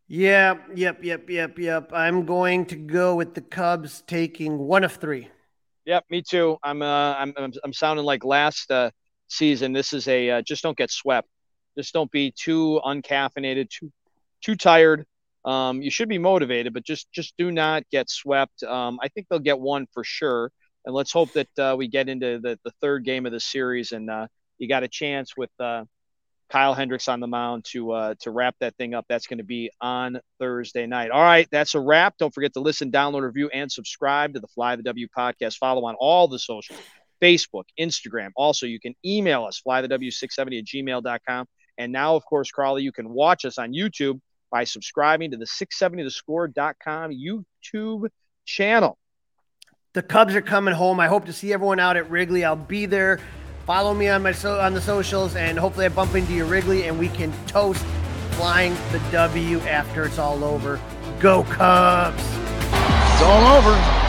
Yeah, 0.07 0.59
yep, 0.75 1.03
yep, 1.03 1.29
yep, 1.31 1.59
yep. 1.59 1.91
I'm 1.93 2.27
going 2.27 2.67
to 2.67 2.77
go 2.77 3.15
with 3.15 3.35
the 3.35 3.41
Cubs 3.41 4.03
taking 4.07 4.59
one 4.59 4.85
of 4.85 4.93
three. 4.93 5.29
Yep, 5.87 6.05
me 6.11 6.23
too. 6.23 6.59
I'm 6.63 6.83
uh, 6.83 7.15
I'm, 7.15 7.33
I'm, 7.37 7.53
I'm 7.65 7.73
sounding 7.73 8.05
like 8.05 8.25
last 8.25 8.71
uh, 8.71 8.91
season. 9.29 9.73
This 9.73 9.93
is 9.93 10.07
a 10.09 10.31
uh, 10.31 10.43
just 10.43 10.63
don't 10.63 10.77
get 10.77 10.91
swept. 10.91 11.29
Just 11.77 11.93
don't 11.93 12.11
be 12.11 12.33
too 12.37 12.81
uncaffeinated, 12.85 13.71
too 13.71 13.91
too 14.43 14.57
tired. 14.57 15.07
Um, 15.45 15.83
you 15.83 15.91
should 15.91 16.09
be 16.09 16.19
motivated, 16.19 16.73
but 16.75 16.85
just 16.85 17.11
just 17.13 17.35
do 17.39 17.51
not 17.51 17.83
get 17.91 18.11
swept. 18.11 18.63
Um, 18.63 18.99
I 19.03 19.09
think 19.09 19.27
they'll 19.29 19.39
get 19.39 19.59
one 19.59 19.87
for 19.93 20.05
sure, 20.05 20.51
and 20.85 20.95
let's 20.95 21.13
hope 21.13 21.33
that 21.33 21.59
uh, 21.59 21.75
we 21.77 21.89
get 21.89 22.09
into 22.09 22.39
the, 22.41 22.59
the 22.65 22.73
third 22.81 23.05
game 23.05 23.27
of 23.27 23.33
the 23.33 23.41
series 23.41 23.93
and 23.93 24.11
uh, 24.11 24.27
you 24.59 24.69
got 24.69 24.83
a 24.83 24.89
chance 24.89 25.37
with 25.37 25.51
uh, 25.59 25.85
Kyle 26.55 26.73
Hendricks 26.73 27.09
on 27.09 27.19
the 27.19 27.27
mound 27.27 27.65
to 27.65 27.91
uh, 27.91 28.15
to 28.21 28.31
wrap 28.31 28.55
that 28.61 28.77
thing 28.77 28.95
up. 28.95 29.07
That's 29.09 29.27
going 29.27 29.39
to 29.39 29.45
be 29.45 29.73
on 29.81 30.21
Thursday 30.39 30.87
night. 30.87 31.11
All 31.11 31.21
right, 31.21 31.49
that's 31.51 31.75
a 31.75 31.81
wrap. 31.81 32.17
Don't 32.17 32.33
forget 32.33 32.53
to 32.53 32.61
listen, 32.61 32.93
download, 32.93 33.23
review, 33.23 33.51
and 33.53 33.73
subscribe 33.73 34.35
to 34.35 34.41
the 34.41 34.47
Fly 34.47 34.77
the 34.77 34.85
W 34.85 35.09
podcast. 35.19 35.57
Follow 35.57 35.85
on 35.87 35.97
all 35.99 36.29
the 36.29 36.39
social 36.39 36.77
Facebook, 37.21 37.65
Instagram. 37.77 38.29
Also, 38.37 38.67
you 38.67 38.79
can 38.79 38.95
email 39.05 39.45
us, 39.47 39.61
flythew670 39.67 40.61
at 40.61 40.65
gmail.com. 40.65 41.47
And 41.77 41.91
now, 41.91 42.15
of 42.15 42.25
course, 42.25 42.53
Crawly, 42.53 42.85
you 42.85 42.93
can 42.93 43.11
watch 43.11 43.45
us 43.45 43.59
on 43.59 43.73
YouTube 43.73 44.21
by 44.53 44.63
subscribing 44.63 45.33
to 45.33 45.37
the 45.37 45.47
670thescore.com 45.47 47.11
YouTube 47.11 48.07
channel. 48.45 48.97
The 49.95 50.03
Cubs 50.03 50.37
are 50.37 50.43
coming 50.43 50.75
home. 50.75 51.01
I 51.01 51.09
hope 51.09 51.25
to 51.25 51.33
see 51.33 51.53
everyone 51.53 51.81
out 51.81 51.97
at 51.97 52.09
Wrigley. 52.13 52.45
I'll 52.45 52.55
be 52.55 52.87
there 52.87 53.19
Follow 53.67 53.95
me 53.95 54.09
on 54.09 54.23
my 54.23 54.33
so 54.33 54.61
on 54.61 54.75
the 54.75 54.81
socials, 54.81 55.37
and 55.37 55.59
hopefully 55.59 55.87
I 55.87 55.89
bump 55.89 56.15
into 56.15 56.35
you, 56.35 56.45
Wrigley, 56.45 56.87
and 56.87 56.99
we 56.99 57.09
can 57.09 57.33
toast 57.47 57.83
flying 58.33 58.75
the 58.93 59.01
W 59.11 59.59
after 59.61 60.05
it's 60.05 60.19
all 60.19 60.45
over. 60.45 60.79
Go 61.19 61.45
Cubs! 61.45 62.23
It's 62.23 63.23
all 63.23 63.57
over. 63.57 64.04